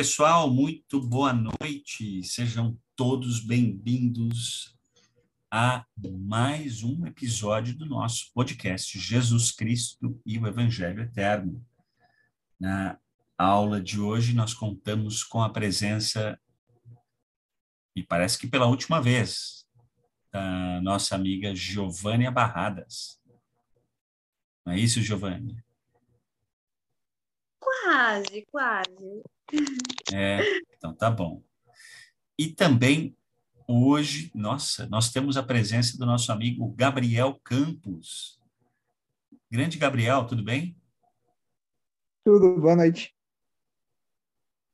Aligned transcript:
pessoal, 0.00 0.50
muito 0.50 0.98
boa 0.98 1.30
noite. 1.30 2.22
Sejam 2.22 2.74
todos 2.96 3.38
bem-vindos 3.38 4.74
a 5.50 5.84
mais 6.10 6.82
um 6.82 7.04
episódio 7.04 7.76
do 7.76 7.84
nosso 7.84 8.32
podcast 8.32 8.98
Jesus 8.98 9.52
Cristo 9.52 10.18
e 10.24 10.38
o 10.38 10.46
Evangelho 10.46 11.02
Eterno. 11.02 11.62
Na 12.58 12.98
aula 13.36 13.78
de 13.78 14.00
hoje, 14.00 14.32
nós 14.32 14.54
contamos 14.54 15.22
com 15.22 15.42
a 15.42 15.50
presença, 15.50 16.40
e 17.94 18.02
parece 18.02 18.38
que 18.38 18.46
pela 18.46 18.68
última 18.68 19.02
vez, 19.02 19.66
da 20.32 20.80
nossa 20.80 21.14
amiga 21.14 21.54
Giovânia 21.54 22.30
Barradas. 22.30 23.20
Não 24.64 24.72
é 24.72 24.78
isso, 24.78 25.02
Giovânia? 25.02 25.62
Quase, 27.60 28.46
quase. 28.50 29.22
É, 30.12 30.40
então 30.76 30.94
tá 30.94 31.10
bom. 31.10 31.42
E 32.38 32.48
também 32.48 33.16
hoje, 33.66 34.30
nossa, 34.34 34.86
nós 34.88 35.12
temos 35.12 35.36
a 35.36 35.42
presença 35.42 35.96
do 35.96 36.04
nosso 36.04 36.32
amigo 36.32 36.72
Gabriel 36.72 37.38
Campos. 37.44 38.40
Grande 39.50 39.78
Gabriel, 39.78 40.26
tudo 40.26 40.42
bem? 40.42 40.76
Tudo, 42.24 42.60
boa 42.60 42.76
noite. 42.76 43.14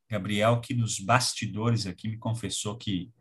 Gabriel, 0.09 0.61
que 0.61 0.75
nos 0.75 1.01
bastidores 1.01 1.87
aqui 1.87 2.09
me 2.09 2.17
confessou 2.17 2.77
que 2.77 3.13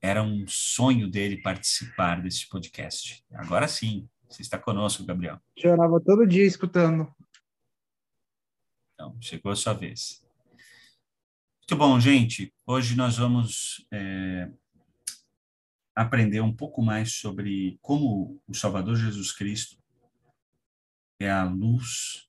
era 0.00 0.22
um 0.22 0.44
sonho 0.46 1.10
dele 1.10 1.40
participar 1.40 2.20
desse 2.20 2.48
podcast. 2.48 3.24
Agora 3.32 3.66
sim, 3.66 4.08
você 4.28 4.42
está 4.42 4.58
conosco, 4.58 5.04
Gabriel. 5.04 5.40
Chorava 5.58 6.00
todo 6.00 6.26
dia 6.26 6.44
escutando. 6.44 7.12
Então, 8.94 9.16
chegou 9.20 9.52
a 9.52 9.56
sua 9.56 9.72
vez. 9.72 10.21
Muito 11.62 11.78
bom, 11.78 11.98
gente. 12.00 12.52
Hoje 12.66 12.96
nós 12.96 13.18
vamos 13.18 13.86
é, 13.92 14.50
aprender 15.94 16.40
um 16.40 16.52
pouco 16.52 16.82
mais 16.82 17.14
sobre 17.14 17.78
como 17.80 18.42
o 18.48 18.52
Salvador 18.52 18.96
Jesus 18.96 19.30
Cristo 19.30 19.78
é 21.20 21.30
a 21.30 21.44
luz, 21.44 22.28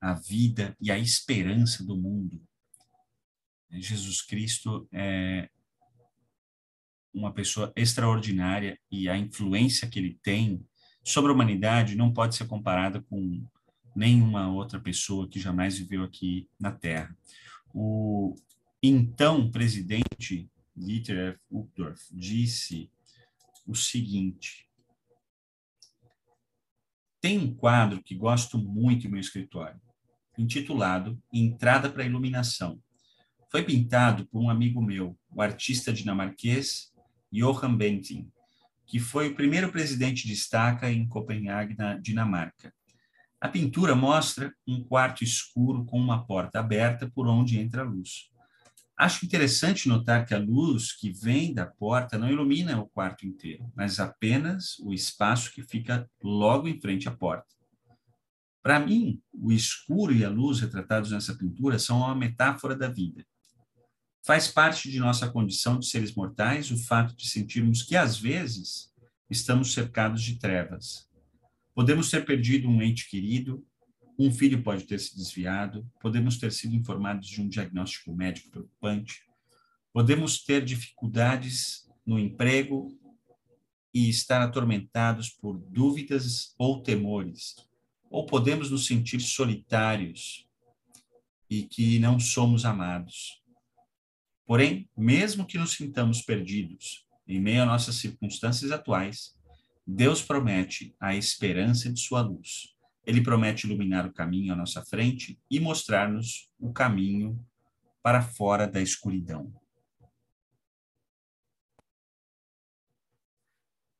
a 0.00 0.12
vida 0.14 0.76
e 0.80 0.90
a 0.90 0.98
esperança 0.98 1.84
do 1.84 1.96
mundo. 1.96 2.42
Jesus 3.70 4.22
Cristo 4.22 4.88
é 4.90 5.48
uma 7.14 7.32
pessoa 7.32 7.72
extraordinária 7.76 8.76
e 8.90 9.08
a 9.08 9.16
influência 9.16 9.88
que 9.88 10.00
ele 10.00 10.18
tem 10.20 10.66
sobre 11.04 11.30
a 11.30 11.34
humanidade 11.34 11.94
não 11.94 12.12
pode 12.12 12.34
ser 12.34 12.48
comparada 12.48 13.00
com 13.02 13.46
nenhuma 13.94 14.52
outra 14.52 14.80
pessoa 14.80 15.28
que 15.28 15.38
jamais 15.38 15.78
viveu 15.78 16.02
aqui 16.02 16.48
na 16.58 16.72
Terra. 16.72 17.16
O 17.72 18.34
então 18.82 19.50
presidente 19.50 20.50
Dieter 20.76 21.34
F. 21.34 21.40
Uchtdorf 21.50 22.02
disse 22.12 22.90
o 23.66 23.74
seguinte: 23.74 24.68
Tem 27.20 27.38
um 27.38 27.54
quadro 27.54 28.02
que 28.02 28.14
gosto 28.14 28.58
muito 28.58 29.06
em 29.06 29.10
meu 29.10 29.20
escritório, 29.20 29.80
intitulado 30.38 31.20
Entrada 31.32 31.90
para 31.90 32.02
a 32.02 32.06
Iluminação. 32.06 32.80
Foi 33.50 33.62
pintado 33.62 34.26
por 34.28 34.40
um 34.40 34.50
amigo 34.50 34.80
meu, 34.80 35.18
o 35.30 35.42
artista 35.42 35.92
dinamarquês 35.92 36.92
Johan 37.32 37.76
Benting, 37.76 38.30
que 38.86 39.00
foi 39.00 39.28
o 39.28 39.34
primeiro 39.34 39.72
presidente 39.72 40.26
de 40.26 40.32
estaca 40.32 40.90
em 40.90 41.06
Copenhague, 41.08 41.76
na 41.76 41.94
Dinamarca. 41.98 42.72
A 43.40 43.48
pintura 43.48 43.94
mostra 43.94 44.52
um 44.66 44.82
quarto 44.82 45.22
escuro 45.22 45.84
com 45.84 45.98
uma 45.98 46.26
porta 46.26 46.58
aberta 46.58 47.10
por 47.10 47.26
onde 47.26 47.58
entra 47.58 47.82
a 47.82 47.84
luz. 47.84 48.30
Acho 48.98 49.24
interessante 49.24 49.88
notar 49.88 50.26
que 50.26 50.34
a 50.34 50.38
luz 50.38 50.92
que 50.92 51.12
vem 51.12 51.54
da 51.54 51.64
porta 51.64 52.18
não 52.18 52.28
ilumina 52.28 52.80
o 52.80 52.88
quarto 52.88 53.24
inteiro, 53.24 53.70
mas 53.76 54.00
apenas 54.00 54.76
o 54.80 54.92
espaço 54.92 55.52
que 55.52 55.62
fica 55.62 56.10
logo 56.20 56.66
em 56.66 56.80
frente 56.80 57.08
à 57.08 57.12
porta. 57.12 57.46
Para 58.60 58.80
mim, 58.80 59.22
o 59.32 59.52
escuro 59.52 60.12
e 60.12 60.24
a 60.24 60.28
luz 60.28 60.58
retratados 60.58 61.12
nessa 61.12 61.32
pintura 61.36 61.78
são 61.78 61.98
uma 61.98 62.14
metáfora 62.14 62.74
da 62.74 62.88
vida. 62.88 63.24
Faz 64.26 64.48
parte 64.48 64.90
de 64.90 64.98
nossa 64.98 65.30
condição 65.30 65.78
de 65.78 65.86
seres 65.86 66.12
mortais 66.12 66.72
o 66.72 66.76
fato 66.76 67.14
de 67.14 67.30
sentirmos 67.30 67.84
que, 67.84 67.94
às 67.94 68.18
vezes, 68.18 68.92
estamos 69.30 69.72
cercados 69.72 70.24
de 70.24 70.40
trevas. 70.40 71.08
Podemos 71.72 72.10
ter 72.10 72.24
perdido 72.24 72.68
um 72.68 72.82
ente 72.82 73.08
querido, 73.08 73.64
um 74.18 74.32
filho 74.32 74.62
pode 74.64 74.84
ter 74.84 74.98
se 74.98 75.16
desviado, 75.16 75.88
podemos 76.00 76.38
ter 76.38 76.50
sido 76.50 76.74
informados 76.74 77.28
de 77.28 77.40
um 77.40 77.48
diagnóstico 77.48 78.12
médico 78.12 78.50
preocupante, 78.50 79.22
podemos 79.92 80.42
ter 80.42 80.64
dificuldades 80.64 81.88
no 82.04 82.18
emprego 82.18 82.98
e 83.94 84.08
estar 84.08 84.42
atormentados 84.42 85.30
por 85.30 85.56
dúvidas 85.56 86.52
ou 86.58 86.82
temores, 86.82 87.54
ou 88.10 88.26
podemos 88.26 88.70
nos 88.70 88.86
sentir 88.86 89.20
solitários 89.20 90.48
e 91.48 91.62
que 91.62 91.98
não 92.00 92.18
somos 92.18 92.64
amados. 92.64 93.40
Porém, 94.44 94.90
mesmo 94.96 95.46
que 95.46 95.58
nos 95.58 95.72
sintamos 95.72 96.22
perdidos 96.22 97.06
em 97.26 97.40
meio 97.40 97.62
a 97.62 97.66
nossas 97.66 97.96
circunstâncias 97.96 98.72
atuais, 98.72 99.36
Deus 99.86 100.22
promete 100.22 100.94
a 100.98 101.14
esperança 101.14 101.92
de 101.92 102.00
sua 102.00 102.20
luz 102.20 102.77
ele 103.08 103.22
promete 103.22 103.66
iluminar 103.66 104.06
o 104.06 104.12
caminho 104.12 104.52
à 104.52 104.56
nossa 104.56 104.84
frente 104.84 105.40
e 105.50 105.58
mostrar-nos 105.58 106.50
o 106.60 106.74
caminho 106.74 107.42
para 108.02 108.20
fora 108.20 108.68
da 108.68 108.82
escuridão. 108.82 109.50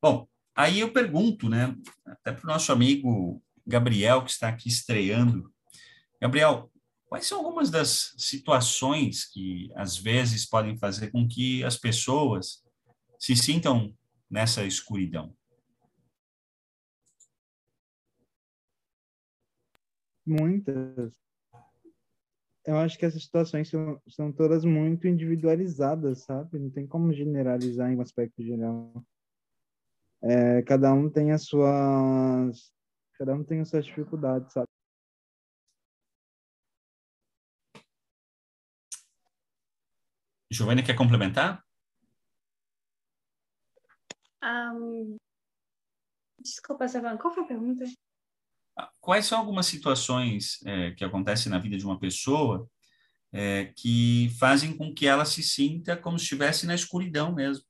Bom, 0.02 0.28
aí 0.54 0.80
eu 0.80 0.92
pergunto, 0.92 1.48
né, 1.48 1.74
até 2.04 2.32
para 2.32 2.44
o 2.44 2.52
nosso 2.52 2.70
amigo 2.70 3.42
Gabriel, 3.66 4.22
que 4.22 4.30
está 4.30 4.48
aqui 4.48 4.68
estreando. 4.68 5.50
Gabriel, 6.20 6.70
quais 7.06 7.24
são 7.24 7.38
algumas 7.38 7.70
das 7.70 8.14
situações 8.18 9.24
que 9.24 9.70
às 9.74 9.96
vezes 9.96 10.44
podem 10.44 10.76
fazer 10.76 11.10
com 11.10 11.26
que 11.26 11.64
as 11.64 11.78
pessoas 11.78 12.62
se 13.18 13.34
sintam 13.34 13.96
nessa 14.30 14.66
escuridão? 14.66 15.34
Muitas. 20.28 21.14
Eu 22.66 22.76
acho 22.76 22.98
que 22.98 23.06
essas 23.06 23.22
situações 23.22 23.70
são, 23.70 23.98
são 24.06 24.30
todas 24.30 24.62
muito 24.62 25.08
individualizadas, 25.08 26.24
sabe? 26.24 26.58
Não 26.58 26.68
tem 26.68 26.86
como 26.86 27.10
generalizar 27.14 27.90
em 27.90 27.96
um 27.96 28.02
aspecto 28.02 28.42
geral. 28.42 28.92
É, 30.22 30.60
cada 30.62 30.92
um 30.92 31.08
tem 31.08 31.32
as 31.32 31.44
suas 31.44 32.70
cada 33.14 33.34
um 33.34 33.42
tem 33.42 33.60
as 33.60 33.70
suas 33.70 33.86
dificuldades, 33.86 34.52
sabe? 34.52 34.68
Giovanni 40.52 40.82
quer 40.84 40.94
complementar? 40.94 41.64
Um, 44.42 45.16
desculpa, 46.38 46.86
Savan, 46.86 47.16
qual 47.16 47.32
foi 47.32 47.44
a 47.44 47.46
pergunta? 47.46 47.84
Quais 49.00 49.26
são 49.26 49.38
algumas 49.38 49.66
situações 49.66 50.58
é, 50.64 50.90
que 50.92 51.04
acontecem 51.04 51.50
na 51.50 51.58
vida 51.58 51.76
de 51.76 51.84
uma 51.84 51.98
pessoa 51.98 52.68
é, 53.32 53.72
que 53.76 54.30
fazem 54.38 54.76
com 54.76 54.94
que 54.94 55.06
ela 55.06 55.24
se 55.24 55.42
sinta 55.42 55.96
como 55.96 56.18
se 56.18 56.24
estivesse 56.24 56.66
na 56.66 56.74
escuridão 56.74 57.34
mesmo? 57.34 57.64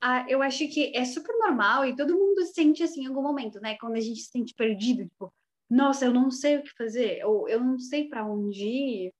Ah, 0.00 0.26
eu 0.28 0.42
acho 0.42 0.68
que 0.68 0.94
é 0.94 1.04
super 1.04 1.34
normal 1.38 1.86
e 1.86 1.96
todo 1.96 2.14
mundo 2.14 2.44
sente 2.44 2.82
assim 2.82 3.04
em 3.04 3.06
algum 3.06 3.22
momento, 3.22 3.58
né? 3.60 3.76
Quando 3.78 3.96
a 3.96 4.00
gente 4.00 4.20
se 4.20 4.30
sente 4.30 4.52
perdido, 4.54 5.08
tipo, 5.08 5.32
nossa, 5.68 6.04
eu 6.04 6.12
não 6.12 6.30
sei 6.30 6.58
o 6.58 6.62
que 6.62 6.70
fazer, 6.76 7.24
ou 7.24 7.48
eu 7.48 7.58
não 7.58 7.78
sei 7.78 8.06
para 8.08 8.26
onde 8.26 8.64
ir. 8.64 9.14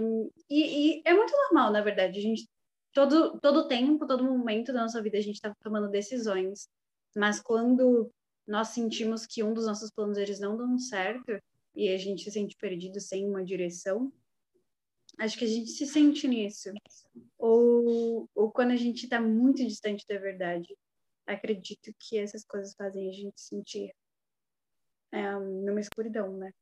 Um, 0.00 0.30
e, 0.48 0.98
e, 0.98 1.02
é 1.04 1.12
muito 1.12 1.32
normal, 1.32 1.72
na 1.72 1.80
verdade. 1.80 2.18
A 2.18 2.22
gente, 2.22 2.48
todo, 2.92 3.38
todo 3.40 3.66
tempo, 3.66 4.06
todo 4.06 4.22
momento 4.22 4.72
da 4.72 4.82
nossa 4.82 5.02
vida, 5.02 5.18
a 5.18 5.20
gente 5.20 5.34
está 5.34 5.52
tomando 5.60 5.90
decisões. 5.90 6.68
Mas 7.16 7.40
quando 7.40 8.12
nós 8.46 8.68
sentimos 8.68 9.26
que 9.26 9.42
um 9.42 9.54
dos 9.54 9.66
nossos 9.66 9.90
planos 9.90 10.18
eles 10.18 10.38
não 10.38 10.56
dão 10.56 10.78
certo 10.78 11.40
e 11.74 11.88
a 11.88 11.96
gente 11.96 12.24
se 12.24 12.30
sente 12.30 12.56
perdido 12.56 13.00
sem 13.00 13.28
uma 13.28 13.44
direção, 13.44 14.12
acho 15.18 15.38
que 15.38 15.44
a 15.44 15.48
gente 15.48 15.70
se 15.70 15.86
sente 15.86 16.28
nisso. 16.28 16.70
Ou, 17.38 18.28
ou 18.34 18.50
quando 18.50 18.72
a 18.72 18.76
gente 18.76 19.04
está 19.04 19.20
muito 19.20 19.64
distante 19.64 20.04
da 20.08 20.18
verdade, 20.18 20.76
acredito 21.26 21.92
que 21.98 22.18
essas 22.18 22.44
coisas 22.44 22.74
fazem 22.74 23.08
a 23.08 23.12
gente 23.12 23.40
sentir 23.40 23.94
é, 25.10 25.32
numa 25.38 25.80
escuridão, 25.80 26.36
né? 26.36 26.52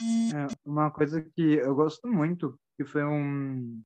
É, 0.00 0.46
uma 0.64 0.90
coisa 0.90 1.22
que 1.22 1.42
eu 1.42 1.74
gosto 1.74 2.08
muito, 2.08 2.58
que 2.76 2.84
foi 2.84 3.04
um 3.04 3.82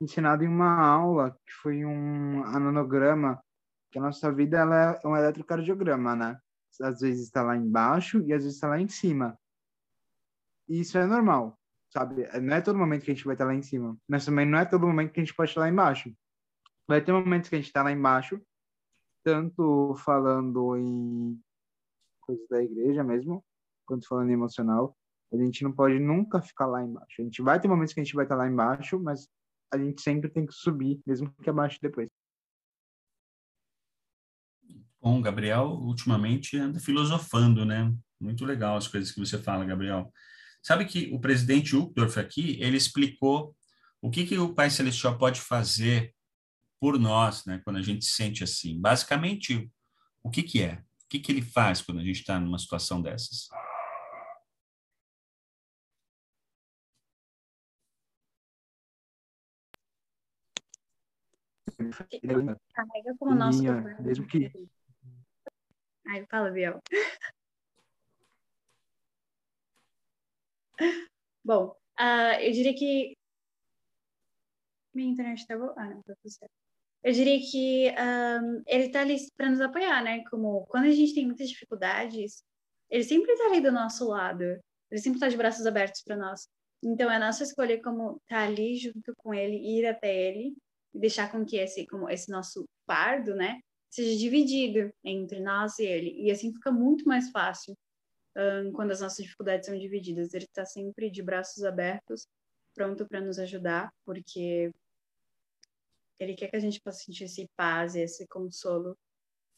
ensinado 0.00 0.42
em 0.42 0.48
uma 0.48 0.80
aula, 0.80 1.32
que 1.46 1.52
foi 1.52 1.84
um 1.84 2.42
anonograma 2.44 3.42
que 3.92 3.98
a 3.98 4.02
nossa 4.02 4.32
vida 4.32 4.58
ela 4.58 4.98
é 5.02 5.06
um 5.06 5.14
eletrocardiograma, 5.14 6.16
né? 6.16 6.40
Às 6.80 7.00
vezes 7.00 7.26
está 7.26 7.42
lá 7.42 7.54
embaixo 7.54 8.22
e 8.22 8.32
às 8.32 8.42
vezes 8.42 8.54
está 8.54 8.68
lá 8.68 8.80
em 8.80 8.88
cima. 8.88 9.38
E 10.66 10.80
isso 10.80 10.96
é 10.96 11.06
normal, 11.06 11.58
sabe? 11.90 12.26
Não 12.40 12.56
é 12.56 12.62
todo 12.62 12.78
momento 12.78 13.04
que 13.04 13.10
a 13.10 13.14
gente 13.14 13.26
vai 13.26 13.34
estar 13.34 13.44
lá 13.44 13.54
em 13.54 13.62
cima, 13.62 13.96
mas 14.08 14.24
também 14.24 14.46
não 14.46 14.58
é 14.58 14.64
todo 14.64 14.86
momento 14.86 15.12
que 15.12 15.20
a 15.20 15.22
gente 15.22 15.34
pode 15.34 15.50
estar 15.50 15.60
lá 15.60 15.68
embaixo. 15.68 16.10
Vai 16.88 17.04
ter 17.04 17.12
momentos 17.12 17.50
que 17.50 17.54
a 17.54 17.58
gente 17.58 17.66
está 17.66 17.82
lá 17.82 17.92
embaixo, 17.92 18.40
tanto 19.22 19.94
falando 19.96 20.76
em 20.76 21.38
coisas 22.22 22.48
da 22.48 22.62
igreja 22.62 23.04
mesmo, 23.04 23.44
quanto 23.84 24.08
falando 24.08 24.30
em 24.30 24.34
emocional. 24.34 24.96
A 25.32 25.36
gente 25.36 25.62
não 25.62 25.72
pode 25.72 25.98
nunca 25.98 26.40
ficar 26.40 26.66
lá 26.66 26.82
embaixo. 26.82 27.20
A 27.20 27.22
gente 27.22 27.42
vai 27.42 27.60
ter 27.60 27.68
momentos 27.68 27.92
que 27.92 28.00
a 28.00 28.04
gente 28.04 28.14
vai 28.14 28.24
estar 28.24 28.36
lá 28.36 28.46
embaixo, 28.46 28.98
mas 28.98 29.28
a 29.70 29.76
gente 29.76 30.00
sempre 30.00 30.30
tem 30.30 30.46
que 30.46 30.52
subir, 30.52 31.00
mesmo 31.06 31.32
que 31.42 31.50
abaixo 31.50 31.78
depois. 31.80 32.08
Bom, 35.02 35.20
Gabriel 35.20 35.66
ultimamente 35.66 36.56
anda 36.56 36.78
filosofando, 36.78 37.64
né? 37.64 37.92
Muito 38.20 38.44
legal 38.44 38.76
as 38.76 38.86
coisas 38.86 39.10
que 39.10 39.18
você 39.18 39.36
fala, 39.36 39.64
Gabriel. 39.64 40.12
Sabe 40.62 40.84
que 40.84 41.10
o 41.12 41.18
presidente 41.18 41.74
Uchtdorf 41.74 42.20
aqui, 42.20 42.56
ele 42.60 42.76
explicou 42.76 43.52
o 44.00 44.08
que, 44.08 44.24
que 44.24 44.38
o 44.38 44.54
Pai 44.54 44.70
Celestial 44.70 45.18
pode 45.18 45.40
fazer 45.40 46.14
por 46.78 47.00
nós, 47.00 47.44
né, 47.46 47.60
quando 47.64 47.78
a 47.78 47.82
gente 47.82 48.04
se 48.04 48.12
sente 48.12 48.44
assim. 48.44 48.80
Basicamente, 48.80 49.68
o 50.22 50.30
que, 50.30 50.44
que 50.44 50.62
é? 50.62 50.74
O 50.74 51.08
que, 51.08 51.18
que 51.18 51.32
ele 51.32 51.42
faz 51.42 51.82
quando 51.82 51.98
a 51.98 52.04
gente 52.04 52.20
está 52.20 52.38
numa 52.38 52.58
situação 52.58 53.02
dessas? 53.02 53.48
Carrega 62.72 63.16
como 63.18 63.34
nosso 63.34 63.62
mesmo 64.00 64.26
que 64.28 64.50
Ai, 66.06 66.26
fala, 66.30 66.50
Biel. 66.50 66.80
Bom, 71.44 71.76
uh, 72.00 72.40
eu 72.40 72.52
diria 72.52 72.74
que. 72.74 73.16
Minha 74.94 75.12
internet 75.12 75.46
tá 75.46 75.56
boa? 75.56 75.74
Ah, 75.76 75.86
não, 75.88 76.02
tá 76.02 76.14
tudo 76.22 76.30
certo. 76.32 76.52
Eu 77.02 77.12
diria 77.12 77.38
que 77.40 77.90
um, 77.90 78.62
ele 78.66 78.90
tá 78.90 79.00
ali 79.00 79.16
para 79.36 79.50
nos 79.50 79.60
apoiar, 79.60 80.02
né? 80.04 80.22
Como 80.30 80.66
quando 80.66 80.86
a 80.86 80.90
gente 80.90 81.14
tem 81.14 81.26
muitas 81.26 81.48
dificuldades, 81.48 82.42
ele 82.90 83.04
sempre 83.04 83.36
tá 83.36 83.46
ali 83.46 83.60
do 83.60 83.72
nosso 83.72 84.08
lado. 84.08 84.44
Ele 84.90 85.00
sempre 85.00 85.20
tá 85.20 85.28
de 85.28 85.36
braços 85.36 85.66
abertos 85.66 86.02
para 86.02 86.16
nós. 86.16 86.46
Então 86.84 87.10
é 87.10 87.18
nossa 87.18 87.42
escolha 87.44 87.80
como 87.82 88.20
tá 88.28 88.44
ali 88.44 88.76
junto 88.76 89.14
com 89.16 89.34
ele, 89.34 89.56
ir 89.56 89.86
até 89.86 90.14
ele 90.14 90.54
e 90.94 90.98
deixar 90.98 91.30
com 91.30 91.44
que 91.44 91.56
esse, 91.56 91.86
como 91.86 92.10
esse 92.10 92.30
nosso 92.30 92.64
fardo, 92.86 93.34
né, 93.34 93.60
seja 93.92 94.18
dividido 94.18 94.90
entre 95.04 95.38
nós 95.38 95.78
e 95.78 95.84
ele. 95.84 96.22
E 96.22 96.30
assim 96.30 96.50
fica 96.52 96.72
muito 96.72 97.06
mais 97.06 97.30
fácil 97.30 97.76
um, 98.34 98.72
quando 98.72 98.90
as 98.90 99.02
nossas 99.02 99.22
dificuldades 99.22 99.66
são 99.66 99.78
divididas. 99.78 100.32
Ele 100.32 100.46
está 100.46 100.64
sempre 100.64 101.10
de 101.10 101.22
braços 101.22 101.62
abertos, 101.62 102.26
pronto 102.74 103.06
para 103.06 103.20
nos 103.20 103.38
ajudar, 103.38 103.92
porque 104.06 104.72
ele 106.18 106.34
quer 106.34 106.48
que 106.48 106.56
a 106.56 106.60
gente 106.60 106.80
possa 106.80 107.04
sentir 107.04 107.24
esse 107.24 107.46
paz, 107.54 107.94
esse 107.94 108.26
consolo, 108.28 108.96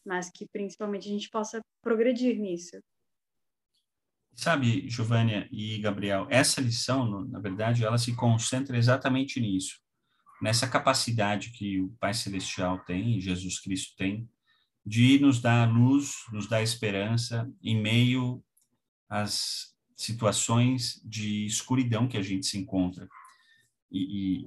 mas 0.04 0.30
que 0.30 0.48
principalmente 0.48 1.06
a 1.08 1.12
gente 1.12 1.30
possa 1.30 1.60
progredir 1.80 2.36
nisso. 2.36 2.80
Sabe, 4.34 4.88
Giovânia 4.88 5.48
e 5.52 5.78
Gabriel, 5.78 6.26
essa 6.28 6.60
lição, 6.60 7.24
na 7.26 7.38
verdade, 7.38 7.84
ela 7.84 7.98
se 7.98 8.16
concentra 8.16 8.76
exatamente 8.76 9.38
nisso 9.38 9.83
nessa 10.40 10.68
capacidade 10.68 11.50
que 11.50 11.80
o 11.80 11.88
Pai 12.00 12.14
Celestial 12.14 12.78
tem, 12.80 13.20
Jesus 13.20 13.58
Cristo 13.60 13.94
tem, 13.96 14.28
de 14.84 15.18
nos 15.18 15.40
dar 15.40 15.70
luz, 15.70 16.16
nos 16.32 16.48
dar 16.48 16.62
esperança 16.62 17.50
em 17.62 17.80
meio 17.80 18.44
às 19.08 19.74
situações 19.96 21.00
de 21.04 21.46
escuridão 21.46 22.06
que 22.06 22.18
a 22.18 22.22
gente 22.22 22.46
se 22.46 22.58
encontra. 22.58 23.08
E, 23.90 24.44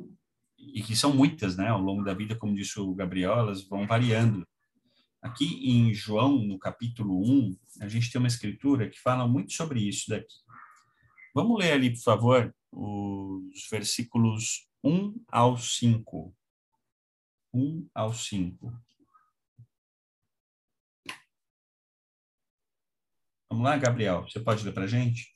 e, 0.59 0.79
e 0.79 0.83
que 0.83 0.95
são 0.95 1.13
muitas, 1.13 1.55
né? 1.55 1.69
Ao 1.69 1.81
longo 1.81 2.03
da 2.03 2.13
vida, 2.13 2.35
como 2.35 2.55
disse 2.55 2.79
o 2.79 2.93
Gabriel, 2.93 3.33
elas 3.33 3.63
vão 3.67 3.87
variando. 3.87 4.45
Aqui 5.21 5.45
em 5.67 5.93
João, 5.93 6.37
no 6.43 6.59
capítulo 6.59 7.19
1, 7.19 7.57
a 7.81 7.87
gente 7.87 8.11
tem 8.11 8.19
uma 8.19 8.27
escritura 8.27 8.89
que 8.89 8.99
fala 8.99 9.27
muito 9.27 9.53
sobre 9.53 9.79
isso 9.79 10.09
daqui. 10.09 10.35
Vamos 11.33 11.59
ler 11.59 11.73
ali, 11.73 11.91
por 11.91 12.01
favor, 12.01 12.55
os 12.71 13.67
versículos 13.69 14.66
1 14.83 15.23
ao 15.27 15.57
5. 15.57 16.35
1 17.53 17.89
ao 17.93 18.13
5. 18.13 18.73
Vamos 23.49 23.63
lá, 23.63 23.77
Gabriel, 23.77 24.23
você 24.23 24.39
pode 24.39 24.63
ler 24.63 24.73
para 24.73 24.83
a 24.83 24.87
gente? 24.87 25.35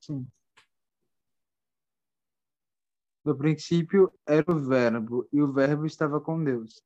Sim. 0.00 0.26
No 3.24 3.36
princípio 3.36 4.12
era 4.24 4.44
o 4.52 4.58
Verbo, 4.58 5.28
e 5.32 5.40
o 5.42 5.52
Verbo 5.52 5.86
estava 5.86 6.20
com 6.20 6.44
Deus. 6.44 6.80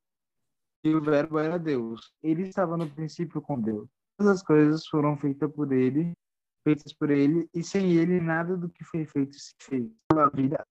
E 0.83 0.95
o 0.95 1.01
Verbo 1.01 1.37
era 1.37 1.59
Deus. 1.59 2.11
Ele 2.23 2.47
estava 2.47 2.75
no 2.75 2.89
princípio 2.89 3.41
com 3.41 3.61
Deus. 3.61 3.87
Todas 4.17 4.37
as 4.37 4.43
coisas 4.43 4.87
foram 4.87 5.17
feitas 5.17 5.51
por 5.53 5.71
ele, 5.71 6.13
feitas 6.63 6.93
por 6.93 7.09
ele, 7.09 7.49
e 7.53 7.63
sem 7.63 7.93
ele 7.93 8.19
nada 8.19 8.55
do 8.55 8.69
que 8.69 8.83
foi 8.83 9.05
feito 9.05 9.37
se 9.37 9.53
fez. 9.59 9.89
A 10.11 10.29
vida. 10.29 10.65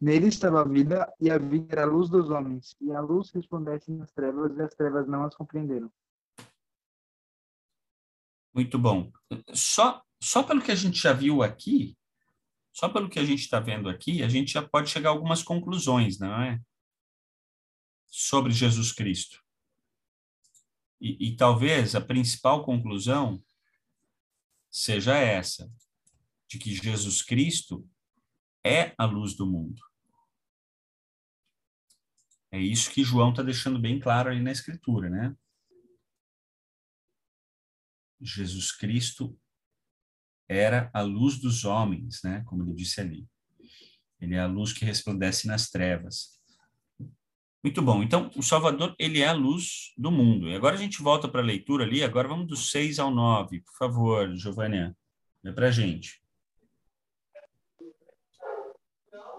Nele 0.00 0.28
estava 0.28 0.62
a 0.62 0.64
vida, 0.64 1.12
e 1.20 1.30
a 1.30 1.38
vida 1.38 1.66
era 1.70 1.82
a 1.82 1.86
luz 1.86 2.08
dos 2.08 2.30
homens, 2.30 2.74
e 2.80 2.92
a 2.92 3.00
luz 3.00 3.30
resplandece 3.30 3.90
nas 3.92 4.10
trevas, 4.10 4.56
e 4.56 4.62
as 4.62 4.74
trevas 4.74 5.06
não 5.06 5.24
as 5.24 5.34
compreenderam. 5.34 5.92
Muito 8.54 8.78
bom. 8.78 9.10
Só, 9.54 10.02
só 10.20 10.42
pelo 10.42 10.62
que 10.62 10.72
a 10.72 10.74
gente 10.74 10.98
já 10.98 11.12
viu 11.12 11.42
aqui, 11.42 11.96
só 12.72 12.88
pelo 12.88 13.08
que 13.08 13.18
a 13.18 13.24
gente 13.24 13.40
está 13.40 13.60
vendo 13.60 13.88
aqui, 13.88 14.22
a 14.22 14.28
gente 14.28 14.52
já 14.52 14.66
pode 14.66 14.90
chegar 14.90 15.10
a 15.10 15.12
algumas 15.12 15.42
conclusões, 15.42 16.18
não 16.18 16.34
é? 16.42 16.60
Sobre 18.08 18.52
Jesus 18.52 18.92
Cristo. 18.92 19.42
E, 21.00 21.28
e 21.28 21.36
talvez 21.36 21.94
a 21.94 22.00
principal 22.00 22.64
conclusão 22.64 23.42
seja 24.72 25.18
essa, 25.18 25.70
de 26.48 26.58
que 26.58 26.74
Jesus 26.74 27.22
Cristo 27.22 27.86
é 28.64 28.94
a 28.96 29.04
luz 29.04 29.36
do 29.36 29.46
mundo. 29.46 29.80
É 32.50 32.58
isso 32.58 32.90
que 32.90 33.04
João 33.04 33.30
está 33.30 33.42
deixando 33.42 33.78
bem 33.78 34.00
claro 34.00 34.30
ali 34.30 34.40
na 34.40 34.50
Escritura, 34.50 35.10
né? 35.10 35.36
Jesus 38.20 38.72
Cristo 38.72 39.38
era 40.48 40.90
a 40.94 41.02
luz 41.02 41.38
dos 41.38 41.64
homens, 41.64 42.22
né? 42.22 42.42
Como 42.44 42.62
ele 42.62 42.74
disse 42.74 43.00
ali. 43.00 43.28
Ele 44.20 44.34
é 44.34 44.40
a 44.40 44.46
luz 44.46 44.72
que 44.72 44.84
resplandece 44.84 45.46
nas 45.46 45.68
trevas. 45.68 46.41
Muito 47.62 47.80
bom. 47.80 48.02
Então, 48.02 48.28
o 48.34 48.42
Salvador, 48.42 48.94
ele 48.98 49.20
é 49.20 49.28
a 49.28 49.32
luz 49.32 49.92
do 49.96 50.10
mundo. 50.10 50.48
E 50.48 50.54
agora 50.54 50.74
a 50.74 50.78
gente 50.78 51.00
volta 51.00 51.28
para 51.28 51.40
a 51.40 51.44
leitura 51.44 51.84
ali. 51.84 52.02
Agora 52.02 52.26
vamos 52.26 52.48
do 52.48 52.56
6 52.56 52.98
ao 52.98 53.10
9. 53.10 53.60
Por 53.60 53.74
favor, 53.74 54.34
Giovânia, 54.34 54.96
lê 55.44 55.52
para 55.52 55.68
a 55.68 55.70
gente. 55.70 56.20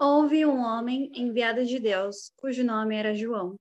Houve 0.00 0.44
um 0.46 0.58
homem 0.58 1.10
enviado 1.14 1.64
de 1.66 1.78
Deus, 1.78 2.32
cujo 2.36 2.64
nome 2.64 2.96
era 2.96 3.14
João. 3.14 3.56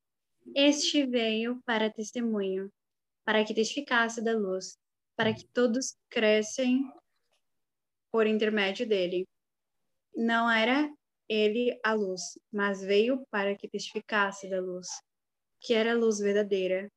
Este 0.55 1.05
veio 1.05 1.61
para 1.65 1.89
testemunho, 1.89 2.71
para 3.25 3.43
que 3.43 3.53
testificasse 3.53 4.21
da 4.21 4.33
luz, 4.33 4.77
para 5.15 5.33
que 5.33 5.45
todos 5.45 5.95
crescem 6.09 6.89
por 8.11 8.27
intermédio 8.27 8.87
dele. 8.87 9.27
Não 10.15 10.49
era 10.49 10.89
ele 11.33 11.79
a 11.83 11.93
luz, 11.93 12.37
mas 12.51 12.81
veio 12.81 13.25
para 13.31 13.55
que 13.57 13.67
testificasse 13.67 14.49
da 14.49 14.61
luz, 14.61 14.87
que 15.59 15.73
era 15.73 15.93
a 15.93 15.97
luz 15.97 16.19
verdadeira, 16.19 16.91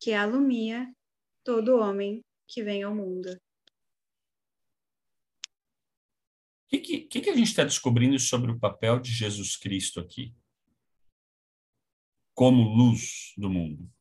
que 0.00 0.12
alumia 0.12 0.90
todo 1.44 1.76
homem 1.76 2.24
que 2.48 2.62
vem 2.62 2.82
ao 2.82 2.94
mundo. 2.94 3.28
O 6.64 6.70
que, 6.70 6.78
que, 6.78 7.20
que, 7.20 7.30
a 7.30 7.36
gente 7.36 7.48
está 7.48 7.64
descobrindo 7.64 8.18
sobre 8.18 8.50
o 8.50 8.58
papel 8.58 9.00
de 9.00 9.10
Jesus 9.10 9.56
Cristo 9.56 10.00
aqui? 10.00 10.34
Como 12.32 12.62
luz 12.62 13.34
do 13.36 13.50
mundo. 13.50 13.92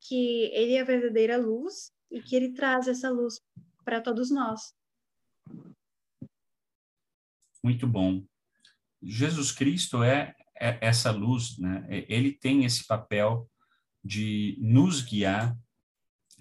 Que 0.00 0.44
ele 0.54 0.74
é 0.74 0.80
a 0.80 0.84
verdadeira 0.84 1.36
luz 1.36 1.92
e 2.10 2.22
que 2.22 2.36
ele 2.36 2.52
traz 2.52 2.86
essa 2.86 3.10
luz 3.10 3.40
para 3.84 4.00
todos 4.00 4.30
nós. 4.30 4.74
Muito 7.62 7.86
bom. 7.86 8.24
Jesus 9.02 9.52
Cristo 9.52 10.02
é, 10.02 10.34
é 10.58 10.78
essa 10.80 11.10
luz, 11.10 11.58
né? 11.58 11.86
Ele 12.08 12.32
tem 12.32 12.64
esse 12.64 12.86
papel 12.86 13.48
de 14.04 14.56
nos 14.60 15.00
guiar 15.00 15.56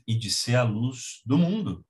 e 0.08 0.16
de 0.16 0.32
ser 0.32 0.56
a 0.56 0.64
luz 0.64 1.22
do 1.26 1.38
mundo. 1.38 1.86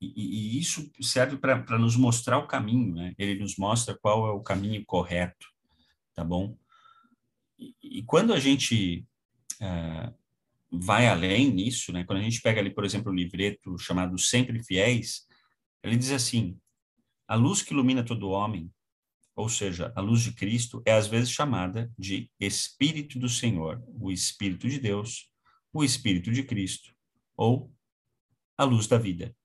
E, 0.00 0.56
e 0.56 0.58
isso 0.60 0.90
serve 1.00 1.36
para 1.38 1.78
nos 1.78 1.96
mostrar 1.96 2.38
o 2.38 2.46
caminho, 2.46 2.94
né? 2.94 3.14
Ele 3.16 3.40
nos 3.40 3.56
mostra 3.56 3.96
qual 3.96 4.26
é 4.26 4.30
o 4.30 4.42
caminho 4.42 4.84
correto, 4.84 5.46
tá 6.14 6.24
bom? 6.24 6.56
E, 7.58 7.74
e 7.82 8.02
quando 8.02 8.34
a 8.34 8.40
gente 8.40 9.06
uh, 9.62 10.14
vai 10.80 11.06
além 11.08 11.52
nisso, 11.52 11.92
né? 11.92 12.04
Quando 12.04 12.18
a 12.18 12.22
gente 12.22 12.40
pega 12.40 12.60
ali, 12.60 12.70
por 12.70 12.84
exemplo, 12.84 13.10
o 13.10 13.14
livreto 13.14 13.78
chamado 13.78 14.18
Sempre 14.18 14.62
Fiéis, 14.62 15.26
ele 15.82 15.96
diz 15.96 16.10
assim: 16.10 16.58
a 17.28 17.34
luz 17.34 17.62
que 17.62 17.72
ilumina 17.72 18.04
todo 18.04 18.30
homem, 18.30 18.70
ou 19.34 19.48
seja, 19.48 19.92
a 19.94 20.00
luz 20.00 20.22
de 20.22 20.32
Cristo, 20.32 20.82
é 20.86 20.92
às 20.92 21.06
vezes 21.06 21.30
chamada 21.30 21.92
de 21.98 22.30
Espírito 22.40 23.18
do 23.18 23.28
Senhor, 23.28 23.82
o 23.88 24.10
Espírito 24.10 24.68
de 24.68 24.78
Deus, 24.78 25.30
o 25.72 25.84
Espírito 25.84 26.32
de 26.32 26.42
Cristo, 26.42 26.94
ou 27.36 27.72
a 28.56 28.64
luz 28.64 28.86
da 28.86 28.96
vida. 28.96 29.36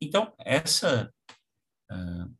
Então, 0.00 0.34
essa 0.38 1.12
uh, 1.90 2.34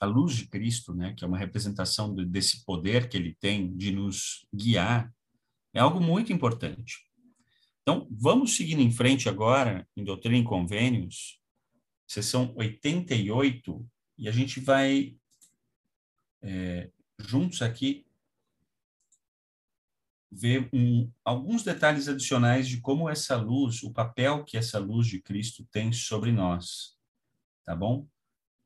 a 0.00 0.06
luz 0.06 0.36
de 0.36 0.46
Cristo, 0.46 0.94
né, 0.94 1.14
que 1.14 1.24
é 1.24 1.26
uma 1.26 1.38
representação 1.38 2.14
de, 2.14 2.24
desse 2.24 2.64
poder 2.64 3.08
que 3.08 3.16
ele 3.16 3.34
tem 3.40 3.74
de 3.76 3.92
nos 3.92 4.46
guiar, 4.54 5.12
é 5.76 5.80
algo 5.80 6.00
muito 6.00 6.32
importante. 6.32 7.06
Então, 7.82 8.08
vamos 8.10 8.56
seguindo 8.56 8.80
em 8.80 8.90
frente 8.90 9.28
agora, 9.28 9.86
em 9.94 10.02
Doutrina 10.02 10.38
e 10.38 10.42
Convênios, 10.42 11.38
sessão 12.06 12.54
88, 12.56 13.86
e 14.16 14.26
a 14.26 14.32
gente 14.32 14.58
vai 14.58 15.14
é, 16.40 16.90
juntos 17.18 17.60
aqui 17.60 18.06
ver 20.32 20.66
um, 20.72 21.10
alguns 21.22 21.62
detalhes 21.62 22.08
adicionais 22.08 22.66
de 22.66 22.80
como 22.80 23.08
essa 23.08 23.36
luz, 23.36 23.82
o 23.82 23.92
papel 23.92 24.44
que 24.44 24.56
essa 24.56 24.78
luz 24.78 25.06
de 25.06 25.20
Cristo 25.20 25.62
tem 25.70 25.92
sobre 25.92 26.32
nós, 26.32 26.96
tá 27.66 27.76
bom? 27.76 28.08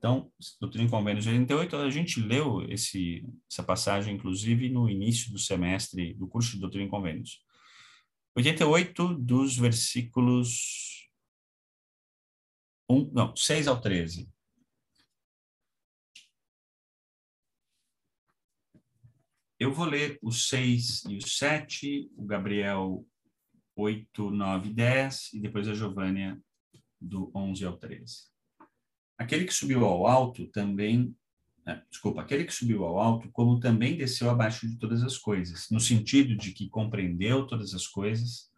Então, 0.01 0.33
Doutrina 0.59 0.89
e 0.89 0.91
Convênios 0.91 1.27
88, 1.27 1.77
a 1.77 1.91
gente 1.91 2.23
leu 2.23 2.63
esse, 2.73 3.23
essa 3.51 3.63
passagem, 3.63 4.15
inclusive, 4.15 4.71
no 4.71 4.89
início 4.89 5.31
do 5.31 5.39
semestre 5.39 6.15
do 6.15 6.27
curso 6.27 6.53
de 6.53 6.59
Doutrina 6.61 6.87
e 6.87 6.91
Convênios. 6.91 7.45
88 8.35 9.15
dos 9.19 9.59
versículos 9.59 11.07
1, 12.89 13.11
não, 13.13 13.37
6 13.37 13.69
ao 13.69 13.79
13. 13.79 14.27
Eu 19.59 19.75
vou 19.75 19.85
ler 19.85 20.19
os 20.23 20.49
6 20.49 21.05
e 21.11 21.19
os 21.19 21.37
7, 21.37 22.11
o 22.17 22.25
Gabriel 22.25 23.07
8, 23.77 24.31
9 24.31 24.71
e 24.71 24.73
10, 24.73 25.35
e 25.35 25.41
depois 25.41 25.69
a 25.69 25.75
Giovânia 25.75 26.41
do 26.99 27.31
11 27.37 27.67
ao 27.67 27.77
13. 27.77 28.31
Aquele 29.21 29.45
que 29.45 29.53
subiu 29.53 29.85
ao 29.85 30.07
alto 30.07 30.47
também, 30.47 31.15
né, 31.67 31.83
desculpa, 31.91 32.23
aquele 32.23 32.43
que 32.43 32.55
subiu 32.55 32.87
ao 32.87 32.99
alto, 32.99 33.29
como 33.31 33.61
também 33.61 33.95
desceu 33.95 34.31
abaixo 34.31 34.67
de 34.67 34.79
todas 34.79 35.03
as 35.03 35.19
coisas, 35.19 35.69
no 35.71 35.79
sentido 35.79 36.35
de 36.35 36.53
que 36.53 36.71
compreendeu 36.71 37.47
todas 37.47 37.75
as 37.75 37.87
coisas, 37.87 38.51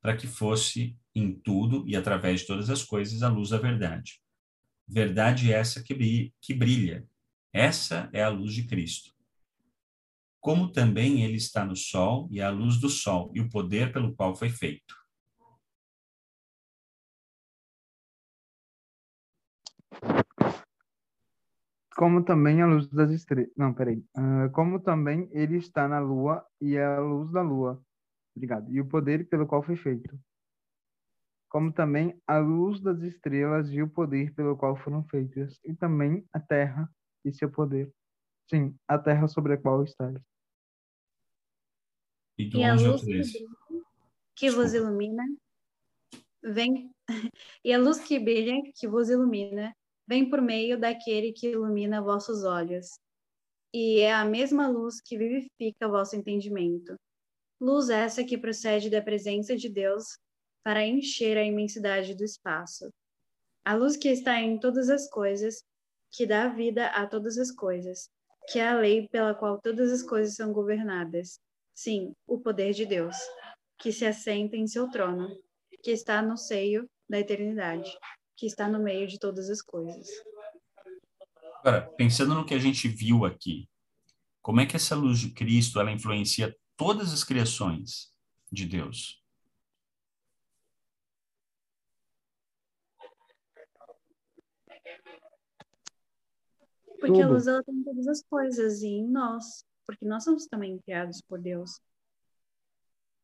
para 0.00 0.16
que 0.16 0.28
fosse 0.28 0.96
em 1.16 1.34
tudo 1.34 1.82
e 1.88 1.96
através 1.96 2.42
de 2.42 2.46
todas 2.46 2.70
as 2.70 2.84
coisas 2.84 3.24
a 3.24 3.28
luz 3.28 3.48
da 3.48 3.58
verdade. 3.58 4.20
Verdade 4.86 5.52
essa 5.52 5.82
que 5.82 6.54
brilha. 6.54 7.04
Essa 7.52 8.08
é 8.12 8.22
a 8.22 8.28
luz 8.28 8.54
de 8.54 8.68
Cristo. 8.68 9.10
Como 10.38 10.70
também 10.70 11.24
ele 11.24 11.38
está 11.38 11.64
no 11.64 11.74
sol 11.74 12.28
e 12.30 12.38
é 12.38 12.44
a 12.44 12.50
luz 12.50 12.78
do 12.78 12.88
sol 12.88 13.32
e 13.34 13.40
o 13.40 13.48
poder 13.48 13.92
pelo 13.92 14.14
qual 14.14 14.36
foi 14.36 14.48
feito. 14.48 14.94
Como 21.96 22.24
também 22.24 22.60
a 22.60 22.66
luz 22.66 22.88
das 22.88 23.10
estrelas. 23.10 23.50
Não, 23.56 23.72
peraí. 23.72 24.04
Uh, 24.16 24.50
como 24.52 24.80
também 24.80 25.28
ele 25.32 25.56
está 25.56 25.88
na 25.88 26.00
lua 26.00 26.44
e 26.60 26.76
é 26.76 26.84
a 26.84 27.00
luz 27.00 27.30
da 27.30 27.42
lua. 27.42 27.82
Obrigado. 28.36 28.70
E 28.72 28.80
o 28.80 28.86
poder 28.86 29.28
pelo 29.28 29.46
qual 29.46 29.62
foi 29.62 29.76
feito. 29.76 30.18
Como 31.48 31.72
também 31.72 32.20
a 32.26 32.38
luz 32.38 32.80
das 32.80 33.00
estrelas 33.00 33.70
e 33.70 33.80
o 33.80 33.88
poder 33.88 34.34
pelo 34.34 34.56
qual 34.56 34.76
foram 34.76 35.04
feitas. 35.04 35.60
E 35.64 35.74
também 35.74 36.26
a 36.32 36.40
terra 36.40 36.90
e 37.24 37.32
seu 37.32 37.50
poder. 37.50 37.92
Sim, 38.50 38.76
a 38.88 38.98
terra 38.98 39.28
sobre 39.28 39.54
a 39.54 39.58
qual 39.58 39.84
estás. 39.84 40.20
E, 42.36 42.48
e 42.56 42.64
a 42.64 42.74
luz 42.74 43.02
que 44.34 44.50
vos 44.50 44.74
ilumina 44.74 45.24
vem 46.42 46.90
e 47.64 47.72
a 47.72 47.78
luz 47.78 48.00
que 48.00 48.18
brilha 48.18 48.60
que 48.74 48.88
vos 48.88 49.08
ilumina 49.08 49.74
vem 50.06 50.28
por 50.28 50.40
meio 50.40 50.78
daquele 50.78 51.32
que 51.32 51.48
ilumina 51.48 52.02
vossos 52.02 52.44
olhos, 52.44 52.98
e 53.72 54.00
é 54.00 54.12
a 54.12 54.24
mesma 54.24 54.68
luz 54.68 55.00
que 55.00 55.18
vivifica 55.18 55.88
vosso 55.88 56.14
entendimento. 56.14 56.94
Luz 57.60 57.88
essa 57.88 58.22
que 58.22 58.38
procede 58.38 58.90
da 58.90 59.02
presença 59.02 59.56
de 59.56 59.68
Deus 59.68 60.18
para 60.62 60.86
encher 60.86 61.36
a 61.36 61.44
imensidade 61.44 62.14
do 62.14 62.24
espaço. 62.24 62.88
A 63.64 63.74
luz 63.74 63.96
que 63.96 64.08
está 64.08 64.40
em 64.40 64.58
todas 64.60 64.90
as 64.90 65.08
coisas, 65.08 65.64
que 66.12 66.26
dá 66.26 66.48
vida 66.48 66.86
a 66.88 67.06
todas 67.06 67.38
as 67.38 67.50
coisas, 67.50 68.08
que 68.48 68.58
é 68.58 68.68
a 68.68 68.78
lei 68.78 69.08
pela 69.08 69.34
qual 69.34 69.60
todas 69.60 69.90
as 69.90 70.02
coisas 70.02 70.36
são 70.36 70.52
governadas. 70.52 71.40
Sim, 71.74 72.12
o 72.26 72.38
poder 72.38 72.72
de 72.72 72.86
Deus, 72.86 73.16
que 73.78 73.90
se 73.90 74.06
assenta 74.06 74.56
em 74.56 74.66
seu 74.66 74.88
trono, 74.90 75.28
que 75.82 75.90
está 75.90 76.22
no 76.22 76.36
seio 76.36 76.88
da 77.08 77.18
eternidade 77.18 77.90
que 78.36 78.46
está 78.46 78.68
no 78.68 78.78
meio 78.78 79.06
de 79.06 79.18
todas 79.18 79.48
as 79.48 79.62
coisas. 79.62 80.08
Agora, 81.60 81.90
pensando 81.96 82.34
no 82.34 82.44
que 82.44 82.54
a 82.54 82.58
gente 82.58 82.88
viu 82.88 83.24
aqui, 83.24 83.68
como 84.42 84.60
é 84.60 84.66
que 84.66 84.76
essa 84.76 84.94
luz 84.94 85.18
de 85.18 85.30
Cristo 85.30 85.80
ela 85.80 85.90
influencia 85.90 86.54
todas 86.76 87.12
as 87.12 87.24
criações 87.24 88.12
de 88.52 88.66
Deus? 88.66 89.22
Porque 97.00 97.20
a 97.20 97.28
luz 97.28 97.46
ela 97.46 97.62
tem 97.62 97.82
todas 97.82 98.06
as 98.08 98.22
coisas 98.22 98.82
e 98.82 98.88
em 98.88 99.06
nós, 99.06 99.64
porque 99.86 100.06
nós 100.06 100.24
somos 100.24 100.46
também 100.46 100.78
criados 100.78 101.20
por 101.22 101.38
Deus. 101.38 101.80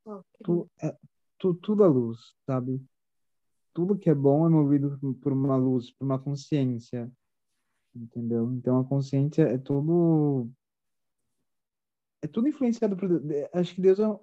Oh, 0.04 0.22
tu, 0.42 0.70
é, 0.82 0.96
tu, 1.38 1.54
tudo 1.54 1.84
a 1.84 1.86
luz, 1.86 2.18
sabe? 2.46 2.82
Tudo 3.72 3.98
que 3.98 4.10
é 4.10 4.14
bom 4.14 4.46
é 4.46 4.48
movido 4.48 4.98
por 5.20 5.32
uma 5.32 5.56
luz, 5.56 5.90
por 5.90 6.04
uma 6.04 6.18
consciência, 6.18 7.10
entendeu? 7.94 8.52
Então 8.52 8.80
a 8.80 8.84
consciência 8.84 9.42
é 9.42 9.58
tudo 9.58 10.50
é 12.22 12.26
tudo 12.26 12.48
influenciado 12.48 12.96
por 12.96 13.08
acho 13.54 13.74
que 13.74 13.80
Deus 13.80 13.98
é 13.98 14.06
um, 14.06 14.18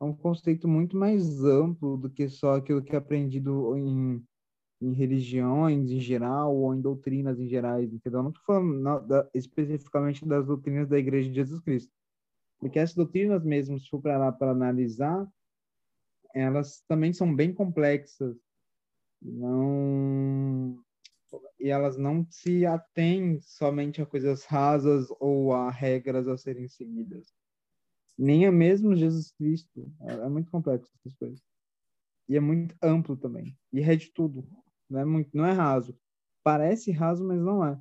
é 0.00 0.04
um 0.04 0.14
conceito 0.14 0.66
muito 0.66 0.96
mais 0.96 1.44
amplo 1.44 1.96
do 1.96 2.10
que 2.10 2.28
só 2.28 2.56
aquilo 2.56 2.82
que 2.82 2.94
é 2.94 2.98
aprendido 2.98 3.76
em, 3.76 4.24
em 4.80 4.92
religiões 4.92 5.90
em 5.90 6.00
geral 6.00 6.56
ou 6.56 6.74
em 6.74 6.80
doutrinas 6.80 7.38
em 7.38 7.46
gerais, 7.46 7.92
entendeu? 7.92 8.22
não 8.22 8.30
estou 8.30 8.44
falando 8.44 9.06
da, 9.06 9.28
especificamente 9.34 10.26
das 10.26 10.46
doutrinas 10.46 10.88
da 10.88 10.98
Igreja 10.98 11.28
de 11.28 11.36
Jesus 11.36 11.60
Cristo, 11.60 11.92
porque 12.58 12.78
essas 12.78 12.96
doutrinas 12.96 13.44
mesmo, 13.44 13.78
se 13.78 13.88
for 13.88 14.00
para 14.00 14.34
analisar, 14.40 15.28
elas 16.34 16.82
também 16.88 17.12
são 17.12 17.34
bem 17.34 17.52
complexas. 17.52 18.36
Não 19.20 20.82
e 21.58 21.70
elas 21.70 21.96
não 21.96 22.26
se 22.28 22.66
atêm 22.66 23.40
somente 23.40 24.02
a 24.02 24.06
coisas 24.06 24.44
rasas 24.44 25.06
ou 25.20 25.52
a 25.54 25.70
regras 25.70 26.26
a 26.26 26.36
serem 26.36 26.68
seguidas. 26.68 27.32
Nem 28.18 28.46
a 28.46 28.52
mesmo 28.52 28.96
Jesus 28.96 29.30
Cristo. 29.30 29.90
É, 30.00 30.12
é 30.12 30.28
muito 30.28 30.50
complexo 30.50 30.92
essas 30.98 31.14
coisas. 31.14 31.40
E 32.28 32.36
é 32.36 32.40
muito 32.40 32.76
amplo 32.82 33.16
também. 33.16 33.56
E 33.72 33.80
é 33.80 33.94
de 33.96 34.10
tudo. 34.10 34.46
Não 34.90 35.00
é, 35.00 35.04
muito, 35.04 35.30
não 35.36 35.46
é 35.46 35.52
raso. 35.52 35.96
Parece 36.42 36.90
raso, 36.90 37.24
mas 37.24 37.40
não 37.40 37.64
é. 37.64 37.80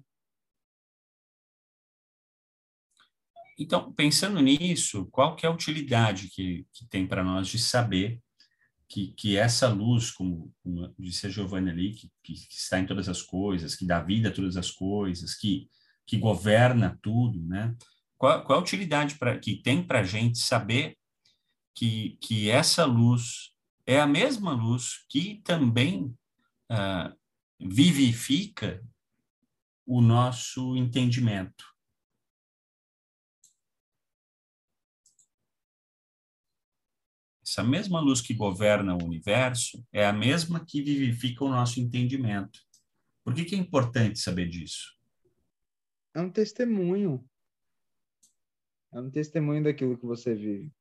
Então, 3.57 3.91
pensando 3.93 4.39
nisso, 4.41 5.07
qual 5.11 5.35
que 5.35 5.45
é 5.45 5.49
a 5.49 5.51
utilidade 5.51 6.29
que, 6.29 6.65
que 6.71 6.87
tem 6.87 7.05
para 7.07 7.23
nós 7.23 7.47
de 7.47 7.59
saber 7.59 8.21
que, 8.91 9.13
que 9.13 9.37
essa 9.37 9.69
luz, 9.69 10.11
como, 10.11 10.53
como 10.61 10.93
disse 10.99 11.25
a 11.25 11.29
Giovanni 11.29 11.71
ali, 11.71 11.93
que, 11.93 12.11
que, 12.21 12.33
que, 12.33 12.53
está 12.53 12.77
em 12.77 12.85
todas 12.85 13.07
as 13.07 13.21
coisas, 13.21 13.73
que 13.73 13.85
dá 13.85 14.03
vida 14.03 14.27
a 14.27 14.33
todas 14.33 14.57
as 14.57 14.69
coisas, 14.69 15.33
que, 15.33 15.69
que 16.05 16.17
governa 16.17 16.99
tudo, 17.01 17.41
né? 17.47 17.73
Qual, 18.17 18.43
qual 18.43 18.59
a 18.59 18.61
utilidade 18.61 19.15
pra, 19.15 19.39
que 19.39 19.55
tem 19.55 19.81
para 19.81 20.01
a 20.01 20.03
gente 20.03 20.39
saber 20.39 20.97
que, 21.73 22.17
que 22.21 22.49
essa 22.49 22.83
luz 22.83 23.53
é 23.87 23.97
a 23.97 24.05
mesma 24.05 24.51
luz 24.51 25.05
que 25.09 25.41
também 25.45 26.13
uh, 26.69 27.15
vivifica 27.57 28.83
o 29.85 30.01
nosso 30.01 30.75
entendimento? 30.75 31.70
Essa 37.51 37.65
mesma 37.65 37.99
luz 37.99 38.21
que 38.21 38.33
governa 38.33 38.95
o 38.95 39.03
universo 39.03 39.85
é 39.91 40.05
a 40.05 40.13
mesma 40.13 40.63
que 40.63 40.81
vivifica 40.81 41.43
o 41.43 41.49
nosso 41.49 41.81
entendimento. 41.81 42.61
Por 43.25 43.33
que, 43.33 43.43
que 43.43 43.55
é 43.55 43.57
importante 43.57 44.19
saber 44.19 44.47
disso? 44.47 44.97
É 46.13 46.21
um 46.21 46.29
testemunho. 46.29 47.27
É 48.93 49.01
um 49.01 49.11
testemunho 49.11 49.65
daquilo 49.65 49.97
que 49.97 50.05
você 50.05 50.33
vive. 50.33 50.71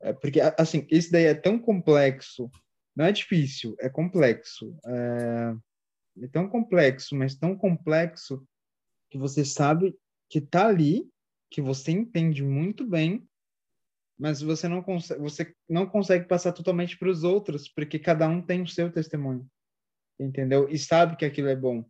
É 0.00 0.14
porque, 0.14 0.40
assim, 0.40 0.86
isso 0.90 1.12
daí 1.12 1.24
é 1.24 1.34
tão 1.34 1.58
complexo. 1.58 2.50
Não 2.96 3.04
é 3.04 3.12
difícil, 3.12 3.76
é 3.78 3.90
complexo. 3.90 4.74
É, 4.86 5.56
é 6.22 6.28
tão 6.28 6.48
complexo, 6.48 7.14
mas 7.14 7.34
tão 7.34 7.54
complexo 7.54 8.42
que 9.10 9.18
você 9.18 9.44
sabe 9.44 9.94
que 10.30 10.40
tá 10.40 10.68
ali, 10.68 11.06
que 11.50 11.60
você 11.60 11.90
entende 11.90 12.42
muito 12.42 12.86
bem, 12.86 13.28
mas 14.18 14.40
você 14.40 14.68
não 14.68 14.82
consegue, 14.82 15.20
você 15.20 15.54
não 15.68 15.86
consegue 15.86 16.26
passar 16.26 16.52
totalmente 16.52 16.98
para 16.98 17.10
os 17.10 17.22
outros, 17.22 17.68
porque 17.68 17.98
cada 17.98 18.28
um 18.28 18.40
tem 18.40 18.62
o 18.62 18.68
seu 18.68 18.90
testemunho, 18.90 19.46
entendeu? 20.18 20.68
E 20.68 20.78
sabe 20.78 21.16
que 21.16 21.24
aquilo 21.24 21.48
é 21.48 21.56
bom. 21.56 21.88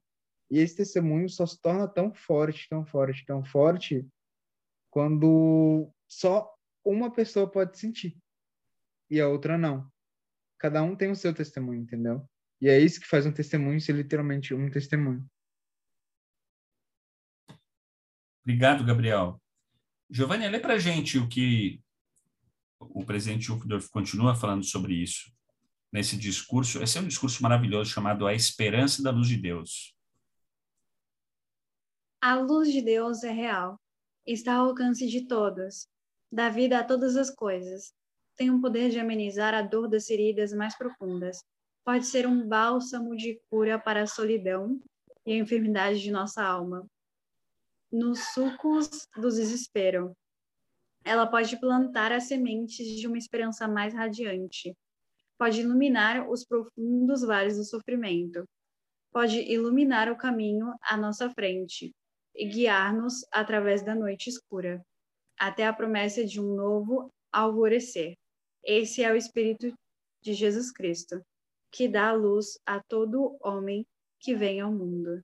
E 0.51 0.59
esse 0.59 0.77
testemunho 0.77 1.29
só 1.29 1.47
se 1.47 1.61
torna 1.61 1.89
tão 1.89 2.13
forte, 2.13 2.69
tão 2.69 2.85
forte, 2.85 3.25
tão 3.27 3.45
forte, 3.45 4.07
quando 4.91 5.91
só 6.09 6.53
uma 6.85 7.13
pessoa 7.13 7.51
pode 7.51 7.79
sentir 7.79 8.17
e 9.11 9.21
a 9.21 9.29
outra 9.29 9.57
não. 9.57 9.91
Cada 10.59 10.83
um 10.83 10.97
tem 10.97 11.11
o 11.11 11.17
seu 11.17 11.35
testemunho, 11.35 11.83
entendeu? 11.83 12.27
E 12.61 12.69
é 12.69 12.79
isso 12.79 13.01
que 13.01 13.07
faz 13.07 13.27
um 13.27 13.33
testemunho 13.33 13.81
ser 13.81 13.95
literalmente 13.95 14.55
um 14.55 14.71
testemunho. 14.71 15.25
Obrigado, 18.43 18.85
Gabriel. 18.85 19.41
Giovanni, 20.09 20.49
lê 20.49 20.61
para 20.61 20.79
gente 20.79 21.19
o 21.19 21.29
que 21.29 21.83
o 22.79 23.05
presidente 23.05 23.51
Uchtdorf 23.51 23.89
continua 23.91 24.35
falando 24.35 24.65
sobre 24.65 24.95
isso 24.95 25.31
nesse 25.93 26.17
discurso. 26.17 26.83
Esse 26.83 26.99
é 26.99 27.01
um 27.01 27.09
discurso 27.09 27.43
maravilhoso 27.43 27.91
chamado 27.91 28.27
A 28.27 28.35
Esperança 28.35 29.03
da 29.03 29.11
Luz 29.11 29.29
de 29.29 29.37
Deus. 29.37 29.95
A 32.21 32.35
luz 32.35 32.73
de 32.73 32.83
Deus 32.83 33.23
é 33.23 33.31
real, 33.31 33.81
está 34.27 34.55
ao 34.57 34.69
alcance 34.69 35.07
de 35.07 35.27
todos, 35.27 35.87
dá 36.31 36.49
vida 36.49 36.79
a 36.79 36.85
todas 36.85 37.17
as 37.17 37.31
coisas, 37.31 37.95
tem 38.35 38.51
o 38.51 38.61
poder 38.61 38.91
de 38.91 38.99
amenizar 38.99 39.55
a 39.55 39.63
dor 39.63 39.89
das 39.89 40.07
feridas 40.07 40.53
mais 40.53 40.77
profundas, 40.77 41.43
pode 41.85 42.05
ser 42.05 42.27
um 42.27 42.47
bálsamo 42.47 43.17
de 43.17 43.41
cura 43.49 43.79
para 43.79 44.03
a 44.03 44.07
solidão 44.07 44.81
e 45.25 45.33
a 45.33 45.37
enfermidade 45.37 46.01
de 46.01 46.11
nossa 46.11 46.43
alma. 46.43 46.85
Nos 47.93 48.19
sucos 48.35 49.07
do 49.15 49.29
desespero, 49.29 50.17
ela 51.07 51.25
pode 51.25 51.57
plantar 51.61 52.11
as 52.11 52.25
sementes 52.25 52.85
de 52.99 53.07
uma 53.07 53.17
esperança 53.17 53.69
mais 53.69 53.95
radiante. 53.95 54.77
Pode 55.39 55.61
iluminar 55.61 56.29
os 56.29 56.45
profundos 56.45 57.23
vales 57.23 57.57
do 57.57 57.65
sofrimento. 57.65 58.45
Pode 59.13 59.41
iluminar 59.41 60.11
o 60.11 60.17
caminho 60.17 60.75
à 60.83 60.97
nossa 60.97 61.31
frente 61.31 61.95
e 62.35 62.49
guiar-nos 62.49 63.25
através 63.33 63.85
da 63.85 63.95
noite 63.95 64.29
escura, 64.29 64.85
até 65.39 65.65
a 65.65 65.73
promessa 65.73 66.25
de 66.25 66.41
um 66.41 66.57
novo 66.57 67.09
alvorecer. 67.33 68.17
Esse 68.65 69.05
é 69.05 69.13
o 69.13 69.17
Espírito 69.17 69.73
de 70.21 70.35
Jesus 70.35 70.73
Cristo, 70.73 71.23
que 71.71 71.87
dá 71.87 72.13
luz 72.13 72.59
a 72.67 72.83
todo 72.83 73.39
homem 73.41 73.87
que 74.19 74.35
vem 74.35 74.61
ao 74.61 74.73
mundo. 74.73 75.23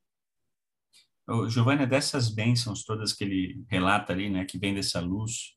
Giovanna, 1.48 1.88
dessas 1.88 2.28
bênçãos 2.28 2.84
todas 2.84 3.12
que 3.12 3.24
ele 3.24 3.64
relata 3.68 4.12
ali, 4.12 4.30
né, 4.30 4.44
que 4.44 4.58
vem 4.58 4.74
dessa 4.74 5.00
luz, 5.00 5.56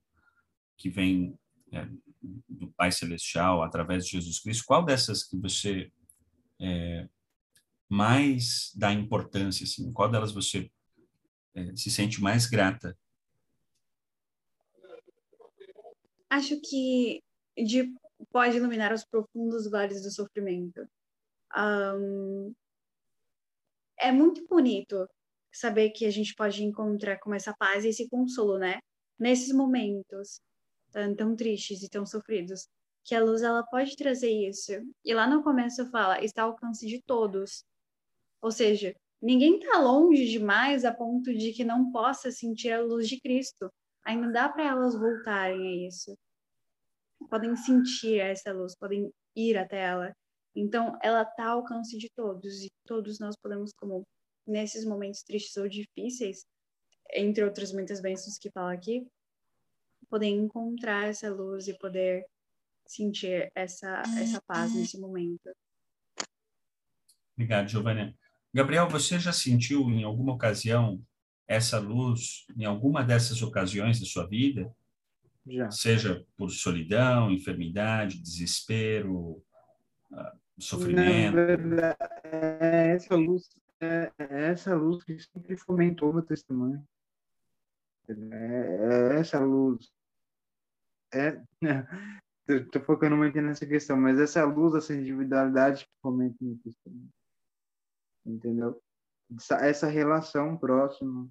que 0.77 0.89
vem 0.89 1.37
é, 1.71 1.87
do 2.49 2.67
Pai 2.71 2.91
Celestial 2.91 3.61
através 3.61 4.05
de 4.05 4.11
Jesus 4.11 4.39
Cristo, 4.39 4.65
qual 4.65 4.83
dessas 4.83 5.23
que 5.23 5.37
você 5.37 5.91
é, 6.59 7.07
mais 7.89 8.71
dá 8.75 8.91
importância, 8.91 9.63
assim, 9.63 9.91
qual 9.93 10.09
delas 10.09 10.31
você 10.31 10.71
é, 11.53 11.75
se 11.75 11.89
sente 11.89 12.21
mais 12.21 12.45
grata? 12.45 12.97
Acho 16.29 16.59
que 16.59 17.23
de, 17.55 17.93
pode 18.31 18.57
iluminar 18.57 18.93
os 18.93 19.05
profundos 19.05 19.69
vales 19.69 20.03
do 20.03 20.11
sofrimento. 20.11 20.87
Um, 21.55 22.53
é 23.99 24.11
muito 24.11 24.45
bonito 24.47 25.07
saber 25.53 25.91
que 25.91 26.05
a 26.05 26.11
gente 26.11 26.35
pode 26.35 26.63
encontrar 26.63 27.17
com 27.19 27.33
essa 27.33 27.55
paz 27.55 27.85
e 27.85 27.89
esse 27.89 28.09
consolo, 28.09 28.57
né? 28.57 28.79
Nesses 29.17 29.53
momentos 29.53 30.41
tão, 31.15 31.35
tristes 31.35 31.83
e 31.83 31.89
tão 31.89 32.05
sofridos, 32.05 32.67
que 33.03 33.13
a 33.13 33.23
luz 33.23 33.41
ela 33.41 33.63
pode 33.63 33.95
trazer 33.95 34.31
isso. 34.31 34.71
E 35.03 35.13
lá 35.13 35.27
no 35.27 35.43
começo 35.43 35.89
fala, 35.91 36.23
está 36.23 36.43
ao 36.43 36.51
alcance 36.51 36.85
de 36.87 37.01
todos. 37.03 37.63
Ou 38.41 38.51
seja, 38.51 38.95
ninguém 39.21 39.57
está 39.57 39.79
longe 39.79 40.25
demais 40.25 40.85
a 40.85 40.93
ponto 40.93 41.33
de 41.33 41.53
que 41.53 41.63
não 41.63 41.91
possa 41.91 42.31
sentir 42.31 42.71
a 42.71 42.81
luz 42.81 43.07
de 43.07 43.19
Cristo. 43.19 43.69
Ainda 44.03 44.31
dá 44.31 44.49
para 44.49 44.67
elas 44.67 44.95
voltarem 44.95 45.67
a 45.67 45.87
isso. 45.87 46.15
Podem 47.29 47.55
sentir 47.55 48.19
essa 48.19 48.51
luz, 48.51 48.75
podem 48.75 49.11
ir 49.35 49.57
até 49.57 49.81
ela. 49.81 50.15
Então, 50.55 50.97
ela 51.01 51.23
está 51.23 51.47
ao 51.47 51.59
alcance 51.59 51.97
de 51.97 52.09
todos 52.15 52.63
e 52.63 52.69
todos 52.85 53.19
nós 53.19 53.35
podemos, 53.35 53.71
como 53.73 54.07
nesses 54.47 54.85
momentos 54.85 55.21
tristes 55.23 55.57
ou 55.57 55.67
difíceis, 55.67 56.45
entre 57.13 57.43
outras 57.43 57.71
muitas 57.73 58.01
bênçãos 58.01 58.37
que 58.37 58.51
fala 58.51 58.73
aqui, 58.73 59.05
poder 60.15 60.27
encontrar 60.27 61.09
essa 61.09 61.29
luz 61.29 61.67
e 61.67 61.73
poder 61.73 62.25
sentir 62.85 63.51
essa, 63.53 64.01
essa 64.17 64.41
paz 64.47 64.71
uhum. 64.71 64.79
nesse 64.79 64.97
momento. 64.97 65.49
Obrigado, 67.33 67.67
Giovanna. 67.67 68.15
Gabriel, 68.53 68.87
você 68.87 69.19
já 69.19 69.33
sentiu 69.33 69.81
em 69.89 70.05
alguma 70.05 70.31
ocasião 70.31 71.03
essa 71.45 71.79
luz, 71.79 72.45
em 72.55 72.63
alguma 72.63 73.03
dessas 73.03 73.41
ocasiões 73.41 73.99
da 73.99 74.05
sua 74.05 74.25
vida? 74.25 74.73
Já. 75.45 75.69
Seja 75.69 76.25
por 76.37 76.49
solidão, 76.49 77.29
enfermidade, 77.29 78.21
desespero, 78.21 79.43
ah, 80.13 80.33
sofrimento? 80.57 81.35
Na 81.35 81.45
verdade, 81.45 81.97
é 82.23 82.87
essa 82.95 83.15
luz, 83.15 83.49
é, 83.81 84.13
é 84.17 84.51
essa 84.51 84.75
luz 84.75 85.03
que 85.03 85.19
sempre 85.19 85.57
fomentou 85.57 86.13
meu 86.13 86.23
testemunho. 86.23 86.81
É, 88.07 88.13
é 88.13 89.19
essa 89.19 89.39
luz 89.39 89.93
é, 91.15 91.41
estou 92.47 92.81
focando 92.83 93.15
muito 93.15 93.39
nessa 93.41 93.65
questão, 93.65 93.97
mas 93.97 94.19
essa 94.19 94.43
luz, 94.43 94.75
essa 94.75 94.93
individualidade 94.93 95.85
que 95.85 95.91
fomenta 96.01 96.35
no 96.41 96.57
cristianismo. 96.59 97.09
Entendeu? 98.25 98.81
Essa, 99.35 99.55
essa 99.65 99.87
relação 99.87 100.57
próxima 100.57 101.27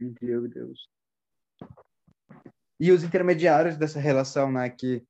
entre 0.00 0.30
eu 0.30 0.44
e 0.46 0.48
Deus. 0.48 0.88
E 2.78 2.92
os 2.92 3.02
intermediários 3.02 3.76
dessa 3.76 3.98
relação, 3.98 4.52
né? 4.52 4.68
Que 4.68 5.02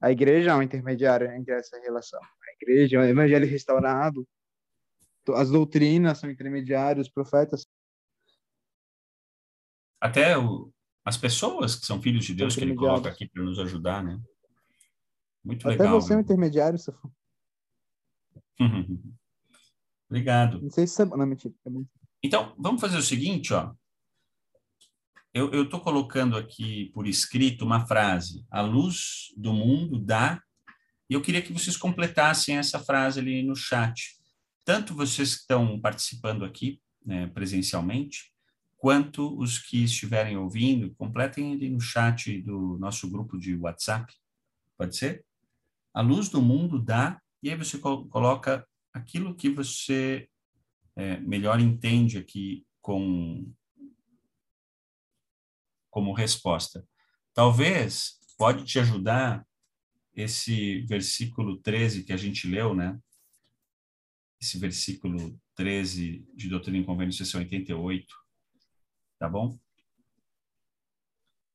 a 0.00 0.10
igreja 0.10 0.50
é 0.50 0.54
um 0.54 0.62
intermediário 0.62 1.30
entre 1.32 1.54
essa 1.54 1.78
relação. 1.80 2.20
A 2.20 2.52
igreja, 2.62 3.00
o 3.00 3.04
evangelho 3.04 3.46
restaurado, 3.46 4.26
as 5.34 5.50
doutrinas 5.50 6.18
são 6.18 6.30
intermediários, 6.30 7.06
os 7.06 7.12
profetas. 7.12 7.66
Até 10.00 10.36
o, 10.36 10.72
as 11.04 11.16
pessoas 11.16 11.74
que 11.74 11.86
são 11.86 12.00
filhos 12.00 12.24
de 12.24 12.34
Deus 12.34 12.54
que 12.54 12.62
ele 12.62 12.74
coloca 12.74 13.08
aqui 13.08 13.28
para 13.28 13.42
nos 13.42 13.58
ajudar, 13.58 14.02
né? 14.02 14.20
Muito 15.44 15.66
Até 15.66 15.78
legal. 15.78 15.96
Até 15.96 16.06
você 16.06 16.12
é 16.12 16.16
um 16.16 16.20
intermediário, 16.20 16.78
Safo. 16.78 17.12
Obrigado. 20.08 20.60
Não 20.60 20.70
sei 20.70 20.86
se 20.86 20.94
sabe, 20.94 21.16
não, 21.16 21.26
mentira. 21.26 21.54
É 21.66 21.70
então, 22.22 22.54
vamos 22.58 22.80
fazer 22.80 22.98
o 22.98 23.02
seguinte, 23.02 23.54
ó. 23.54 23.72
Eu 25.32 25.62
estou 25.62 25.80
colocando 25.80 26.36
aqui 26.36 26.90
por 26.92 27.06
escrito 27.06 27.64
uma 27.64 27.86
frase. 27.86 28.44
A 28.50 28.60
luz 28.60 29.32
do 29.36 29.52
mundo 29.52 29.96
dá. 29.96 30.42
E 31.08 31.14
eu 31.14 31.22
queria 31.22 31.40
que 31.40 31.52
vocês 31.52 31.76
completassem 31.76 32.58
essa 32.58 32.80
frase 32.80 33.20
ali 33.20 33.40
no 33.42 33.54
chat. 33.54 34.18
Tanto 34.64 34.92
vocês 34.92 35.36
que 35.36 35.40
estão 35.42 35.80
participando 35.80 36.44
aqui 36.44 36.80
né, 37.06 37.28
presencialmente, 37.28 38.32
quanto 38.80 39.38
os 39.38 39.58
que 39.58 39.84
estiverem 39.84 40.38
ouvindo, 40.38 40.94
completem 40.94 41.52
ali 41.52 41.68
no 41.68 41.78
chat 41.78 42.40
do 42.40 42.78
nosso 42.78 43.10
grupo 43.10 43.38
de 43.38 43.54
WhatsApp. 43.54 44.10
Pode 44.76 44.96
ser? 44.96 45.22
A 45.92 46.00
luz 46.00 46.30
do 46.30 46.40
mundo 46.40 46.82
dá, 46.82 47.20
e 47.42 47.50
aí 47.50 47.56
você 47.56 47.78
coloca 47.78 48.66
aquilo 48.90 49.34
que 49.34 49.50
você 49.50 50.26
é, 50.96 51.20
melhor 51.20 51.60
entende 51.60 52.16
aqui 52.16 52.66
com, 52.80 53.52
como 55.90 56.14
resposta. 56.14 56.82
Talvez 57.34 58.18
pode 58.38 58.64
te 58.64 58.78
ajudar 58.78 59.46
esse 60.14 60.80
versículo 60.86 61.58
13 61.58 62.02
que 62.04 62.14
a 62.14 62.16
gente 62.16 62.48
leu, 62.48 62.74
né? 62.74 62.98
Esse 64.40 64.58
versículo 64.58 65.38
13 65.54 66.26
de 66.34 66.48
Doutrina 66.48 66.78
e 66.78 66.84
Convênio, 66.84 67.12
sessão 67.12 67.40
88, 67.40 68.06
tá 69.20 69.28
bom? 69.28 69.56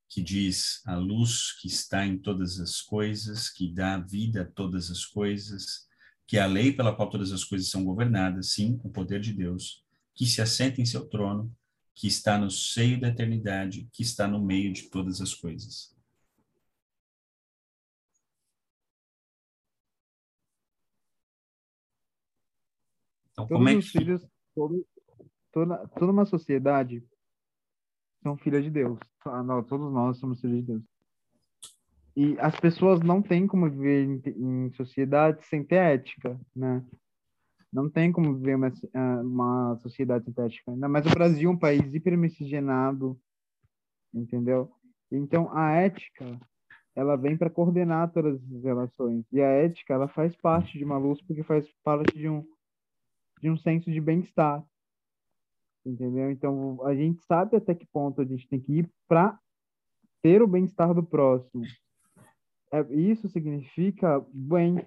Que 0.07 0.21
diz: 0.21 0.81
a 0.85 0.95
luz 0.95 1.51
que 1.59 1.67
está 1.67 2.05
em 2.05 2.17
todas 2.17 2.59
as 2.59 2.79
coisas, 2.79 3.49
que 3.49 3.73
dá 3.73 3.97
vida 3.97 4.43
a 4.43 4.45
todas 4.45 4.91
as 4.91 5.03
coisas, 5.03 5.89
que 6.27 6.37
é 6.37 6.41
a 6.41 6.45
lei 6.45 6.71
pela 6.71 6.95
qual 6.95 7.09
todas 7.09 7.31
as 7.31 7.43
coisas 7.43 7.69
são 7.69 7.83
governadas, 7.83 8.53
sim, 8.53 8.79
o 8.83 8.89
poder 8.89 9.19
de 9.19 9.33
Deus, 9.33 9.83
que 10.13 10.25
se 10.25 10.41
assenta 10.41 10.79
em 10.79 10.85
seu 10.85 11.09
trono 11.09 11.53
que 11.95 12.07
está 12.07 12.37
no 12.37 12.51
seio 12.51 12.99
da 12.99 13.07
eternidade, 13.07 13.89
que 13.91 14.03
está 14.03 14.27
no 14.27 14.43
meio 14.43 14.71
de 14.71 14.89
todas 14.89 15.21
as 15.21 15.33
coisas. 15.33 15.95
Então, 23.31 23.47
Todos 23.47 23.57
como 23.57 23.69
é 23.69 23.75
que... 23.75 23.81
filhos, 23.81 24.25
todo, 24.53 24.87
toda, 25.51 25.87
toda 25.89 26.11
uma 26.11 26.25
sociedade 26.25 27.03
são 28.25 28.35
filhas 28.35 28.63
de 28.63 28.71
Deus. 28.71 28.97
Ah, 29.23 29.43
todos 29.69 29.93
nós 29.93 30.17
somos 30.17 30.41
filhos 30.41 30.57
de 30.57 30.63
Deus. 30.63 30.83
E 32.17 32.35
as 32.39 32.59
pessoas 32.59 32.99
não 33.01 33.21
têm 33.21 33.45
como 33.45 33.69
viver 33.69 34.03
em, 34.03 34.65
em 34.65 34.71
sociedade 34.71 35.45
sem 35.45 35.63
ter 35.63 35.75
ética, 35.75 36.39
né? 36.55 36.83
Não 37.71 37.87
tem 37.87 38.11
como 38.11 38.35
viver 38.35 38.55
uma, 38.55 38.73
ah, 38.95 39.21
uma 39.21 39.77
sociedade 39.83 40.25
sintética. 40.25 40.71
Ainda 40.71 40.89
mais 40.89 41.05
o 41.05 41.09
Brasil, 41.09 41.51
um 41.51 41.57
país 41.57 41.93
hipermiscigenado, 41.93 43.19
entendeu? 44.11 44.71
Então, 45.11 45.55
a 45.55 45.73
ética, 45.73 46.39
ela 46.95 47.15
vem 47.15 47.37
para 47.37 47.49
coordenar 47.49 48.11
todas 48.11 48.41
as 48.55 48.63
relações. 48.63 49.23
E 49.31 49.39
a 49.39 49.49
ética, 49.49 49.93
ela 49.93 50.07
faz 50.07 50.35
parte 50.37 50.79
de 50.79 50.83
uma 50.83 50.97
luz 50.97 51.21
porque 51.21 51.43
faz 51.43 51.67
parte 51.83 52.17
de 52.17 52.27
um, 52.27 52.43
de 53.39 53.51
um 53.51 53.57
senso 53.57 53.91
de 53.91 54.01
bem-estar. 54.01 54.65
Entendeu? 55.85 56.31
Então, 56.31 56.83
a 56.85 56.95
gente 56.95 57.21
sabe 57.25 57.55
até 57.55 57.75
que 57.75 57.85
ponto 57.85 58.19
a 58.19 58.25
gente 58.25 58.47
tem 58.47 58.59
que 58.59 58.79
ir 58.79 58.91
para 59.07 59.39
ter 60.21 60.41
o 60.41 60.47
bem-estar 60.47 60.93
do 60.93 61.03
próximo. 61.03 61.63
É, 62.71 62.81
isso 62.93 63.29
significa 63.29 64.25
bem, 64.33 64.83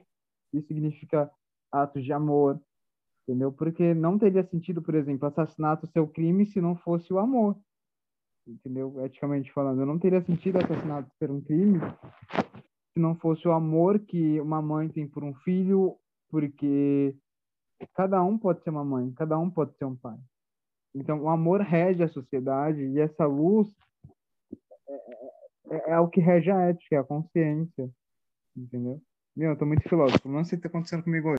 isso 0.52 0.66
significa 0.66 1.30
atos 1.70 2.04
de 2.04 2.12
amor, 2.12 2.60
entendeu? 3.22 3.52
Porque 3.52 3.94
não 3.94 4.18
teria 4.18 4.42
sentido, 4.42 4.82
por 4.82 4.96
exemplo, 4.96 5.28
assassinato 5.28 5.86
ser 5.86 6.00
o 6.00 6.08
crime 6.08 6.44
se 6.46 6.60
não 6.60 6.74
fosse 6.74 7.12
o 7.12 7.18
amor, 7.20 7.56
entendeu? 8.46 8.92
Eticamente 9.04 9.52
falando, 9.52 9.86
não 9.86 9.98
teria 9.98 10.20
sentido 10.22 10.58
assassinato 10.58 11.08
ser 11.18 11.30
um 11.30 11.40
crime 11.40 11.78
se 12.92 13.00
não 13.00 13.14
fosse 13.14 13.46
o 13.46 13.52
amor 13.52 14.00
que 14.00 14.40
uma 14.40 14.60
mãe 14.60 14.88
tem 14.88 15.06
por 15.06 15.22
um 15.22 15.34
filho, 15.34 15.96
porque 16.28 17.16
cada 17.94 18.22
um 18.24 18.36
pode 18.36 18.62
ser 18.64 18.70
uma 18.70 18.84
mãe, 18.84 19.12
cada 19.12 19.38
um 19.38 19.48
pode 19.48 19.76
ser 19.76 19.84
um 19.84 19.94
pai. 19.94 20.18
Então, 20.98 21.22
o 21.22 21.28
amor 21.28 21.60
rege 21.60 22.02
a 22.02 22.08
sociedade 22.08 22.82
e 22.82 22.98
essa 22.98 23.24
luz 23.24 23.68
é, 24.88 24.94
é, 25.70 25.90
é 25.92 26.00
o 26.00 26.08
que 26.08 26.20
rege 26.20 26.50
a 26.50 26.60
ética, 26.62 26.96
é 26.96 26.98
a 26.98 27.04
consciência, 27.04 27.88
entendeu? 28.56 29.00
Meu, 29.36 29.50
eu 29.50 29.56
tô 29.56 29.64
muito 29.64 29.88
filósofo, 29.88 30.28
não 30.28 30.44
sei 30.44 30.58
o 30.58 30.60
que 30.60 30.68
tá 30.68 30.68
acontecendo 30.68 31.04
comigo 31.04 31.30
hoje. 31.30 31.38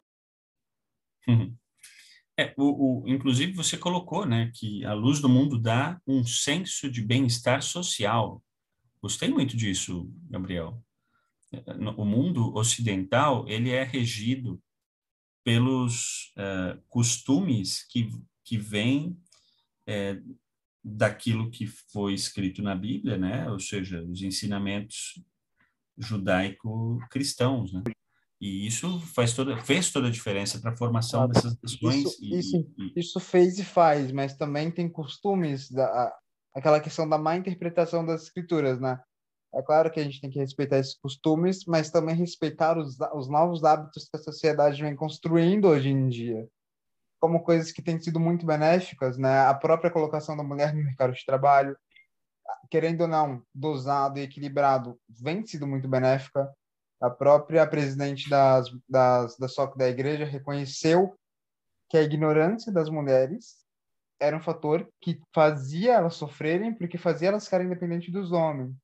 É, 2.39 2.54
o, 2.58 3.02
o, 3.04 3.04
inclusive, 3.06 3.52
você 3.52 3.78
colocou 3.78 4.26
né, 4.26 4.50
que 4.56 4.86
a 4.86 4.93
luz 4.93 5.19
do 5.19 5.28
mundo 5.28 5.60
dá 5.60 6.00
um 6.08 6.24
senso 6.24 6.89
de 6.89 7.02
bem-estar 7.02 7.62
social. 7.62 8.41
Gostei 9.02 9.28
muito 9.28 9.58
disso, 9.58 10.10
Gabriel. 10.30 10.82
O 11.98 12.06
mundo 12.06 12.56
ocidental 12.56 13.45
ele 13.45 13.72
é 13.72 13.84
regido 13.84 14.58
pelos 15.43 16.32
uh, 16.38 16.82
costumes 16.88 17.86
que, 17.89 18.10
que 18.45 18.58
vêm 18.58 19.19
é, 19.89 20.21
daquilo 20.84 21.49
que 21.49 21.65
foi 21.65 22.13
escrito 22.13 22.62
na 22.62 22.75
Bíblia, 22.75 23.17
né? 23.17 23.49
Ou 23.49 23.60
seja, 23.60 24.04
os 24.04 24.21
ensinamentos 24.21 25.19
judaico-cristãos, 25.97 27.73
né? 27.73 27.84
E 28.39 28.65
isso 28.65 28.99
faz 29.02 29.34
toda, 29.34 29.58
fez 29.58 29.91
toda 29.91 30.08
a 30.08 30.12
diferença 30.12 30.62
para 30.62 30.71
a 30.71 30.78
formação 30.78 31.28
dessas 31.28 31.58
nações. 31.62 32.06
Isso, 32.06 32.17
e, 32.21 32.39
isso, 32.39 32.73
e... 32.78 32.99
isso, 32.99 33.19
fez 33.19 33.60
e 33.60 33.65
faz, 33.65 34.12
mas 34.12 34.38
também 34.38 34.71
tem 34.71 34.88
costumes, 34.88 35.69
da, 35.69 36.15
aquela 36.56 36.80
questão 36.80 37.10
da 37.10 37.17
má 37.17 37.36
interpretação 37.36 38.06
das 38.06 38.23
escrituras, 38.23 38.80
né? 38.80 38.97
É 39.54 39.62
claro 39.63 39.91
que 39.91 39.99
a 39.99 40.04
gente 40.04 40.21
tem 40.21 40.30
que 40.30 40.39
respeitar 40.39 40.78
esses 40.78 40.95
costumes, 40.99 41.65
mas 41.65 41.89
também 41.89 42.15
respeitar 42.15 42.78
os, 42.78 42.97
os 43.15 43.28
novos 43.28 43.63
hábitos 43.63 44.08
que 44.08 44.15
a 44.15 44.21
sociedade 44.21 44.82
vem 44.82 44.95
construindo 44.95 45.67
hoje 45.67 45.89
em 45.89 46.08
dia, 46.08 46.47
como 47.19 47.43
coisas 47.43 47.71
que 47.71 47.82
têm 47.82 47.99
sido 47.99 48.19
muito 48.19 48.45
benéficas, 48.45 49.17
né? 49.17 49.41
A 49.41 49.53
própria 49.53 49.91
colocação 49.91 50.36
da 50.38 50.43
mulher 50.43 50.73
no 50.73 50.84
mercado 50.84 51.13
de 51.13 51.25
trabalho, 51.25 51.77
querendo 52.69 53.01
ou 53.01 53.08
não, 53.08 53.43
dosado 53.53 54.19
e 54.19 54.23
equilibrado, 54.23 54.99
vem 55.08 55.45
sido 55.45 55.67
muito 55.67 55.88
benéfica 55.88 56.49
a 56.99 57.10
própria 57.10 57.65
presidente 57.65 58.29
das, 58.29 58.69
das, 58.88 59.38
da 59.38 59.47
SOC 59.47 59.77
da 59.77 59.88
igreja 59.88 60.25
reconheceu 60.25 61.17
que 61.89 61.97
a 61.97 62.01
ignorância 62.01 62.71
das 62.71 62.89
mulheres 62.89 63.65
era 64.19 64.36
um 64.36 64.41
fator 64.41 64.88
que 64.99 65.19
fazia 65.34 65.93
elas 65.93 66.15
sofrerem, 66.15 66.73
porque 66.73 66.97
fazia 66.97 67.29
elas 67.29 67.45
ficarem 67.45 67.67
independentes 67.67 68.12
dos 68.12 68.34
homens. 68.34 68.75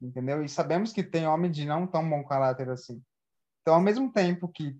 Entendeu? 0.00 0.42
E 0.42 0.48
sabemos 0.48 0.94
que 0.94 1.04
tem 1.04 1.26
homem 1.26 1.50
de 1.50 1.66
não 1.66 1.86
tão 1.86 2.08
bom 2.08 2.24
caráter 2.24 2.70
assim. 2.70 3.02
Então, 3.60 3.74
ao 3.74 3.82
mesmo 3.82 4.10
tempo 4.10 4.48
que 4.48 4.74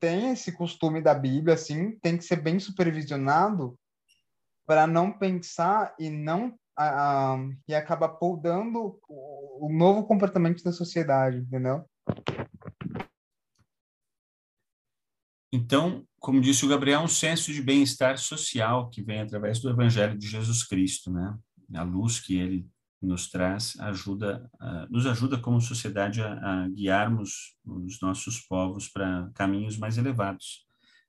tem 0.00 0.32
esse 0.32 0.50
costume 0.52 1.02
da 1.02 1.14
Bíblia, 1.14 1.54
assim, 1.54 1.98
tem 2.00 2.16
que 2.16 2.24
ser 2.24 2.36
bem 2.36 2.58
supervisionado 2.58 3.78
para 4.66 4.86
não 4.86 5.12
pensar 5.12 5.94
e 5.98 6.08
não 6.08 6.58
a, 6.76 7.34
a, 7.34 7.38
e 7.68 7.74
acaba 7.74 8.08
podando 8.08 8.98
o, 9.06 9.66
o 9.66 9.72
novo 9.72 10.06
comportamento 10.06 10.64
da 10.64 10.72
sociedade, 10.72 11.38
entendeu? 11.38 11.84
Então, 15.52 16.06
como 16.18 16.40
disse 16.40 16.64
o 16.64 16.68
Gabriel, 16.68 17.00
um 17.00 17.08
senso 17.08 17.52
de 17.52 17.60
bem-estar 17.60 18.16
social 18.16 18.88
que 18.88 19.02
vem 19.02 19.20
através 19.20 19.58
do 19.58 19.68
Evangelho 19.68 20.16
de 20.16 20.26
Jesus 20.26 20.64
Cristo, 20.64 21.10
né? 21.10 21.36
A 21.74 21.82
luz 21.82 22.20
que 22.20 22.38
ele 22.38 22.66
nos 23.00 23.30
traz 23.30 23.78
ajuda, 23.80 24.50
uh, 24.60 24.92
nos 24.92 25.06
ajuda 25.06 25.38
como 25.38 25.60
sociedade 25.60 26.20
a, 26.20 26.32
a, 26.34 26.68
guiarmos 26.68 27.56
os 27.64 28.00
nossos 28.00 28.40
povos 28.40 28.88
para 28.88 29.30
caminhos 29.34 29.78
mais 29.78 29.96
elevados. 29.96 30.66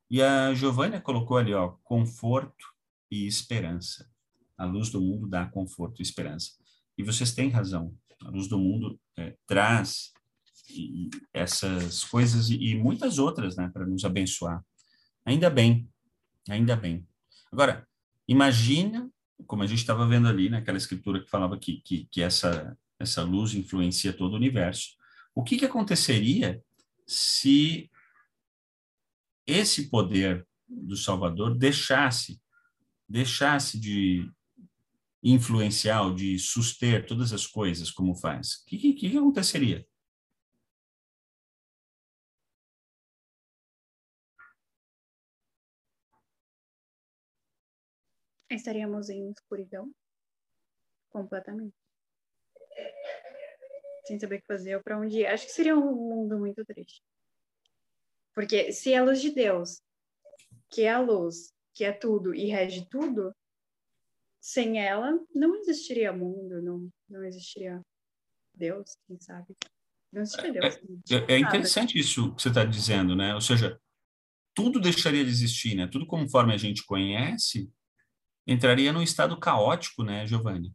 E 0.09 0.21
a 0.21 0.53
Giovânia 0.53 1.01
colocou 1.01 1.37
ali, 1.37 1.53
ó, 1.53 1.75
conforto 1.83 2.65
e 3.09 3.27
esperança. 3.27 4.09
A 4.57 4.65
luz 4.65 4.89
do 4.89 5.01
mundo 5.01 5.27
dá 5.27 5.45
conforto 5.45 6.01
e 6.01 6.03
esperança. 6.03 6.51
E 6.97 7.03
vocês 7.03 7.33
têm 7.33 7.49
razão. 7.49 7.93
A 8.23 8.29
luz 8.29 8.47
do 8.47 8.57
mundo 8.57 8.99
é, 9.17 9.35
traz 9.45 10.13
essas 11.33 12.03
coisas 12.03 12.49
e, 12.49 12.55
e 12.55 12.75
muitas 12.75 13.17
outras, 13.19 13.57
né, 13.57 13.69
para 13.73 13.85
nos 13.85 14.05
abençoar. 14.05 14.63
Ainda 15.25 15.49
bem, 15.49 15.89
ainda 16.49 16.75
bem. 16.75 17.05
Agora, 17.51 17.85
imagina, 18.27 19.10
como 19.47 19.63
a 19.63 19.67
gente 19.67 19.79
estava 19.79 20.07
vendo 20.07 20.27
ali 20.27 20.49
naquela 20.49 20.77
escritura 20.77 21.21
que 21.21 21.29
falava 21.29 21.57
que, 21.57 21.81
que, 21.81 22.05
que 22.05 22.21
essa, 22.21 22.77
essa 22.99 23.23
luz 23.23 23.53
influencia 23.53 24.13
todo 24.13 24.33
o 24.33 24.37
universo. 24.37 24.89
O 25.33 25.43
que, 25.43 25.57
que 25.57 25.65
aconteceria 25.65 26.63
se 27.07 27.89
esse 29.45 29.89
poder 29.89 30.47
do 30.67 30.95
Salvador 30.95 31.57
deixasse 31.57 32.41
deixasse 33.11 33.77
de 33.77 34.31
influenciar 35.21 36.13
de 36.15 36.39
suster 36.39 37.05
todas 37.05 37.33
as 37.33 37.45
coisas 37.45 37.91
como 37.91 38.15
faz, 38.15 38.53
o 38.53 38.65
que, 38.65 38.77
que, 38.77 38.93
que 38.93 39.17
aconteceria? 39.17 39.85
Estaríamos 48.55 49.09
em 49.09 49.31
escuridão 49.31 49.91
completamente. 51.09 51.75
Sem 54.05 54.19
saber 54.19 54.37
o 54.37 54.41
que 54.41 54.47
fazer 54.47 54.75
ou 54.75 54.83
para 54.83 54.99
onde 54.99 55.19
ir. 55.19 55.25
Acho 55.25 55.45
que 55.45 55.51
seria 55.51 55.75
um 55.75 55.95
mundo 55.95 56.37
muito 56.37 56.65
triste. 56.65 57.01
Porque 58.33 58.71
se 58.71 58.93
é 58.93 58.97
a 58.97 59.03
luz 59.03 59.21
de 59.21 59.31
Deus, 59.31 59.81
que 60.69 60.83
é 60.83 60.91
a 60.91 60.99
luz, 60.99 61.53
que 61.73 61.83
é 61.83 61.91
tudo 61.91 62.33
e 62.33 62.45
rege 62.45 62.87
tudo, 62.89 63.35
sem 64.39 64.79
ela 64.83 65.19
não 65.35 65.55
existiria 65.57 66.11
mundo, 66.11 66.61
não, 66.61 66.89
não 67.09 67.23
existiria 67.23 67.81
Deus, 68.53 68.97
quem 69.07 69.19
sabe. 69.19 69.55
Não 70.11 70.23
existiria 70.23 70.53
Deus. 70.53 70.75
É, 71.11 71.33
é, 71.33 71.35
é 71.35 71.39
interessante 71.39 71.97
isso 71.97 72.33
que 72.35 72.41
você 72.41 72.49
está 72.49 72.65
dizendo, 72.65 73.15
né? 73.15 73.35
Ou 73.35 73.41
seja, 73.41 73.79
tudo 74.53 74.79
deixaria 74.79 75.23
de 75.23 75.29
existir, 75.29 75.75
né? 75.75 75.87
Tudo 75.87 76.07
conforme 76.07 76.53
a 76.53 76.57
gente 76.57 76.85
conhece 76.85 77.71
entraria 78.45 78.91
num 78.91 79.01
estado 79.01 79.39
caótico, 79.39 80.03
né, 80.03 80.25
Giovanni? 80.25 80.73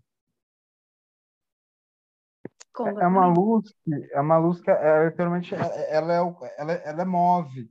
É 3.01 3.07
uma 3.07 3.27
luz 3.27 3.73
que 3.83 4.09
é 4.13 4.21
uma 4.21 4.37
luz 4.37 4.61
que 4.61 4.71
é, 4.71 5.07
literalmente 5.07 5.55
ela 5.55 6.13
é 6.13 6.21
ela, 6.59 6.73
ela 6.73 7.05
move 7.07 7.71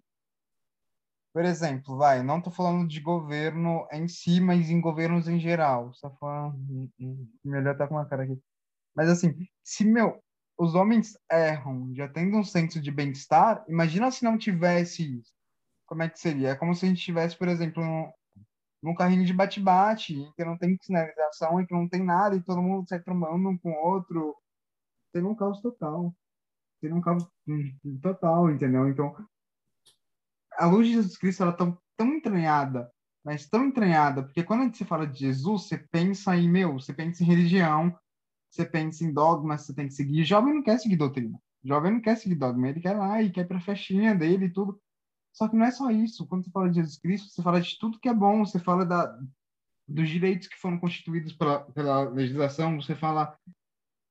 por 1.36 1.44
exemplo, 1.44 1.98
vai, 1.98 2.24
não 2.24 2.38
estou 2.38 2.54
falando 2.54 2.88
de 2.88 3.02
governo 3.02 3.86
em 3.92 4.08
si, 4.08 4.40
mas 4.40 4.70
em 4.70 4.80
governos 4.80 5.28
em 5.28 5.38
geral. 5.38 5.94
Só 5.94 6.10
falando, 6.16 6.56
hum, 6.56 6.90
hum, 6.98 7.28
melhor 7.44 7.78
tá 7.78 7.86
com 7.86 7.96
uma 7.96 8.06
cara 8.06 8.24
aqui. 8.24 8.42
Mas 8.96 9.10
assim, 9.10 9.36
se 9.62 9.84
meu, 9.84 10.24
os 10.58 10.76
homens 10.76 11.18
erram, 11.30 11.94
já 11.94 12.08
tendo 12.08 12.38
um 12.38 12.44
senso 12.44 12.82
de 12.82 12.90
bem-estar, 12.90 13.66
imagina 13.68 14.10
se 14.12 14.24
não 14.24 14.38
tivesse 14.38 15.20
isso. 15.20 15.34
Como 15.86 16.04
é 16.04 16.10
que 16.10 16.18
seria? 16.18 16.52
É 16.52 16.56
como 16.56 16.74
se 16.74 16.86
a 16.86 16.90
gente 16.90 17.04
tivesse, 17.04 17.38
por 17.38 17.50
exemplo, 17.50 17.84
num 18.86 18.94
carrinho 18.94 19.26
de 19.26 19.34
bate-bate, 19.34 20.32
que 20.38 20.46
não 20.46 20.56
tem 20.56 20.78
sinalização 20.80 21.60
e 21.60 21.66
que 21.66 21.74
não 21.74 21.90
tem 21.90 22.04
nada, 22.04 22.36
e 22.36 22.44
todo 22.44 22.62
mundo 22.62 22.88
sai 22.88 23.00
trombando 23.00 23.50
um 23.50 23.58
com 23.58 23.72
o 23.72 23.84
outro. 23.84 24.36
Seria 25.12 25.28
um 25.28 25.34
caos 25.34 25.60
total. 25.60 26.16
Seria 26.80 26.96
um 26.96 27.02
caos 27.02 27.28
total, 28.00 28.52
entendeu? 28.52 28.88
Então, 28.88 29.16
a 30.56 30.68
luz 30.68 30.86
de 30.86 30.94
Jesus 30.94 31.18
Cristo, 31.18 31.42
ela 31.42 31.52
tá 31.52 31.76
tão 31.98 32.14
entranhada, 32.14 32.92
mas 33.24 33.50
tão 33.50 33.66
entranhada, 33.66 34.22
porque 34.22 34.44
quando 34.44 34.62
a 34.62 34.66
gente 34.66 34.86
fala 34.86 35.08
de 35.08 35.18
Jesus, 35.18 35.64
você 35.64 35.80
pensa 35.80 36.38
em, 36.38 36.48
meu, 36.48 36.74
você 36.74 36.94
pensa 36.94 37.24
em 37.24 37.26
religião, 37.26 37.98
você 38.52 38.64
pensa 38.64 39.04
em 39.04 39.12
dogmas, 39.12 39.66
você 39.66 39.74
tem 39.74 39.88
que 39.88 39.96
seguir. 39.96 40.24
Jovem 40.24 40.54
não 40.54 40.62
quer 40.62 40.78
seguir 40.78 40.96
doutrina. 40.96 41.40
Jovem 41.64 41.94
não 41.94 42.02
quer 42.02 42.18
seguir 42.18 42.36
dogma, 42.36 42.70
ele 42.70 42.82
quer 42.82 42.94
lá 42.94 43.20
e 43.20 43.32
quer 43.32 43.48
pra 43.48 43.60
festinha 43.60 44.14
dele 44.14 44.46
e 44.46 44.54
tudo. 44.54 44.80
Só 45.36 45.50
que 45.50 45.56
não 45.56 45.66
é 45.66 45.72
só 45.72 45.92
isso. 45.92 46.26
Quando 46.26 46.46
você 46.46 46.50
fala 46.50 46.70
de 46.70 46.76
Jesus 46.76 46.98
Cristo, 46.98 47.30
você 47.30 47.42
fala 47.44 47.60
de 47.60 47.78
tudo 47.78 48.00
que 48.00 48.08
é 48.08 48.14
bom, 48.14 48.46
você 48.46 48.58
fala 48.58 48.86
da, 48.86 49.20
dos 49.86 50.10
direitos 50.10 50.48
que 50.48 50.58
foram 50.58 50.80
constituídos 50.80 51.34
pela, 51.34 51.60
pela 51.72 52.10
legislação, 52.10 52.82
você 52.82 52.96
fala, 52.96 53.38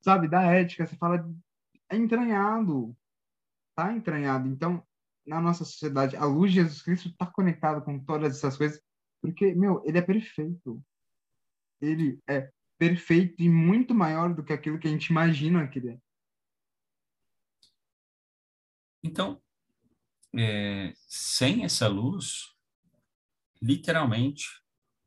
sabe, 0.03 0.29
da 0.29 0.43
ética, 0.43 0.87
você 0.87 0.95
fala. 0.97 1.27
É 1.91 1.97
entranhado. 1.97 2.95
Tá 3.75 3.91
entranhado. 3.93 4.49
Então, 4.49 4.87
na 5.27 5.41
nossa 5.41 5.65
sociedade, 5.65 6.15
a 6.15 6.27
luz 6.27 6.53
de 6.53 6.61
Jesus 6.61 6.83
Cristo 6.83 7.09
está 7.09 7.27
conectada 7.27 7.81
com 7.81 7.99
todas 7.99 8.37
essas 8.37 8.59
coisas, 8.59 8.81
porque, 9.23 9.55
meu, 9.55 9.83
ele 9.87 9.97
é 9.97 10.03
perfeito. 10.03 10.85
Ele 11.81 12.21
é 12.29 12.53
perfeito 12.77 13.43
e 13.43 13.49
muito 13.49 13.95
maior 13.95 14.35
do 14.35 14.45
que 14.45 14.53
aquilo 14.53 14.79
que 14.79 14.89
a 14.89 14.91
gente 14.91 15.07
imagina 15.07 15.67
que 15.67 15.79
ele 15.79 15.91
é. 15.93 15.99
Então, 19.03 19.43
é, 20.37 20.95
sem 21.07 21.65
essa 21.65 21.89
luz, 21.89 22.55
literalmente, 23.61 24.47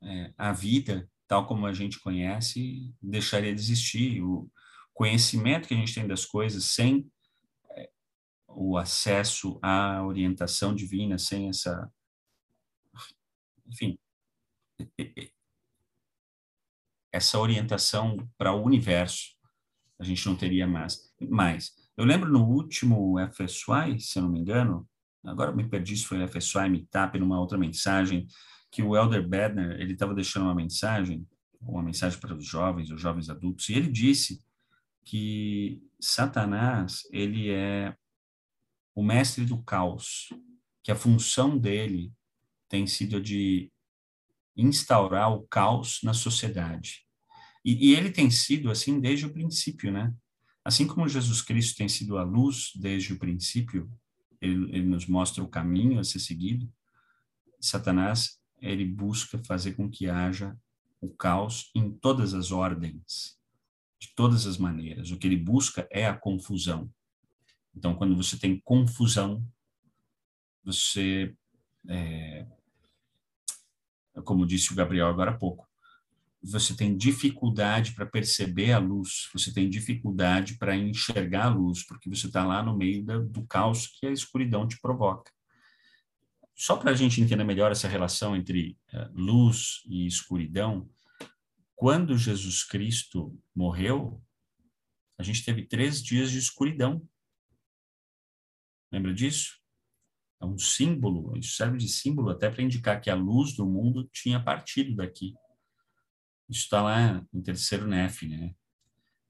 é, 0.02 0.32
a 0.36 0.52
vida, 0.52 1.10
tal 1.26 1.46
como 1.46 1.66
a 1.66 1.72
gente 1.72 2.00
conhece, 2.00 2.94
deixaria 3.00 3.54
de 3.54 3.60
existir. 3.60 4.22
O 4.22 4.50
conhecimento 4.94 5.68
que 5.68 5.74
a 5.74 5.76
gente 5.76 5.94
tem 5.94 6.06
das 6.06 6.24
coisas, 6.24 6.64
sem 6.64 7.10
é, 7.70 7.90
o 8.46 8.76
acesso 8.76 9.58
à 9.62 10.04
orientação 10.04 10.74
divina, 10.74 11.18
sem 11.18 11.48
essa. 11.48 11.90
Enfim. 13.66 13.98
Essa 17.12 17.38
orientação 17.38 18.16
para 18.36 18.52
o 18.52 18.62
universo, 18.62 19.36
a 19.98 20.04
gente 20.04 20.24
não 20.26 20.36
teria 20.36 20.66
mais. 20.66 21.12
mais. 21.20 21.74
Eu 21.96 22.04
lembro 22.04 22.30
no 22.30 22.46
último 22.46 23.16
FSY, 23.32 23.98
se 23.98 24.18
eu 24.18 24.22
não 24.22 24.30
me 24.30 24.38
engano, 24.38 24.88
agora 25.24 25.52
me 25.52 25.68
perdi 25.68 25.96
se 25.96 26.04
foi 26.04 26.26
FSY, 26.26 26.68
Meetup, 26.68 27.18
numa 27.18 27.40
outra 27.40 27.58
mensagem, 27.58 28.26
que 28.70 28.82
o 28.82 28.96
Elder 28.96 29.26
Bedner, 29.26 29.80
ele 29.80 29.92
estava 29.92 30.14
deixando 30.14 30.44
uma 30.44 30.54
mensagem, 30.54 31.26
uma 31.60 31.82
mensagem 31.82 32.18
para 32.18 32.34
os 32.34 32.46
jovens, 32.46 32.90
os 32.90 33.00
jovens 33.00 33.28
adultos, 33.28 33.68
e 33.68 33.74
ele 33.74 33.90
disse 33.90 34.40
que 35.04 35.82
Satanás, 36.00 37.02
ele 37.10 37.50
é 37.50 37.96
o 38.94 39.02
mestre 39.02 39.44
do 39.44 39.62
caos, 39.62 40.28
que 40.82 40.92
a 40.92 40.96
função 40.96 41.56
dele 41.56 42.12
tem 42.68 42.86
sido 42.86 43.20
de 43.20 43.72
instaurar 44.56 45.32
o 45.32 45.46
caos 45.46 46.00
na 46.02 46.12
sociedade. 46.12 47.06
E, 47.64 47.90
e 47.90 47.94
ele 47.94 48.10
tem 48.10 48.30
sido 48.30 48.70
assim 48.70 49.00
desde 49.00 49.26
o 49.26 49.32
princípio, 49.32 49.90
né? 49.92 50.12
Assim 50.64 50.86
como 50.86 51.08
Jesus 51.08 51.40
Cristo 51.40 51.76
tem 51.76 51.88
sido 51.88 52.18
a 52.18 52.22
luz 52.22 52.72
desde 52.74 53.12
o 53.12 53.18
princípio, 53.18 53.90
ele, 54.40 54.76
ele 54.76 54.86
nos 54.86 55.06
mostra 55.06 55.42
o 55.42 55.48
caminho 55.48 55.98
a 55.98 56.04
ser 56.04 56.20
seguido. 56.20 56.70
Satanás, 57.60 58.40
ele 58.60 58.84
busca 58.84 59.38
fazer 59.38 59.74
com 59.74 59.90
que 59.90 60.08
haja 60.08 60.56
o 61.00 61.08
caos 61.08 61.70
em 61.74 61.90
todas 61.90 62.34
as 62.34 62.50
ordens, 62.50 63.38
de 63.98 64.08
todas 64.14 64.46
as 64.46 64.58
maneiras. 64.58 65.10
O 65.10 65.16
que 65.16 65.26
ele 65.26 65.36
busca 65.36 65.86
é 65.90 66.06
a 66.06 66.16
confusão. 66.16 66.90
Então, 67.74 67.94
quando 67.94 68.16
você 68.16 68.38
tem 68.38 68.60
confusão, 68.60 69.44
você, 70.64 71.36
é, 71.88 72.46
como 74.24 74.46
disse 74.46 74.72
o 74.72 74.76
Gabriel 74.76 75.06
agora 75.06 75.30
há 75.30 75.38
pouco, 75.38 75.67
você 76.50 76.74
tem 76.74 76.96
dificuldade 76.96 77.92
para 77.92 78.06
perceber 78.06 78.72
a 78.72 78.78
luz, 78.78 79.28
você 79.32 79.52
tem 79.52 79.68
dificuldade 79.68 80.56
para 80.56 80.76
enxergar 80.76 81.46
a 81.46 81.54
luz, 81.54 81.84
porque 81.84 82.08
você 82.08 82.26
está 82.26 82.44
lá 82.44 82.62
no 82.62 82.76
meio 82.76 83.04
da, 83.04 83.18
do 83.18 83.46
caos 83.46 83.86
que 83.86 84.06
a 84.06 84.10
escuridão 84.10 84.66
te 84.66 84.80
provoca. 84.80 85.30
Só 86.54 86.76
para 86.76 86.90
a 86.90 86.94
gente 86.94 87.20
entender 87.20 87.44
melhor 87.44 87.70
essa 87.70 87.86
relação 87.86 88.34
entre 88.34 88.76
uh, 88.92 89.10
luz 89.12 89.82
e 89.86 90.06
escuridão, 90.06 90.88
quando 91.76 92.18
Jesus 92.18 92.64
Cristo 92.64 93.38
morreu, 93.54 94.20
a 95.18 95.22
gente 95.22 95.44
teve 95.44 95.66
três 95.66 96.02
dias 96.02 96.30
de 96.30 96.38
escuridão. 96.38 97.06
Lembra 98.90 99.12
disso? 99.12 99.58
É 100.40 100.46
um 100.46 100.58
símbolo, 100.58 101.36
isso 101.36 101.56
serve 101.56 101.78
de 101.78 101.88
símbolo 101.88 102.30
até 102.30 102.48
para 102.48 102.62
indicar 102.62 103.00
que 103.00 103.10
a 103.10 103.14
luz 103.14 103.54
do 103.54 103.66
mundo 103.66 104.08
tinha 104.12 104.42
partido 104.42 104.96
daqui. 104.96 105.34
Isso 106.48 106.62
está 106.62 106.82
lá 106.82 107.24
em 107.32 107.42
terceiro 107.42 107.86
Nef, 107.86 108.22
né? 108.26 108.54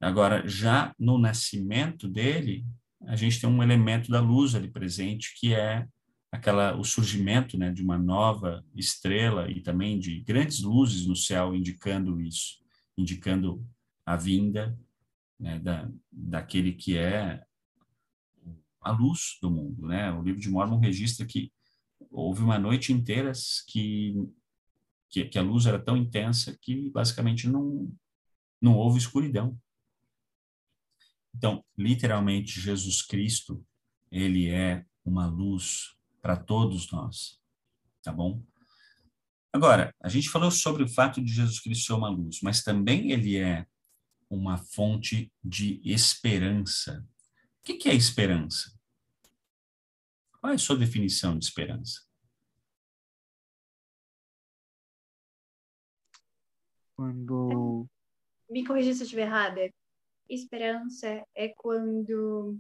Agora, 0.00 0.46
já 0.46 0.94
no 0.98 1.18
nascimento 1.18 2.07
dele, 2.07 2.64
a 3.07 3.16
gente 3.16 3.40
tem 3.40 3.50
um 3.50 3.62
elemento 3.62 4.11
da 4.11 4.20
luz 4.20 4.54
ali 4.54 4.70
presente, 4.70 5.35
que 5.38 5.52
é 5.54 5.87
aquela 6.31 6.76
o 6.76 6.85
surgimento, 6.85 7.59
né, 7.59 7.72
de 7.72 7.83
uma 7.83 7.98
nova 7.98 8.64
estrela 8.76 9.50
e 9.50 9.61
também 9.61 9.98
de 9.98 10.20
grandes 10.20 10.61
luzes 10.61 11.07
no 11.07 11.16
céu 11.16 11.54
indicando 11.54 12.20
isso, 12.20 12.59
indicando 12.96 13.64
a 14.04 14.14
vinda 14.14 14.78
né, 15.40 15.59
da, 15.59 15.88
daquele 16.12 16.72
que 16.72 16.96
é 16.96 17.42
a 18.81 18.92
luz 18.92 19.38
do 19.42 19.50
mundo, 19.50 19.87
né? 19.87 20.12
O 20.12 20.22
livro 20.22 20.40
de 20.40 20.48
Mormon 20.48 20.78
registra 20.78 21.26
que 21.26 21.52
houve 22.11 22.42
uma 22.42 22.59
noite 22.59 22.92
inteira 22.92 23.33
que 23.66 24.14
que, 25.09 25.25
que 25.25 25.38
a 25.38 25.42
luz 25.42 25.66
era 25.66 25.79
tão 25.79 25.97
intensa 25.97 26.57
que 26.61 26.90
basicamente 26.90 27.49
não, 27.49 27.90
não 28.61 28.77
houve 28.77 28.99
escuridão. 28.99 29.59
Então, 31.35 31.64
literalmente, 31.77 32.61
Jesus 32.61 33.03
Cristo, 33.03 33.64
ele 34.11 34.49
é 34.49 34.85
uma 35.05 35.27
luz 35.27 35.94
para 36.21 36.37
todos 36.37 36.90
nós, 36.90 37.40
tá 38.03 38.12
bom? 38.12 38.42
Agora, 39.53 39.94
a 40.03 40.09
gente 40.09 40.29
falou 40.29 40.51
sobre 40.51 40.83
o 40.83 40.88
fato 40.88 41.23
de 41.23 41.33
Jesus 41.33 41.61
Cristo 41.61 41.87
ser 41.87 41.92
uma 41.94 42.11
luz, 42.11 42.40
mas 42.42 42.62
também 42.62 43.12
ele 43.12 43.37
é 43.37 43.66
uma 44.29 44.59
fonte 44.59 45.33
de 45.42 45.81
esperança. 45.85 47.07
O 47.61 47.62
que 47.62 47.88
é 47.88 47.94
esperança? 47.94 48.77
Qual 50.40 50.53
é 50.53 50.55
a 50.55 50.59
sua 50.59 50.77
definição 50.77 51.38
de 51.38 51.44
esperança? 51.44 52.08
Quando. 56.98 57.87
Me 58.50 58.66
corrija 58.66 58.92
se 58.92 59.02
eu 59.02 59.04
estiver 59.04 59.22
errada. 59.22 59.70
Esperança 60.28 61.24
é 61.32 61.48
quando 61.56 62.58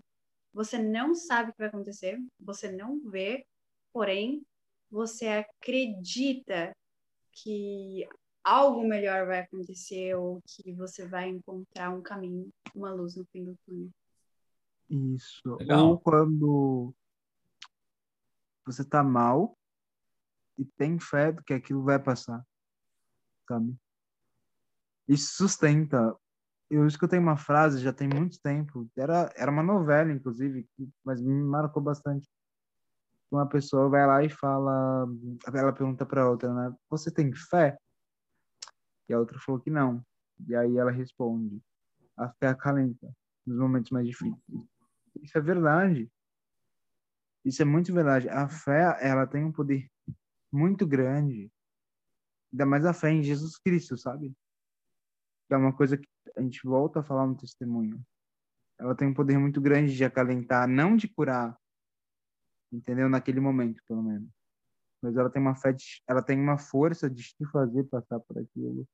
você 0.54 0.78
não 0.78 1.12
sabe 1.12 1.50
o 1.50 1.52
que 1.52 1.58
vai 1.58 1.66
acontecer, 1.66 2.16
você 2.38 2.70
não 2.70 3.00
vê, 3.10 3.44
porém, 3.92 4.46
você 4.88 5.26
acredita 5.26 6.72
que 7.32 8.08
algo 8.44 8.86
melhor 8.86 9.26
vai 9.26 9.40
acontecer 9.40 10.14
ou 10.14 10.40
que 10.46 10.72
você 10.72 11.06
vai 11.06 11.28
encontrar 11.28 11.90
um 11.90 12.00
caminho, 12.00 12.48
uma 12.72 12.92
luz 12.92 13.16
no 13.16 13.26
fim 13.32 13.44
do 13.44 13.58
túnel. 13.66 13.90
Isso. 14.88 15.56
Legal. 15.56 15.88
Ou 15.88 15.98
quando 15.98 16.94
você 18.64 18.84
tá 18.84 19.02
mal 19.02 19.58
e 20.56 20.64
tem 20.64 21.00
fé 21.00 21.32
de 21.32 21.42
que 21.42 21.54
aquilo 21.54 21.82
vai 21.82 21.98
passar, 21.98 22.46
sabe? 23.48 23.76
Isso 25.08 25.34
sustenta. 25.34 26.14
Eu 26.70 26.86
escutei 26.86 27.18
uma 27.18 27.36
frase 27.36 27.80
já 27.80 27.92
tem 27.92 28.06
muito 28.06 28.38
tempo, 28.42 28.86
era, 28.94 29.32
era 29.34 29.50
uma 29.50 29.62
novela, 29.62 30.12
inclusive, 30.12 30.68
mas 31.02 31.20
me 31.20 31.32
marcou 31.42 31.82
bastante. 31.82 32.28
Uma 33.30 33.48
pessoa 33.48 33.88
vai 33.88 34.06
lá 34.06 34.22
e 34.22 34.28
fala, 34.28 35.06
ela 35.46 35.72
pergunta 35.72 36.04
para 36.04 36.28
outra, 36.28 36.52
né? 36.52 36.74
Você 36.90 37.10
tem 37.10 37.32
fé? 37.32 37.78
E 39.08 39.14
a 39.14 39.18
outra 39.18 39.38
falou 39.38 39.60
que 39.60 39.70
não. 39.70 40.04
E 40.46 40.54
aí 40.54 40.76
ela 40.76 40.90
responde: 40.90 41.60
a 42.16 42.28
fé 42.28 42.48
acalenta 42.48 43.10
nos 43.46 43.58
momentos 43.58 43.90
mais 43.90 44.06
difíceis. 44.06 44.36
Isso 45.22 45.38
é 45.38 45.40
verdade. 45.40 46.10
Isso 47.44 47.62
é 47.62 47.64
muito 47.64 47.92
verdade. 47.92 48.28
A 48.28 48.48
fé, 48.48 48.98
ela 49.00 49.26
tem 49.26 49.44
um 49.44 49.52
poder 49.52 49.90
muito 50.52 50.86
grande. 50.86 51.50
Ainda 52.52 52.66
mais 52.66 52.84
a 52.84 52.92
fé 52.92 53.10
em 53.10 53.22
Jesus 53.22 53.58
Cristo, 53.58 53.96
sabe? 53.96 54.34
É 55.50 55.56
uma 55.56 55.72
coisa 55.72 55.96
que 55.96 56.08
a 56.36 56.42
gente 56.42 56.60
volta 56.64 57.00
a 57.00 57.02
falar 57.02 57.26
no 57.26 57.36
testemunho. 57.36 58.00
Ela 58.78 58.94
tem 58.94 59.08
um 59.08 59.14
poder 59.14 59.38
muito 59.38 59.60
grande 59.60 59.96
de 59.96 60.04
acalentar, 60.04 60.68
não 60.68 60.96
de 60.96 61.08
curar, 61.08 61.58
entendeu? 62.72 63.08
Naquele 63.08 63.40
momento, 63.40 63.82
pelo 63.86 64.02
menos. 64.02 64.28
mas 65.02 65.16
ela 65.16 65.30
tem 65.30 65.42
uma 65.42 65.56
fé, 65.56 65.72
de, 65.72 66.02
ela 66.06 66.22
tem 66.22 66.38
uma 66.40 66.58
força 66.58 67.10
de 67.10 67.22
te 67.22 67.44
fazer 67.50 67.84
passar 67.84 68.20
por 68.20 68.38
aquilo, 68.38 68.86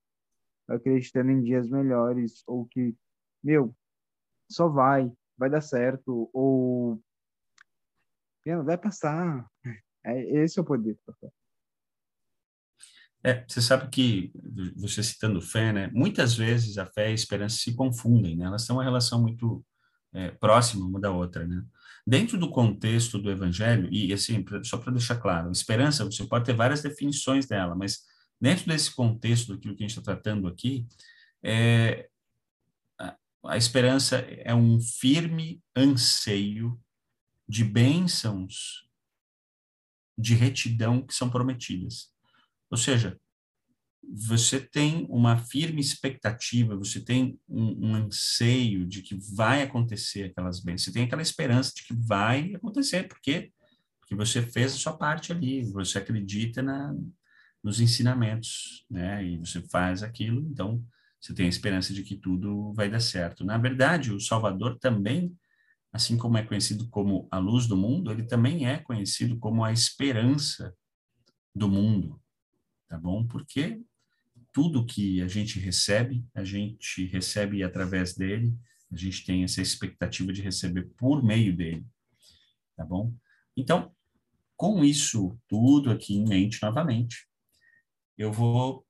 acreditando 0.69 1.31
em 1.31 1.43
dias 1.43 1.69
melhores 1.69 2.43
ou 2.47 2.67
que, 2.67 2.97
meu, 3.43 3.75
só 4.51 4.69
vai, 4.69 5.13
vai 5.37 5.51
dar 5.51 5.61
certo 5.61 6.31
ou 6.33 7.01
meu, 8.45 8.63
vai 8.63 8.77
passar. 8.77 9.51
É, 10.05 10.43
esse 10.43 10.59
é 10.59 10.63
o 10.63 10.65
poder. 10.65 10.99
É, 13.27 13.43
você 13.49 13.63
sabe 13.63 13.89
que, 13.89 14.31
você 14.77 15.03
citando 15.03 15.41
fé, 15.41 15.73
né? 15.73 15.91
Muitas 15.95 16.35
vezes 16.35 16.77
a 16.77 16.85
fé 16.85 17.09
e 17.09 17.13
a 17.13 17.15
esperança 17.15 17.57
se 17.57 17.75
confundem, 17.75 18.37
né? 18.37 18.45
Elas 18.45 18.67
têm 18.67 18.77
uma 18.77 18.85
relação 18.85 19.23
muito 19.23 19.65
é, 20.13 20.31
próxima 20.31 20.85
uma 20.85 21.01
da 21.01 21.11
outra, 21.11 21.47
né? 21.47 21.65
Dentro 22.07 22.39
do 22.39 22.51
contexto 22.51 23.19
do 23.19 23.31
evangelho, 23.31 23.89
e 23.91 24.13
assim, 24.13 24.45
só 24.63 24.77
para 24.77 24.93
deixar 24.93 25.17
claro, 25.17 25.51
esperança, 25.51 26.05
você 26.05 26.25
pode 26.27 26.45
ter 26.45 26.55
várias 26.55 26.83
definições 26.83 27.47
dela, 27.47 27.75
mas 27.75 28.05
dentro 28.39 28.67
desse 28.67 28.95
contexto 28.95 29.55
daquilo 29.55 29.75
que 29.75 29.83
a 29.83 29.89
gente 29.89 29.99
está 29.99 30.13
tratando 30.13 30.47
aqui, 30.47 30.87
é, 31.43 32.11
a, 32.99 33.17
a 33.47 33.57
esperança 33.57 34.19
é 34.19 34.55
um 34.55 34.79
firme 34.79 35.63
anseio 35.75 36.79
de 37.49 37.65
bênçãos 37.65 38.87
de 40.17 40.35
retidão 40.35 41.01
que 41.01 41.15
são 41.15 41.31
prometidas. 41.31 42.14
Ou 42.75 42.79
seja, 42.79 43.17
você 44.03 44.59
tem 44.59 45.07
uma 45.09 45.39
firme 45.39 45.81
expectativa, 45.81 46.77
você 46.77 46.99
tem 46.99 47.39
um, 47.49 47.91
um, 47.91 47.95
anseio 47.95 48.85
de 48.85 49.01
que 49.01 49.15
vai 49.15 49.63
acontecer 49.63 50.25
aquelas 50.25 50.59
bênçãos, 50.59 50.87
você 50.87 50.93
tem 50.93 51.05
aquela 51.05 51.23
esperança 51.23 51.73
de 51.73 51.85
que 51.85 51.95
vai 51.95 52.53
acontecer, 52.57 53.07
porque 53.07 53.53
porque 54.01 54.17
você 54.17 54.43
fez 54.43 54.75
a 54.75 54.77
sua 54.77 54.97
parte 54.97 55.31
ali, 55.31 55.63
você 55.71 55.99
acredita 55.99 56.61
na, 56.61 56.93
nos 57.63 57.79
ensinamentos, 57.79 58.85
né? 58.91 59.25
E 59.25 59.39
você 59.39 59.63
faz 59.69 60.03
aquilo, 60.03 60.41
então 60.51 60.85
você 61.21 61.33
tem 61.33 61.47
a 61.47 61.49
esperança 61.49 61.95
de 61.95 62.03
que 62.03 62.17
tudo 62.17 62.73
vai 62.73 62.91
dar 62.91 62.99
certo. 62.99 63.45
Na 63.45 63.57
verdade, 63.57 64.13
o 64.13 64.19
Salvador 64.19 64.81
também, 64.81 65.33
assim 65.93 66.19
como 66.19 66.37
é 66.37 66.43
conhecido 66.43 66.89
como 66.89 67.29
a 67.31 67.39
luz 67.39 67.69
do 67.69 67.77
mundo, 67.77 68.11
ele 68.11 68.25
também 68.25 68.67
é 68.67 68.79
conhecido 68.79 69.39
como 69.39 69.63
a 69.65 69.73
esperança 69.73 70.75
do 71.55 71.69
mundo 71.69 72.21
tá 72.95 72.99
bom? 73.01 73.27
Porque 73.27 73.83
tudo 74.53 74.87
que 74.87 75.21
a 75.21 75.27
gente 75.27 75.59
recebe, 75.59 76.25
a 76.33 76.45
gente 76.45 77.07
recebe 77.07 77.61
através 77.65 78.15
dele, 78.15 78.57
a 78.93 78.97
gente 78.97 79.27
tem 79.27 79.43
essa 79.43 79.61
expectativa 79.61 80.33
de 80.33 80.41
receber 80.41 80.85
por 80.97 81.21
meio 81.21 81.57
dele, 81.57 81.85
tá 82.77 82.85
bom? 82.85 83.13
Então, 83.57 83.93
com 84.57 84.85
isso 84.85 85.37
tudo 85.49 85.91
aqui 85.91 86.15
em 86.15 86.25
mente 86.25 86.63
novamente, 86.63 87.27
eu 88.17 88.33
vou 88.33 88.87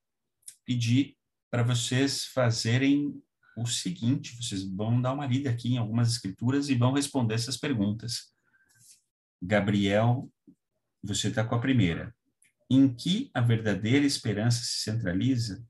pedir 0.66 1.16
para 1.50 1.62
vocês 1.62 2.26
fazerem 2.26 3.18
o 3.56 3.66
seguinte: 3.66 4.36
vocês 4.36 4.62
vão 4.64 5.00
dar 5.00 5.14
uma 5.14 5.26
lida 5.26 5.48
aqui 5.48 5.72
em 5.72 5.78
algumas 5.78 6.10
escrituras 6.10 6.68
e 6.68 6.74
vão 6.74 6.92
responder 6.92 7.36
essas 7.36 7.56
perguntas. 7.56 8.34
Gabriel, 9.40 10.30
você 11.02 11.28
está 11.28 11.42
com 11.42 11.54
a 11.54 11.60
primeira 11.60 12.14
em 12.70 12.92
que 12.94 13.30
a 13.34 13.40
verdadeira 13.40 14.06
esperança 14.06 14.64
se 14.64 14.82
centraliza? 14.82 15.64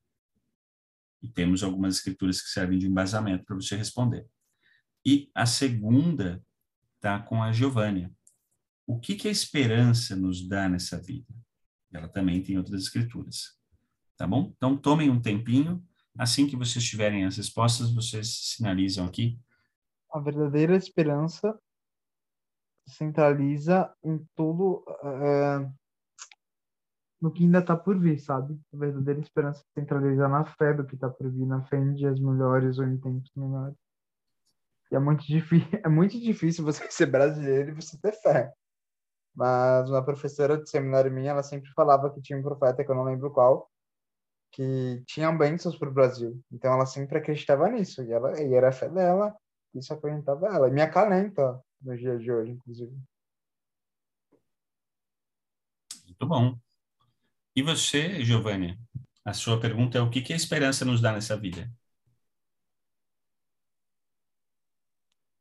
E 1.23 1.29
temos 1.29 1.63
algumas 1.63 1.97
escrituras 1.97 2.41
que 2.41 2.49
servem 2.49 2.79
de 2.79 2.87
embasamento 2.87 3.45
para 3.45 3.57
você 3.57 3.77
responder. 3.77 4.27
E 5.05 5.31
a 5.35 5.47
segunda 5.47 6.45
está 6.97 7.19
com 7.19 7.43
a 7.43 7.53
Giovânia. 7.53 8.11
O 8.87 8.99
que, 8.99 9.15
que 9.15 9.29
a 9.29 9.31
esperança 9.31 10.15
nos 10.15 10.47
dá 10.47 10.69
nessa 10.69 11.01
vida? 11.01 11.33
Ela 11.93 12.09
também 12.09 12.43
tem 12.43 12.59
outras 12.59 12.83
escrituras. 12.83 13.59
Tá 14.17 14.27
bom? 14.27 14.53
Então, 14.57 14.77
tomem 14.77 15.11
um 15.11 15.21
tempinho. 15.21 15.85
Assim 16.17 16.47
que 16.47 16.57
vocês 16.57 16.85
tiverem 16.85 17.25
as 17.25 17.37
respostas, 17.37 17.93
vocês 17.93 18.55
sinalizam 18.55 19.07
aqui. 19.07 19.39
A 20.13 20.21
verdadeira 20.21 20.77
esperança 20.77 21.59
centraliza 22.87 23.93
em 24.05 24.25
tudo, 24.35 24.85
uh, 25.03 25.73
no 27.25 27.33
que 27.33 27.43
ainda 27.43 27.61
está 27.61 27.75
por 27.75 27.99
vir, 27.99 28.19
sabe? 28.19 28.61
A 28.75 28.77
verdadeira 28.77 29.19
esperança 29.19 29.65
centraliza 29.73 30.29
na 30.29 30.45
fé 30.45 30.75
do 30.75 30.85
que 30.85 30.95
está 30.95 31.09
por 31.09 31.27
vir, 31.31 31.47
na 31.47 31.63
fé 31.63 31.79
em 31.79 31.95
dias 31.95 32.21
melhores 32.21 32.79
ou 32.79 32.85
em 32.85 32.99
tempos 32.99 33.31
melhores. 33.35 33.75
E 34.93 34.95
é 34.95 34.99
muito 34.99 35.25
difícil, 35.27 35.67
é 35.83 35.89
muito 35.89 36.21
difícil 36.21 36.63
você 36.63 36.87
ser 36.93 37.07
brasileiro 37.07 37.71
e 37.71 37.75
você 37.75 37.99
ter 37.99 38.13
fé. 38.13 38.53
Mas 39.35 39.89
uma 39.89 40.05
professora 40.05 40.59
de 40.59 40.69
seminário 40.69 41.11
minha, 41.11 41.31
ela 41.31 41.43
sempre 41.43 41.71
falava 41.73 42.13
que 42.13 42.21
tinha 42.21 42.39
um 42.39 42.43
profeta, 42.43 42.85
que 42.85 42.91
eu 42.91 42.95
não 42.95 43.05
lembro 43.05 43.33
qual, 43.33 43.71
que 44.53 45.03
tinha 45.07 45.33
bênçãos 45.33 45.79
para 45.79 45.89
o 45.89 45.95
Brasil. 45.95 46.39
Então 46.53 46.75
ela 46.75 46.85
sempre 46.85 47.17
acreditava 47.17 47.71
nisso. 47.71 48.03
E, 48.03 48.13
ela, 48.13 48.39
e 48.39 48.53
era 48.53 48.69
a 48.69 48.73
fé 48.73 48.91
dela, 48.91 49.35
isso 49.75 49.95
acalentava 49.95 50.47
ela. 50.49 50.69
E 50.69 50.73
me 50.73 50.83
acalenta 50.83 51.59
no 51.81 51.97
dia 51.97 52.19
de 52.19 52.31
hoje, 52.31 52.53
inclusive. 52.53 52.95
Muito 56.07 56.27
bom. 56.27 56.64
E 57.57 57.63
você, 57.63 58.25
Giovanni? 58.25 58.77
A 59.25 59.33
sua 59.33 59.61
pergunta 59.61 59.97
é 59.97 60.01
o 60.01 60.11
que, 60.11 60.21
que 60.21 60.33
a 60.33 60.37
esperança 60.37 60.85
nos 60.85 61.01
dá 61.01 61.13
nessa 61.13 61.37
vida? 61.37 61.71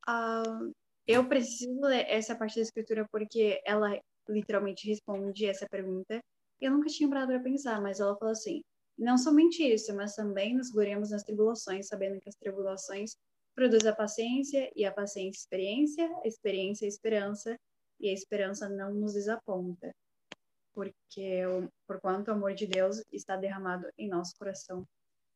Uh, 0.07 0.71
eu 1.07 1.27
preciso 1.27 1.81
ler 1.81 2.05
essa 2.07 2.35
parte 2.35 2.57
da 2.57 2.61
escritura 2.61 3.07
porque 3.11 3.59
ela 3.65 3.99
literalmente 4.29 4.87
responde 4.87 5.47
essa 5.47 5.67
pergunta. 5.67 6.21
Eu 6.61 6.71
nunca 6.71 6.87
tinha 6.87 7.09
parado 7.09 7.31
para 7.31 7.39
pensar, 7.41 7.81
mas 7.81 7.99
ela 7.99 8.15
falou 8.15 8.31
assim: 8.31 8.61
não 8.95 9.17
somente 9.17 9.63
isso, 9.63 9.91
mas 9.95 10.13
também 10.13 10.55
nos 10.55 10.69
gloriamos 10.69 11.09
nas 11.09 11.23
tribulações, 11.23 11.87
sabendo 11.87 12.21
que 12.21 12.29
as 12.29 12.35
tribulações 12.35 13.15
produzem 13.55 13.89
a 13.89 13.95
paciência, 13.95 14.71
e 14.75 14.85
a 14.85 14.91
paciência, 14.91 15.39
experiência, 15.39 16.07
a 16.23 16.27
experiência, 16.27 16.85
a 16.85 16.89
esperança, 16.89 17.57
e 17.99 18.09
a 18.09 18.13
esperança 18.13 18.69
não 18.69 18.93
nos 18.93 19.13
desaponta 19.13 19.91
porque 20.73 21.45
o, 21.45 21.69
por 21.87 21.99
quanto 21.99 22.29
o 22.29 22.31
amor 22.31 22.53
de 22.53 22.67
Deus 22.67 23.01
está 23.11 23.35
derramado 23.35 23.87
em 23.97 24.07
nosso 24.07 24.33
coração 24.37 24.85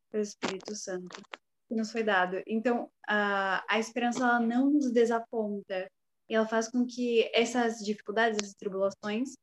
pelo 0.09 0.23
Espírito 0.23 0.75
Santo 0.75 1.21
que 1.67 1.75
nos 1.75 1.91
foi 1.91 2.03
dado. 2.03 2.41
Então, 2.47 2.89
a, 3.07 3.63
a 3.69 3.79
esperança 3.79 4.23
ela 4.23 4.39
não 4.39 4.69
nos 4.71 4.91
desaponta 4.91 5.89
e 6.29 6.35
ela 6.35 6.47
faz 6.47 6.69
com 6.69 6.85
que 6.85 7.29
essas 7.33 7.79
dificuldades, 7.79 8.37
essas 8.41 8.55
tribulações, 8.55 9.33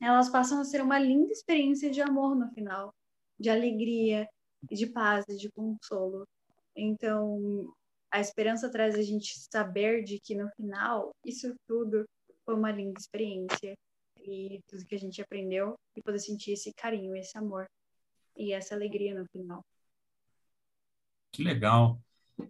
elas 0.00 0.28
passam 0.28 0.60
a 0.60 0.64
ser 0.64 0.82
uma 0.82 0.98
linda 0.98 1.30
experiência 1.32 1.90
de 1.90 2.00
amor 2.00 2.34
no 2.34 2.48
final, 2.50 2.94
de 3.38 3.50
alegria, 3.50 4.28
de 4.70 4.86
paz, 4.86 5.24
de 5.26 5.50
consolo. 5.50 6.26
Então, 6.76 7.72
a 8.10 8.20
esperança 8.20 8.70
traz 8.70 8.94
a 8.94 9.02
gente 9.02 9.38
saber 9.52 10.02
de 10.02 10.18
que 10.20 10.34
no 10.34 10.48
final 10.50 11.10
isso 11.24 11.54
tudo 11.66 12.04
foi 12.44 12.54
uma 12.54 12.70
linda 12.70 12.98
experiência 12.98 13.74
e 14.24 14.62
tudo 14.68 14.86
que 14.86 14.94
a 14.94 14.98
gente 14.98 15.20
aprendeu 15.20 15.78
e 15.96 16.02
poder 16.02 16.18
sentir 16.18 16.52
esse 16.52 16.72
carinho, 16.74 17.16
esse 17.16 17.36
amor 17.36 17.68
e 18.36 18.52
essa 18.52 18.74
alegria 18.74 19.18
no 19.18 19.26
final. 19.26 19.64
Que 21.32 21.42
legal. 21.42 22.00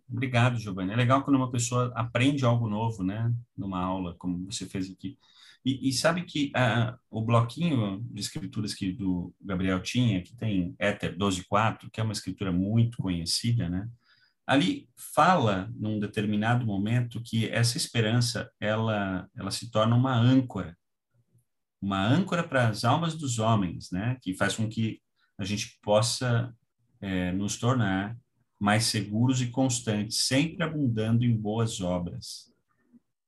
Obrigado, 0.08 0.58
Giovanni. 0.58 0.92
É 0.92 0.96
legal 0.96 1.22
quando 1.24 1.36
uma 1.36 1.50
pessoa 1.50 1.92
aprende 1.94 2.44
algo 2.44 2.68
novo, 2.68 3.02
né? 3.02 3.32
Numa 3.56 3.80
aula, 3.80 4.14
como 4.16 4.44
você 4.50 4.66
fez 4.66 4.90
aqui. 4.90 5.18
E, 5.64 5.88
e 5.88 5.92
sabe 5.92 6.22
que 6.22 6.52
uh, 6.56 6.98
o 7.10 7.22
bloquinho 7.22 8.00
de 8.10 8.20
escrituras 8.20 8.72
que 8.72 8.92
do 8.92 9.34
Gabriel 9.40 9.82
tinha, 9.82 10.22
que 10.22 10.34
tem 10.34 10.74
Éter 10.78 11.16
12.4, 11.16 11.90
que 11.90 12.00
é 12.00 12.04
uma 12.04 12.12
escritura 12.12 12.50
muito 12.50 12.98
conhecida, 12.98 13.68
né? 13.68 13.88
Ali 14.46 14.88
fala, 14.96 15.70
num 15.76 15.98
determinado 16.00 16.66
momento, 16.66 17.22
que 17.22 17.48
essa 17.48 17.76
esperança, 17.76 18.50
ela, 18.58 19.28
ela 19.36 19.50
se 19.50 19.70
torna 19.70 19.94
uma 19.94 20.16
âncora 20.16 20.76
uma 21.80 22.04
âncora 22.06 22.46
para 22.46 22.68
as 22.68 22.84
almas 22.84 23.14
dos 23.14 23.38
homens, 23.38 23.90
né? 23.90 24.18
Que 24.22 24.34
faz 24.34 24.54
com 24.54 24.68
que 24.68 25.00
a 25.38 25.44
gente 25.44 25.78
possa 25.82 26.54
é, 27.00 27.32
nos 27.32 27.56
tornar 27.58 28.16
mais 28.58 28.84
seguros 28.84 29.40
e 29.40 29.46
constantes, 29.46 30.26
sempre 30.26 30.62
abundando 30.62 31.24
em 31.24 31.34
boas 31.34 31.80
obras, 31.80 32.52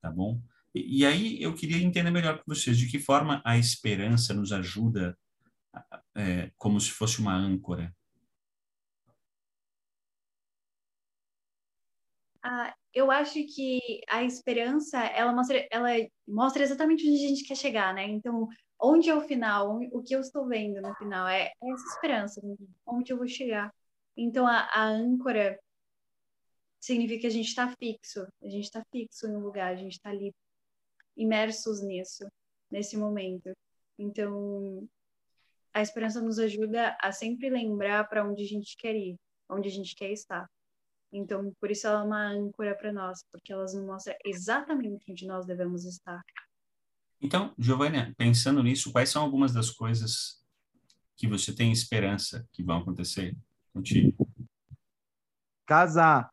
tá 0.02 0.10
bom? 0.10 0.40
E, 0.74 1.00
e 1.00 1.06
aí 1.06 1.42
eu 1.42 1.54
queria 1.54 1.82
entender 1.82 2.10
melhor 2.10 2.38
com 2.38 2.54
vocês 2.54 2.76
de 2.76 2.86
que 2.86 2.98
forma 2.98 3.40
a 3.44 3.56
esperança 3.56 4.34
nos 4.34 4.52
ajuda 4.52 5.16
é, 6.14 6.50
como 6.58 6.78
se 6.78 6.90
fosse 6.90 7.18
uma 7.18 7.34
âncora. 7.34 7.94
Ah, 12.42 12.74
eu 12.92 13.10
acho 13.10 13.34
que 13.34 14.00
a 14.08 14.24
esperança, 14.24 14.98
ela 14.98 15.32
mostra, 15.32 15.66
ela 15.70 15.88
mostra 16.26 16.62
exatamente 16.62 17.08
onde 17.08 17.24
a 17.24 17.28
gente 17.28 17.44
quer 17.44 17.56
chegar, 17.56 17.94
né? 17.94 18.04
Então, 18.04 18.48
onde 18.80 19.08
é 19.08 19.14
o 19.14 19.20
final? 19.20 19.78
O 19.92 20.02
que 20.02 20.14
eu 20.14 20.20
estou 20.20 20.46
vendo 20.48 20.80
no 20.80 20.94
final? 20.96 21.28
É, 21.28 21.52
essa 21.62 21.86
esperança, 21.94 22.40
onde 22.86 23.12
eu 23.12 23.16
vou 23.16 23.28
chegar. 23.28 23.72
Então, 24.16 24.46
a, 24.46 24.68
a 24.72 24.84
âncora 24.88 25.58
significa 26.80 27.22
que 27.22 27.26
a 27.28 27.30
gente 27.30 27.48
está 27.48 27.68
fixo, 27.76 28.26
a 28.42 28.48
gente 28.48 28.64
está 28.64 28.82
fixo 28.90 29.28
no 29.28 29.38
lugar, 29.38 29.72
a 29.72 29.76
gente 29.76 29.92
está 29.92 30.10
ali 30.10 30.34
imersos 31.16 31.80
nisso, 31.80 32.26
nesse 32.70 32.96
momento. 32.96 33.52
Então, 33.98 34.88
a 35.72 35.80
esperança 35.80 36.20
nos 36.20 36.38
ajuda 36.38 36.96
a 37.00 37.12
sempre 37.12 37.48
lembrar 37.50 38.08
para 38.08 38.26
onde 38.28 38.42
a 38.42 38.46
gente 38.46 38.76
quer 38.76 38.96
ir, 38.96 39.16
onde 39.48 39.68
a 39.68 39.72
gente 39.72 39.94
quer 39.94 40.10
estar. 40.10 40.46
Então, 41.12 41.52
por 41.60 41.70
isso 41.70 41.86
ela 41.86 42.00
é 42.00 42.04
uma 42.04 42.26
âncora 42.28 42.74
para 42.74 42.92
nós, 42.92 43.24
porque 43.30 43.52
ela 43.52 43.62
nos 43.62 43.74
mostra 43.74 44.16
exatamente 44.24 45.10
onde 45.10 45.26
nós 45.26 45.44
devemos 45.44 45.84
estar. 45.84 46.22
Então, 47.20 47.54
Giovanna, 47.58 48.14
pensando 48.16 48.62
nisso, 48.62 48.90
quais 48.90 49.10
são 49.10 49.22
algumas 49.22 49.52
das 49.52 49.70
coisas 49.70 50.42
que 51.14 51.28
você 51.28 51.54
tem 51.54 51.70
esperança 51.70 52.48
que 52.50 52.62
vão 52.62 52.78
acontecer 52.78 53.36
contigo? 53.72 54.28
Casar. 55.66 56.28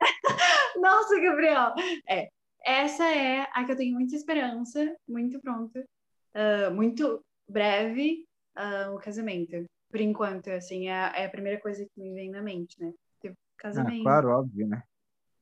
Nossa, 0.80 1.20
Gabriel! 1.20 1.74
É, 2.08 2.28
essa 2.64 3.04
é 3.04 3.46
a 3.52 3.64
que 3.64 3.72
eu 3.72 3.76
tenho 3.76 3.94
muita 3.94 4.16
esperança, 4.16 4.96
muito 5.06 5.40
pronta, 5.40 5.86
uh, 6.34 6.74
muito 6.74 7.24
breve, 7.48 8.26
uh, 8.56 8.94
o 8.94 8.98
casamento. 8.98 9.64
Por 9.90 10.00
enquanto, 10.00 10.48
assim, 10.48 10.88
é, 10.88 11.12
é, 11.14 11.26
a 11.26 11.30
primeira 11.30 11.60
coisa 11.60 11.84
que 11.84 12.00
me 12.00 12.12
vem 12.14 12.30
na 12.30 12.42
mente, 12.42 12.80
né? 12.80 12.92
Tipo, 13.62 13.74
casamento. 13.74 14.00
Ah, 14.00 14.02
claro, 14.02 14.28
óbvio, 14.30 14.66
né? 14.66 14.82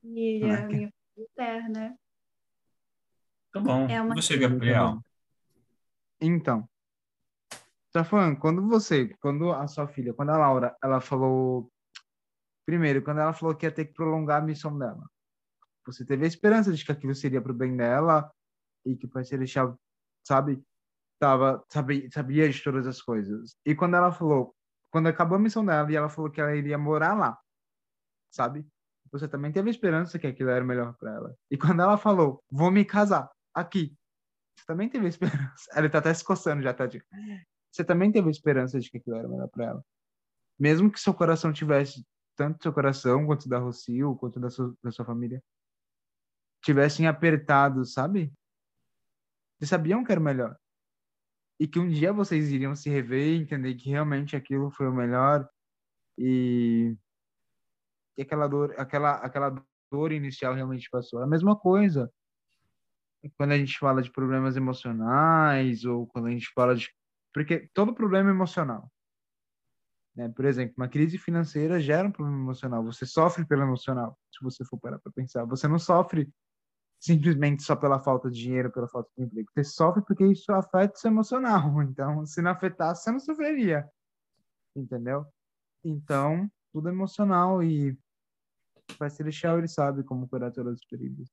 E 0.03 0.43
a 0.43 0.65
minha 0.67 0.93
eterna. 1.17 1.97
Tá 3.51 3.59
bom. 3.59 3.87
É 3.89 4.01
uma... 4.01 4.15
Você, 4.15 4.37
Gabriel? 4.37 4.99
Então, 6.19 6.69
tá 7.91 8.03
falando, 8.03 8.37
quando 8.37 8.67
você, 8.67 9.07
quando 9.19 9.51
a 9.51 9.67
sua 9.67 9.87
filha, 9.87 10.13
quando 10.13 10.29
a 10.29 10.37
Laura, 10.37 10.77
ela 10.83 11.01
falou, 11.01 11.71
primeiro, 12.63 13.01
quando 13.01 13.19
ela 13.19 13.33
falou 13.33 13.55
que 13.55 13.65
ia 13.65 13.71
ter 13.71 13.85
que 13.85 13.93
prolongar 13.93 14.41
a 14.41 14.45
missão 14.45 14.77
dela, 14.77 15.03
você 15.83 16.05
teve 16.05 16.23
a 16.23 16.27
esperança 16.27 16.71
de 16.71 16.85
que 16.85 16.91
aquilo 16.91 17.15
seria 17.15 17.41
pro 17.41 17.55
bem 17.55 17.75
dela 17.75 18.31
e 18.85 18.95
que 18.95 19.07
o 19.07 19.09
Pai 19.09 19.25
Celestial, 19.25 19.79
sabe, 20.23 20.63
tava, 21.19 21.63
sabia, 21.69 22.07
sabia 22.11 22.47
de 22.47 22.63
todas 22.63 22.85
as 22.85 23.01
coisas. 23.01 23.57
E 23.65 23.73
quando 23.73 23.95
ela 23.95 24.11
falou, 24.11 24.55
quando 24.91 25.07
acabou 25.07 25.37
a 25.37 25.41
missão 25.41 25.65
dela 25.65 25.91
e 25.91 25.95
ela 25.95 26.07
falou 26.07 26.29
que 26.29 26.39
ela 26.39 26.55
iria 26.55 26.77
morar 26.77 27.15
lá, 27.15 27.35
sabe? 28.31 28.65
Você 29.11 29.27
também 29.27 29.51
teve 29.51 29.69
esperança 29.69 30.17
que 30.17 30.25
aquilo 30.25 30.49
era 30.49 30.63
melhor 30.63 30.95
para 30.97 31.13
ela. 31.13 31.35
E 31.49 31.57
quando 31.57 31.81
ela 31.81 31.97
falou, 31.97 32.41
vou 32.49 32.71
me 32.71 32.85
casar 32.85 33.29
aqui, 33.53 33.95
você 34.55 34.65
também 34.65 34.89
teve 34.89 35.07
esperança. 35.07 35.69
Ela 35.73 35.89
tá 35.89 35.97
até 35.97 36.13
se 36.13 36.23
coçando 36.23 36.61
já, 36.61 36.73
tá? 36.73 36.87
Você 37.71 37.83
também 37.83 38.11
teve 38.11 38.29
esperança 38.29 38.79
de 38.79 38.89
que 38.89 38.97
aquilo 38.97 39.15
era 39.15 39.27
melhor 39.27 39.47
para 39.47 39.65
ela. 39.65 39.85
Mesmo 40.59 40.91
que 40.91 40.99
seu 40.99 41.13
coração 41.13 41.51
tivesse, 41.51 42.05
tanto 42.35 42.61
seu 42.61 42.71
coração 42.71 43.25
quanto 43.25 43.49
da 43.49 43.57
Rocio, 43.57 44.15
quanto 44.17 44.39
da 44.39 44.49
sua, 44.49 44.75
da 44.83 44.91
sua 44.91 45.05
família, 45.05 45.43
tivessem 46.61 47.07
apertado, 47.07 47.83
sabe? 47.85 48.31
Vocês 49.57 49.69
sabiam 49.69 50.03
que 50.03 50.11
era 50.11 50.21
melhor. 50.21 50.55
E 51.59 51.67
que 51.67 51.79
um 51.79 51.87
dia 51.87 52.13
vocês 52.13 52.51
iriam 52.51 52.75
se 52.75 52.89
rever 52.89 53.29
e 53.29 53.41
entender 53.41 53.75
que 53.75 53.89
realmente 53.89 54.35
aquilo 54.35 54.69
foi 54.69 54.87
o 54.87 54.93
melhor. 54.93 55.47
E, 56.17 56.95
e 58.17 58.21
aquela 58.21 58.47
dor, 58.47 58.73
aquela, 58.77 59.15
aquela 59.15 59.63
dor 59.91 60.11
inicial 60.11 60.53
realmente 60.53 60.89
passou. 60.89 61.21
É 61.21 61.23
a 61.23 61.27
mesma 61.27 61.55
coisa 61.55 62.11
quando 63.37 63.51
a 63.51 63.57
gente 63.57 63.77
fala 63.77 64.01
de 64.01 64.11
problemas 64.11 64.55
emocionais 64.57 65.85
ou 65.85 66.07
quando 66.07 66.27
a 66.27 66.31
gente 66.31 66.49
fala 66.53 66.75
de 66.75 66.89
porque 67.33 67.69
todo 67.71 67.93
problema 67.93 68.29
é 68.29 68.33
emocional 68.33 68.91
né? 70.15 70.27
por 70.29 70.43
exemplo 70.43 70.73
uma 70.75 70.87
crise 70.87 71.19
financeira 71.19 71.79
gera 71.79 72.07
um 72.07 72.11
problema 72.11 72.39
emocional 72.39 72.83
você 72.83 73.05
sofre 73.05 73.45
pelo 73.45 73.61
emocional 73.61 74.17
se 74.31 74.43
você 74.43 74.65
for 74.65 74.79
parar 74.79 74.97
para 74.97 75.11
pensar 75.11 75.45
você 75.45 75.67
não 75.67 75.77
sofre 75.77 76.33
simplesmente 77.01 77.63
só 77.63 77.75
pela 77.75 77.99
falta 77.99 78.29
de 78.29 78.39
dinheiro, 78.39 78.71
pela 78.71 78.87
falta 78.87 79.09
de 79.17 79.23
emprego. 79.23 79.49
Você 79.51 79.63
sofre 79.63 80.03
porque 80.05 80.23
isso 80.23 80.51
afeta 80.53 80.93
o 80.93 80.97
seu 80.99 81.09
emocional. 81.09 81.61
Então, 81.81 82.25
se 82.27 82.41
não 82.41 82.51
afetasse, 82.51 83.03
você 83.03 83.11
não 83.11 83.19
sofreria. 83.19 83.89
Entendeu? 84.75 85.25
Então, 85.83 86.49
tudo 86.71 86.89
é 86.89 86.91
emocional 86.91 87.63
e 87.63 87.97
vai 88.97 89.09
ser 89.09 89.17
Celestial, 89.17 89.57
ele 89.57 89.67
sabe 89.67 90.03
como 90.03 90.27
curar 90.27 90.51
todas 90.51 90.75
as 90.75 90.85
feridas. 90.85 91.27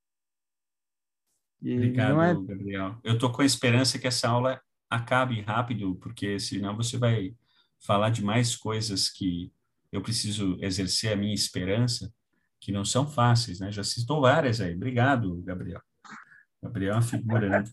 E 1.61 1.75
Obrigado, 1.75 2.23
é... 2.23 2.35
Gabriel. 2.35 2.99
Eu 3.03 3.15
estou 3.15 3.33
com 3.33 3.43
a 3.43 3.47
esperança 3.47 3.99
que 3.99 4.07
essa 4.07 4.29
aula 4.29 4.61
acabe 4.89 5.41
rápido, 5.41 5.97
porque 5.97 6.39
senão 6.39 6.77
você 6.77 6.97
vai 6.97 7.35
falar 7.81 8.11
de 8.11 8.23
mais 8.23 8.57
coisas 8.57 9.09
que 9.09 9.53
eu 9.93 10.03
preciso 10.03 10.57
exercer 10.61 11.13
a 11.13 11.17
minha 11.17 11.35
esperança 11.35 12.13
que 12.61 12.73
não 12.73 12.85
são 12.85 13.07
fáceis, 13.07 13.61
né? 13.61 13.71
Já 13.71 13.85
citou 13.85 14.21
várias 14.21 14.61
aí. 14.61 14.75
Obrigado, 14.75 15.41
Gabriel. 15.43 15.81
Gabriel 16.63 16.93
é 16.93 16.97
uma 16.97 17.03
figura, 17.03 17.49
né? 17.49 17.65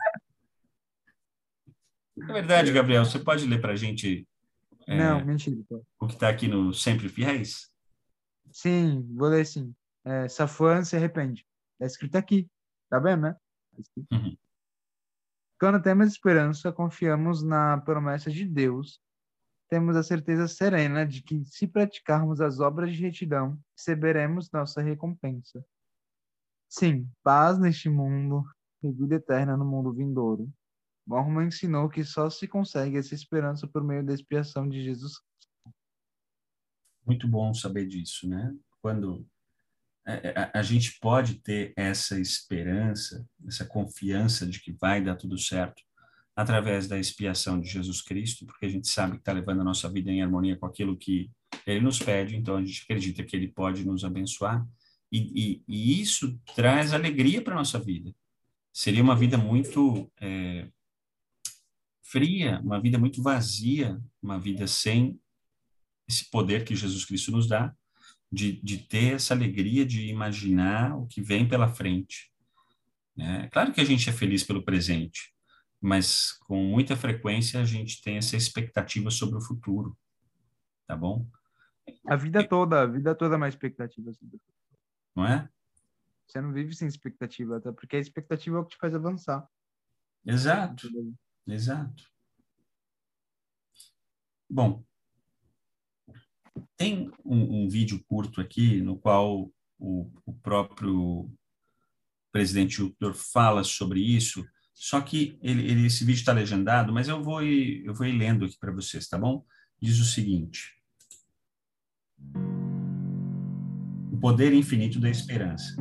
É 2.18 2.34
verdade, 2.34 2.72
Gabriel, 2.72 3.04
você 3.04 3.20
pode 3.20 3.46
ler 3.46 3.60
para 3.60 3.74
a 3.74 3.76
gente 3.76 4.28
é, 4.88 4.98
não, 4.98 5.26
mentira. 5.26 5.58
o 6.00 6.08
que 6.08 6.14
está 6.14 6.30
aqui 6.30 6.48
no 6.48 6.74
Sempre 6.74 7.10
Fiéis? 7.10 7.72
Sim, 8.56 9.06
vou 9.16 9.28
ler 9.28 9.45
sim. 9.45 9.76
É, 10.06 10.28
se 10.30 10.41
arrepende. 10.95 11.45
Está 11.74 11.86
escrito 11.86 12.16
aqui. 12.16 12.49
Tá 12.89 12.99
vendo, 12.99 13.24
né? 13.24 13.34
Tá 13.34 14.18
uhum. 14.18 14.38
Quando 15.60 15.82
temos 15.82 16.08
esperança, 16.08 16.72
confiamos 16.72 17.43
na 17.43 17.80
promessa 17.80 18.32
de 18.32 18.45
Deus 18.45 19.01
temos 19.68 19.95
a 19.95 20.03
certeza 20.03 20.47
serena 20.47 21.06
de 21.06 21.24
que, 21.24 21.43
se 21.45 21.68
praticarmos 21.68 22.39
as 22.39 22.60
obras 22.60 22.93
de 22.93 23.01
retidão, 23.01 23.60
receberemos 23.76 24.51
nossa 24.51 24.82
recompensa. 24.82 25.66
Sim, 26.70 27.10
paz 27.24 27.58
neste 27.58 27.89
mundo 27.89 28.43
e 28.84 28.91
vida 28.91 29.16
eterna 29.16 29.58
no 29.58 29.66
mundo 29.66 29.91
vindouro. 29.91 30.47
Mormon 31.06 31.43
ensinou 31.43 31.89
que 31.89 32.03
só 32.03 32.30
se 32.30 32.47
consegue 32.47 32.97
essa 32.97 33.14
esperança 33.14 33.68
por 33.68 33.84
meio 33.84 34.06
da 34.06 34.14
expiação 34.14 34.68
de 34.70 34.84
Jesus 34.84 35.20
Cristo. 35.20 35.35
Muito 37.06 37.28
bom 37.28 37.53
saber 37.53 37.88
disso, 37.88 38.28
né? 38.28 38.53
Quando 38.82 39.28
a, 40.06 40.14
é, 40.14 40.22
é, 40.24 40.39
a, 40.39 40.60
a 40.60 40.64
gente 40.64 40.99
pode 40.99 41.36
ter 41.36 41.74
essa 41.76 42.20
esperança, 42.20 43.28
essa 43.47 43.66
confiança 43.66 44.45
de 44.45 44.60
que 44.60 44.72
vai 44.74 45.03
dar 45.03 45.16
tudo 45.16 45.38
certo, 45.38 45.84
através 46.36 46.88
da 46.88 46.99
expiação 46.99 47.60
de 47.62 47.70
Jesus 47.70 48.01
Cristo, 48.01 48.45
porque 48.45 48.66
a 48.66 48.70
gente 48.70 48.89
sabe 48.89 49.14
que 49.14 49.20
está 49.20 49.32
levando 49.32 49.62
a 49.62 49.64
nossa 49.64 49.89
vida 49.89 50.12
em 50.12 50.22
harmonia 50.22 50.58
com 50.58 50.66
aquilo 50.66 50.97
que 50.97 51.32
Ele 51.66 51.80
nos 51.80 51.97
pede, 51.97 52.36
então 52.36 52.58
a 52.58 52.64
gente 52.64 52.84
acredita 52.84 53.24
que 53.24 53.36
Ele 53.36 53.47
pode 53.47 53.86
nos 53.86 54.03
abençoar, 54.03 54.68
e, 55.12 55.18
e, 55.18 55.64
e 55.68 56.01
isso 56.01 56.38
traz 56.56 56.93
alegria 56.93 57.41
para 57.41 57.53
a 57.53 57.58
nossa 57.58 57.80
vida. 57.80 58.14
Seria 58.74 59.01
uma 59.01 59.16
vida 59.16 59.38
muito 59.38 60.12
é, 60.20 60.68
fria, 62.01 62.60
uma 62.62 62.82
vida 62.82 62.97
muito 62.97 63.24
vazia, 63.24 63.97
uma 64.22 64.38
vida 64.38 64.68
sem 64.68 65.18
esse 66.08 66.30
poder 66.30 66.64
que 66.64 66.76
Jesus 66.76 67.06
Cristo 67.06 67.32
nos 67.32 67.47
dá, 67.47 67.74
de, 68.32 68.62
de 68.62 68.80
ter 68.80 69.16
essa 69.16 69.34
alegria 69.34 69.86
de 69.86 70.08
imaginar 70.08 70.97
o 70.97 71.08
que 71.08 71.22
vem 71.22 71.47
pela 71.47 71.74
frente. 71.74 72.32
É 73.18 73.47
claro 73.47 73.72
que 73.72 73.80
a 73.80 73.86
gente 73.86 74.10
é 74.10 74.14
feliz 74.14 74.43
pelo 74.43 74.64
presente, 74.64 75.34
mas 75.80 76.34
com 76.47 76.62
muita 76.64 76.97
frequência 76.97 77.62
a 77.62 77.64
gente 77.64 78.01
tem 78.01 78.18
essa 78.18 78.36
expectativa 78.36 79.10
sobre 79.10 79.38
o 79.38 79.41
futuro, 79.41 79.97
tá 80.86 80.95
bom? 80.95 81.26
A 82.08 82.16
vida 82.16 82.45
toda, 82.45 82.82
a 82.82 82.86
vida 82.86 83.16
toda 83.16 83.36
é 83.36 83.38
uma 83.38 83.47
expectativa. 83.47 84.12
Não 85.16 85.26
é? 85.26 85.47
Você 86.28 86.41
não 86.41 86.51
vive 86.51 86.76
sem 86.76 86.88
expectativa, 86.88 87.58
até 87.58 87.72
porque 87.72 87.95
a 87.95 87.99
expectativa 87.99 88.58
é 88.58 88.60
o 88.60 88.66
que 88.66 88.76
te 88.76 88.80
faz 88.80 88.93
avançar. 88.93 89.47
Exato, 90.26 90.89
exato. 91.47 92.03
Bom, 94.49 94.84
tem 96.78 97.12
um, 97.24 97.64
um 97.64 97.70
vídeo 97.70 98.03
curto 98.08 98.41
aqui 98.41 98.82
no 98.82 98.97
qual 98.97 99.51
o, 99.80 100.12
o 100.26 100.34
próprio 100.34 101.30
presidente 102.32 102.76
Júpiter 102.76 103.14
fala 103.14 103.64
sobre 103.64 103.99
isso, 103.99 104.45
só 104.74 104.99
que 104.99 105.39
ele, 105.41 105.72
ele 105.72 105.86
esse 105.86 106.03
vídeo 106.03 106.20
está 106.20 106.34
legendado, 106.34 106.91
mas 106.91 107.08
eu 107.08 107.24
vou 107.24 107.41
ir, 107.41 107.86
eu 107.86 107.93
vou 107.93 108.06
ir 108.06 108.18
lendo 108.18 108.45
aqui 108.45 108.58
para 108.60 108.74
vocês, 108.74 109.08
tá 109.08 109.18
bom? 109.18 109.45
Diz 109.82 109.99
o 109.99 110.06
seguinte: 110.06 110.74
O 114.12 114.18
poder 114.20 114.53
infinito 114.53 114.99
da 114.99 115.10
esperança. 115.10 115.76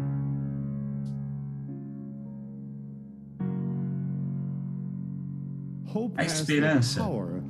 A 6.16 6.24
esperança 6.24 7.00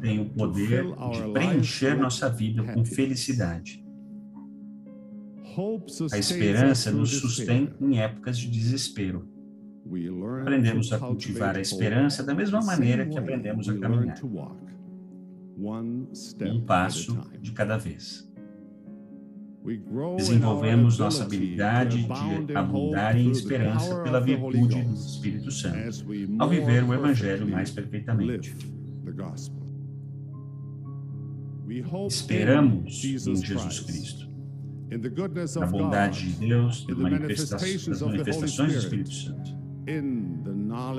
tem 0.00 0.20
o 0.20 0.30
poder 0.30 0.84
de 0.84 1.32
preencher 1.32 1.96
nossa 1.96 2.28
vida 2.28 2.62
com 2.74 2.84
felicidade. 2.84 3.82
A 6.12 6.18
esperança 6.18 6.90
nos 6.90 7.16
sustém 7.18 7.72
em 7.80 7.98
épocas 8.00 8.36
de 8.38 8.50
desespero. 8.50 9.28
Aprendemos 10.40 10.92
a 10.92 10.98
cultivar 10.98 11.56
a 11.56 11.60
esperança 11.60 12.22
da 12.22 12.34
mesma 12.34 12.60
maneira 12.60 13.06
que 13.06 13.16
aprendemos 13.18 13.68
a 13.68 13.78
caminhar. 13.78 14.18
Um 15.56 16.60
passo 16.66 17.18
de 17.40 17.52
cada 17.52 17.76
vez. 17.76 18.28
Desenvolvemos 20.16 20.98
nossa 20.98 21.24
habilidade 21.24 22.06
de 22.06 22.54
abundar 22.54 23.16
em 23.16 23.30
esperança 23.30 24.02
pela 24.02 24.20
virtude 24.20 24.82
do 24.82 24.92
Espírito 24.94 25.50
Santo, 25.50 26.04
ao 26.38 26.48
viver 26.50 26.84
o 26.84 26.92
Evangelho 26.92 27.48
mais 27.48 27.70
perfeitamente. 27.70 28.54
Esperamos 32.06 33.04
em 33.04 33.36
Jesus 33.36 33.80
Cristo, 33.80 34.28
na 35.58 35.66
bondade 35.66 36.30
de 36.30 36.46
Deus, 36.46 36.86
Holy 36.86 37.02
manifestações 37.02 37.86
do 37.86 38.78
Espírito 38.78 39.14
Santo, 39.14 39.56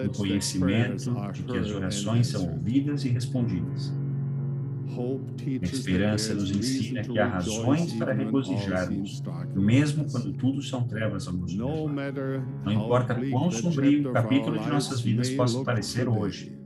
no 0.04 0.10
conhecimento 0.10 1.32
de 1.34 1.44
que 1.44 1.58
as 1.58 1.70
orações 1.70 2.28
são 2.28 2.50
ouvidas 2.50 3.06
e 3.06 3.10
respondidas. 3.10 3.94
A 5.62 5.66
esperança 5.66 6.34
nos 6.34 6.52
ensina 6.52 7.02
que 7.02 7.20
há 7.20 7.28
razões 7.28 7.94
para 7.94 8.14
regozijarmos, 8.14 9.22
mesmo 9.54 10.10
quando 10.10 10.34
tudo 10.34 10.62
são 10.62 10.88
trevas 10.88 11.28
ao 11.28 11.34
nos 11.34 11.56
No 11.56 11.88
levar. 11.88 11.94
matter 11.94 12.44
Não 12.64 12.72
importa 12.72 13.16
quão 13.30 13.52
sombrio 13.52 14.10
o 14.10 14.14
capítulo 14.14 14.60
de 14.60 14.70
nossas 14.70 15.02
vidas 15.02 15.30
possa 15.32 15.64
parecer 15.64 16.08
hoje, 16.08 16.58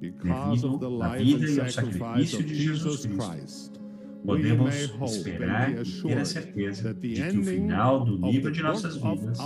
devido 0.00 1.02
à 1.02 1.16
vida 1.16 1.50
e 1.50 1.60
ao 1.60 1.68
sacrifício 1.68 2.42
de 2.42 2.54
Jesus 2.54 3.06
Cristo, 3.06 3.80
podemos 4.24 4.74
esperar 5.04 5.70
e 5.70 6.02
ter 6.02 6.18
a 6.18 6.24
certeza 6.24 6.94
de 6.94 7.14
que 7.14 7.38
o 7.38 7.44
final 7.44 8.04
do 8.04 8.16
livro 8.28 8.50
de 8.50 8.62
nossas 8.62 8.96
vidas 8.96 9.38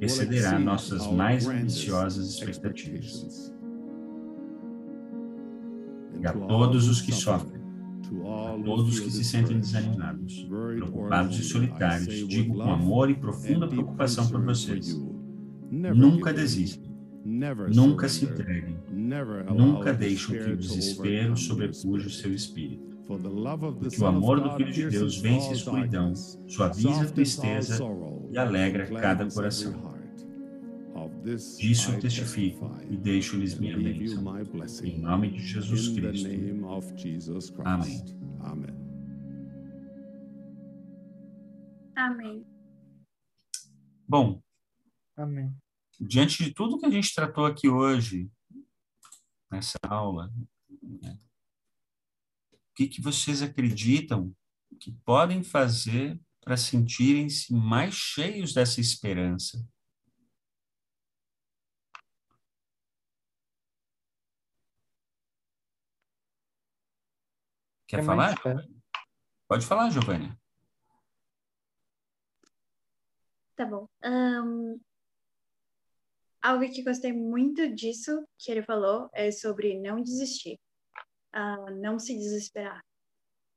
excederá 0.00 0.58
nossas 0.58 1.06
mais 1.12 1.46
ambiciosas 1.46 2.28
expectativas. 2.28 3.52
E 6.20 6.26
a 6.26 6.32
todos 6.32 6.88
os 6.88 7.00
que 7.00 7.12
sofrem, 7.12 7.60
a 8.24 8.62
todos 8.64 9.00
que 9.00 9.10
se 9.10 9.24
sentem 9.24 9.58
desanimados, 9.60 10.44
preocupados 10.44 11.38
e 11.38 11.42
solitários, 11.44 12.28
digo 12.28 12.54
com 12.54 12.70
amor 12.70 13.10
e 13.10 13.14
profunda 13.14 13.66
preocupação 13.66 14.26
por 14.28 14.44
vocês. 14.44 15.00
Nunca 15.70 16.32
desistam, 16.32 16.90
nunca 17.72 18.08
se 18.08 18.24
entreguem, 18.24 18.76
nunca 19.54 19.92
deixem 19.92 20.36
que 20.36 20.50
o 20.50 20.56
desespero 20.56 21.36
sobrepuja 21.36 22.08
o 22.08 22.10
seu 22.10 22.32
espírito. 22.32 22.90
Porque 23.06 24.00
o 24.00 24.06
amor 24.06 24.40
do 24.40 24.52
Filho 24.56 24.72
de 24.72 24.88
Deus 24.88 25.20
vence 25.20 25.48
a 25.48 25.52
escuridão, 25.52 26.12
suaviza 26.46 27.02
a 27.02 27.06
tristeza 27.06 27.82
e 28.30 28.38
alegra 28.38 28.86
cada 28.86 29.26
coração. 29.26 29.89
Disso 31.22 31.98
testifico 32.00 32.70
e 32.88 32.96
deixo-lhes 32.96 33.58
minha 33.58 33.76
bênção. 33.76 34.24
Em 34.82 34.98
nome 34.98 35.30
de 35.30 35.46
Jesus 35.46 35.90
Cristo. 35.90 36.28
Amen. 37.64 38.90
Amém. 41.94 42.46
Bom, 44.08 44.42
Amém. 45.14 45.54
diante 46.00 46.42
de 46.42 46.54
tudo 46.54 46.78
que 46.78 46.86
a 46.86 46.90
gente 46.90 47.14
tratou 47.14 47.44
aqui 47.44 47.68
hoje, 47.68 48.30
nessa 49.50 49.78
aula, 49.86 50.32
né, 50.82 51.18
o 52.52 52.74
que, 52.74 52.88
que 52.88 53.02
vocês 53.02 53.42
acreditam 53.42 54.34
que 54.80 54.92
podem 55.04 55.42
fazer 55.42 56.18
para 56.40 56.56
sentirem-se 56.56 57.52
mais 57.52 57.94
cheios 57.94 58.54
dessa 58.54 58.80
esperança? 58.80 59.62
Quer 67.90 67.96
Quer 67.96 68.06
falar? 68.06 68.40
mais? 68.44 68.66
Pode 69.48 69.66
falar, 69.66 69.90
Giovanni. 69.90 70.32
Tá 73.56 73.66
bom. 73.66 73.88
Ahn, 74.00 74.78
algo 76.40 76.70
que 76.70 76.84
gostei 76.84 77.12
muito 77.12 77.74
disso 77.74 78.24
que 78.38 78.52
ele 78.52 78.62
falou 78.62 79.10
é 79.12 79.32
sobre 79.32 79.76
não 79.80 80.00
desistir, 80.00 80.56
ah, 81.32 81.68
não 81.72 81.98
se 81.98 82.16
desesperar. 82.16 82.80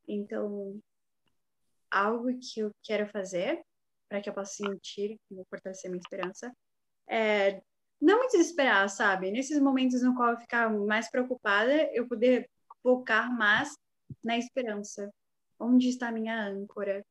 Então, 0.07 0.81
algo 1.91 2.27
que 2.39 2.61
eu 2.61 2.71
quero 2.81 3.07
fazer 3.11 3.61
para 4.09 4.19
que 4.19 4.27
eu 4.27 4.33
possa 4.33 4.53
sentir, 4.53 5.15
como 5.29 5.45
fortalecer 5.47 5.91
minha 5.91 6.01
esperança, 6.01 6.51
é 7.07 7.61
não 8.01 8.19
me 8.21 8.27
desesperar, 8.29 8.89
sabe? 8.89 9.29
Nesses 9.29 9.61
momentos 9.61 10.01
no 10.01 10.15
qual 10.15 10.31
eu 10.31 10.39
ficar 10.39 10.71
mais 10.71 11.07
preocupada, 11.11 11.71
eu 11.93 12.07
poder 12.07 12.49
focar 12.81 13.31
mais 13.31 13.77
na 14.23 14.37
esperança. 14.37 15.11
Onde 15.59 15.89
está 15.89 16.11
minha 16.11 16.47
âncora? 16.47 17.05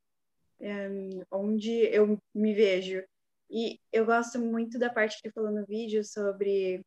Ahn, 0.61 1.23
onde 1.31 1.71
eu 1.71 2.19
me 2.35 2.55
vejo? 2.55 3.03
E 3.51 3.79
eu 3.93 4.07
gosto 4.07 4.39
muito 4.39 4.79
da 4.79 4.91
parte 4.91 5.21
que 5.21 5.31
falou 5.31 5.51
no 5.51 5.67
vídeo 5.67 6.05
sobre 6.05 6.85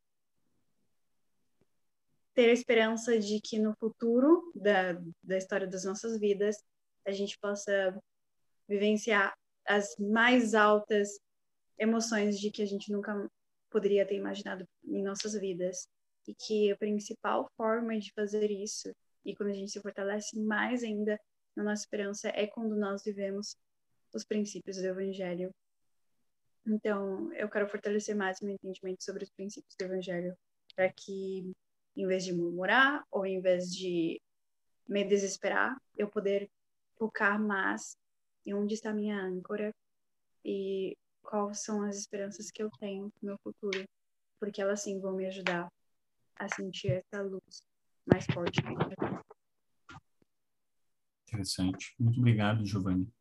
ter 2.34 2.49
a 2.49 2.53
esperança 2.53 3.18
de 3.20 3.39
que 3.39 3.58
no 3.60 3.74
futuro 3.80 4.51
da, 4.56 4.93
da 5.24 5.38
história 5.38 5.68
das 5.68 5.86
nossas 5.86 6.20
vidas 6.20 6.58
a 7.06 7.12
gente 7.12 7.38
possa 7.39 7.97
vivenciar 8.68 9.34
as 9.66 9.95
mais 9.97 10.53
altas 10.53 11.20
emoções 11.78 12.39
de 12.39 12.51
que 12.51 12.62
a 12.62 12.66
gente 12.66 12.91
nunca 12.91 13.30
poderia 13.70 14.06
ter 14.06 14.16
imaginado 14.16 14.68
em 14.84 15.03
nossas 15.03 15.34
vidas. 15.34 15.88
E 16.28 16.34
que 16.34 16.72
a 16.72 16.78
principal 16.78 17.47
forma 17.56 17.99
de 17.99 18.12
fazer 18.14 18.49
isso, 18.49 18.91
e 19.26 19.36
quando 19.36 19.50
a 19.50 19.54
gente 19.54 19.72
se 19.72 19.82
fortalece 19.82 20.40
mais 20.40 20.84
ainda 20.84 21.20
na 21.56 21.64
nossa 21.64 21.82
esperança, 21.82 22.30
é 22.30 22.46
quando 22.46 22.76
nós 22.76 23.04
vivemos 23.04 23.58
os 24.14 24.24
princípios 24.24 24.78
do 24.78 24.86
Evangelho. 24.86 25.54
Então, 26.66 27.34
eu 27.34 27.50
quero 27.50 27.68
fortalecer 27.68 28.16
mais 28.16 28.40
meu 28.40 28.54
entendimento 28.54 29.04
sobre 29.04 29.24
os 29.24 29.32
princípios 29.32 29.76
do 29.78 29.86
Evangelho, 29.86 30.38
para 30.76 30.92
que, 30.92 31.52
em 31.96 32.08
vez 32.08 32.24
de 32.24 32.34
murmurar 32.34 33.04
ou 33.12 33.26
em 33.26 33.42
vez 33.42 33.72
de 33.72 34.22
me 34.88 35.04
desesperar, 35.04 35.76
eu 35.98 36.08
poder 36.08 36.50
focar 36.98 37.42
mais 37.42 37.98
em 38.46 38.54
onde 38.54 38.76
está 38.76 38.94
minha 38.94 39.20
âncora 39.20 39.74
e 40.44 40.96
quais 41.24 41.64
são 41.64 41.82
as 41.82 41.98
esperanças 41.98 42.52
que 42.52 42.62
eu 42.62 42.70
tenho 42.80 43.06
no 43.22 43.30
meu 43.30 43.38
futuro, 43.40 43.84
porque 44.40 44.62
elas 44.62 44.82
sim 44.82 45.00
vão 45.00 45.14
me 45.14 45.26
ajudar 45.26 45.68
a 46.36 46.48
sentir 46.50 46.92
essa 46.92 47.22
luz 47.22 47.64
mais 48.06 48.26
forte. 48.28 48.62
Interessante. 51.28 51.93
Muito 51.99 52.20
obrigado, 52.20 52.66
Giovanni. 52.66 53.12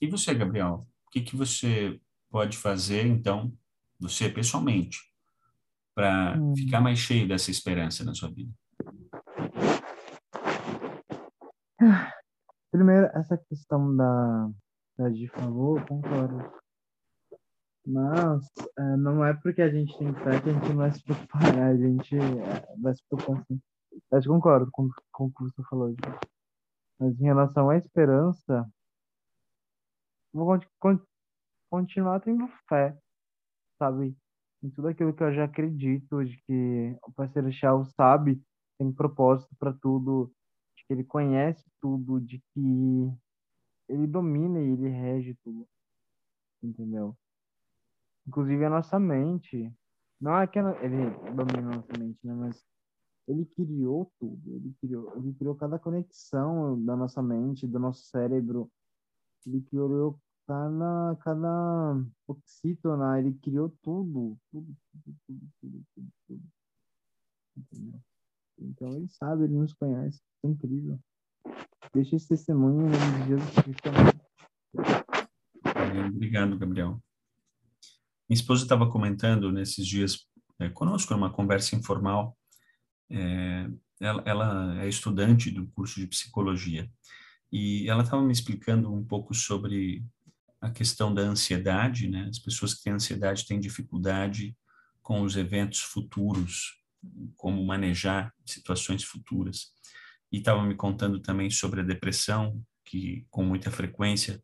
E 0.00 0.06
você, 0.08 0.34
Gabriel? 0.34 0.86
O 1.06 1.10
que, 1.10 1.20
que 1.20 1.36
você 1.36 2.00
pode 2.30 2.56
fazer, 2.56 3.06
então, 3.06 3.52
você 3.98 4.28
pessoalmente, 4.28 4.98
para 5.94 6.38
Hum. 6.38 6.54
ficar 6.54 6.80
mais 6.80 6.98
cheio 6.98 7.26
dessa 7.26 7.50
esperança 7.50 8.04
na 8.04 8.14
sua 8.14 8.30
vida? 8.30 8.52
Primeiro, 12.70 13.06
essa 13.14 13.38
questão 13.38 13.96
da, 13.96 14.50
da 14.98 15.10
Gi 15.10 15.28
falou, 15.28 15.78
eu 15.78 15.86
concordo. 15.86 16.52
Mas 17.86 18.44
é, 18.78 18.96
não 18.96 19.24
é 19.24 19.32
porque 19.34 19.62
a 19.62 19.70
gente 19.70 19.96
tem 19.96 20.12
fé 20.12 20.40
que 20.42 20.50
a 20.50 20.52
gente 20.52 20.68
não 20.70 20.76
vai 20.76 20.92
se 20.92 21.02
preocupar, 21.04 21.58
a 21.58 21.76
gente 21.76 22.16
é, 22.16 22.76
vai 22.80 22.94
se 22.94 23.02
preocupar 23.08 23.44
sim. 23.46 23.60
Eu 24.10 24.22
concordo 24.24 24.70
com, 24.72 24.88
com 25.12 25.26
o 25.26 25.32
que 25.32 25.44
você 25.44 25.62
falou. 25.70 25.94
Mas 26.98 27.18
em 27.20 27.24
relação 27.24 27.70
à 27.70 27.76
esperança, 27.76 28.68
vou 30.32 30.46
con- 30.46 30.66
con- 30.78 31.06
continuar 31.70 32.20
tendo 32.20 32.48
fé, 32.68 32.96
sabe? 33.78 34.16
Em 34.62 34.70
tudo 34.70 34.88
aquilo 34.88 35.14
que 35.14 35.22
eu 35.22 35.34
já 35.34 35.44
acredito, 35.44 36.24
de 36.24 36.36
que 36.46 36.96
o 37.02 37.12
parceiro 37.12 37.52
Chau 37.52 37.84
sabe, 37.84 38.42
tem 38.78 38.92
propósito 38.92 39.54
para 39.58 39.72
tudo, 39.72 40.32
de 40.76 40.84
que 40.86 40.92
ele 40.94 41.04
conhece 41.04 41.64
tudo, 41.80 42.20
de 42.20 42.38
que 42.54 43.12
ele 43.88 44.06
domina 44.06 44.60
e 44.60 44.72
ele 44.72 44.88
rege 44.88 45.36
tudo. 45.44 45.66
Entendeu? 46.62 47.16
Inclusive 48.26 48.64
a 48.64 48.70
nossa 48.70 48.98
mente. 48.98 49.72
Não 50.20 50.38
é 50.38 50.46
que 50.46 50.58
ele 50.58 51.10
domina 51.34 51.72
a 51.72 51.76
nossa 51.76 51.92
mente, 51.98 52.18
né? 52.26 52.34
Mas 52.34 52.64
ele 53.28 53.44
criou 53.44 54.10
tudo. 54.18 54.54
Ele 54.54 54.74
criou, 54.80 55.16
ele 55.16 55.34
criou 55.34 55.54
cada 55.54 55.78
conexão 55.78 56.82
da 56.84 56.96
nossa 56.96 57.22
mente, 57.22 57.66
do 57.66 57.78
nosso 57.78 58.04
cérebro. 58.04 58.70
Ele 59.46 59.60
criou 59.62 60.18
cada, 60.46 61.16
cada 61.20 62.04
oxítona, 62.26 63.18
ele 63.18 63.34
criou 63.34 63.70
tudo. 63.82 64.38
Tudo, 64.50 64.76
tudo, 64.92 65.16
tudo, 65.26 65.50
tudo, 65.60 65.84
tudo, 65.94 66.12
tudo. 66.26 66.42
Entendeu? 67.56 68.00
Então 68.58 68.88
ele 68.88 69.08
sabe, 69.08 69.44
ele 69.44 69.54
nos 69.54 69.74
conhece. 69.74 70.20
É 70.42 70.48
incrível. 70.48 70.98
Deixa 71.92 72.16
esse 72.16 72.28
testemunho 72.28 72.86
em 72.86 72.90
nome 72.90 73.22
de 73.22 73.28
Jesus 73.28 73.54
Cristo. 73.54 73.88
Obrigado, 76.08 76.58
Gabriel. 76.58 77.00
Minha 78.28 78.40
esposa 78.40 78.64
estava 78.64 78.90
comentando 78.90 79.52
nesses 79.52 79.86
dias 79.86 80.26
é, 80.58 80.68
conosco, 80.68 81.12
numa 81.14 81.32
conversa 81.32 81.76
informal. 81.76 82.36
é, 83.10 83.68
ela, 84.00 84.22
ela 84.26 84.82
é 84.82 84.88
estudante 84.88 85.50
do 85.50 85.66
curso 85.68 85.98
de 86.00 86.06
psicologia 86.06 86.90
e 87.50 87.88
ela 87.88 88.02
estava 88.02 88.22
me 88.22 88.32
explicando 88.32 88.92
um 88.92 89.04
pouco 89.04 89.32
sobre 89.32 90.04
a 90.60 90.70
questão 90.70 91.14
da 91.14 91.22
ansiedade, 91.22 92.08
né? 92.08 92.26
As 92.28 92.38
pessoas 92.38 92.74
que 92.74 92.82
têm 92.82 92.94
ansiedade 92.94 93.46
têm 93.46 93.60
dificuldade 93.60 94.56
com 95.02 95.22
os 95.22 95.36
eventos 95.36 95.80
futuros 95.80 96.82
como 97.36 97.64
manejar 97.64 98.34
situações 98.44 99.04
futuras. 99.04 99.68
E 100.32 100.38
estava 100.38 100.62
me 100.64 100.74
contando 100.74 101.20
também 101.20 101.50
sobre 101.50 101.80
a 101.80 101.84
depressão, 101.84 102.60
que 102.84 103.24
com 103.30 103.44
muita 103.44 103.70
frequência 103.70 104.42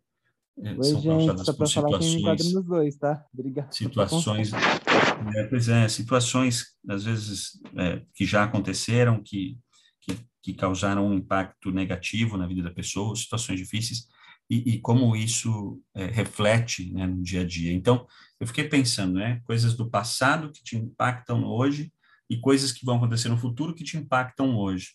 é, 0.60 0.72
Oi, 0.72 0.84
são 0.84 1.00
gente, 1.00 1.06
causadas 1.06 1.46
só 1.46 1.52
por 1.54 1.66
situações. 1.66 2.52
nos 2.52 2.64
dois, 2.64 2.96
tá? 2.96 3.24
Obrigado. 3.32 3.72
Situações, 3.72 4.52
é, 4.52 5.44
pois 5.44 5.68
é, 5.68 5.88
situações 5.88 6.66
às 6.88 7.04
vezes 7.04 7.60
é, 7.76 8.02
que 8.14 8.26
já 8.26 8.44
aconteceram, 8.44 9.22
que, 9.22 9.58
que, 10.00 10.16
que, 10.42 10.54
causaram 10.54 11.08
um 11.08 11.14
impacto 11.14 11.70
negativo 11.70 12.36
na 12.36 12.46
vida 12.46 12.62
da 12.62 12.70
pessoa, 12.70 13.16
situações 13.16 13.58
difíceis, 13.58 14.08
e, 14.50 14.74
e 14.74 14.80
como 14.80 15.16
isso 15.16 15.80
é, 15.94 16.06
reflete 16.06 16.92
né, 16.92 17.06
no 17.06 17.22
dia 17.22 17.40
a 17.40 17.46
dia. 17.46 17.72
Então, 17.72 18.06
eu 18.38 18.46
fiquei 18.46 18.68
pensando, 18.68 19.14
né, 19.14 19.40
coisas 19.44 19.74
do 19.74 19.88
passado 19.88 20.52
que 20.52 20.62
te 20.62 20.76
impactam 20.76 21.44
hoje 21.44 21.90
e 22.28 22.38
coisas 22.38 22.72
que 22.72 22.84
vão 22.84 22.96
acontecer 22.96 23.30
no 23.30 23.38
futuro 23.38 23.74
que 23.74 23.84
te 23.84 23.96
impactam 23.96 24.56
hoje. 24.56 24.90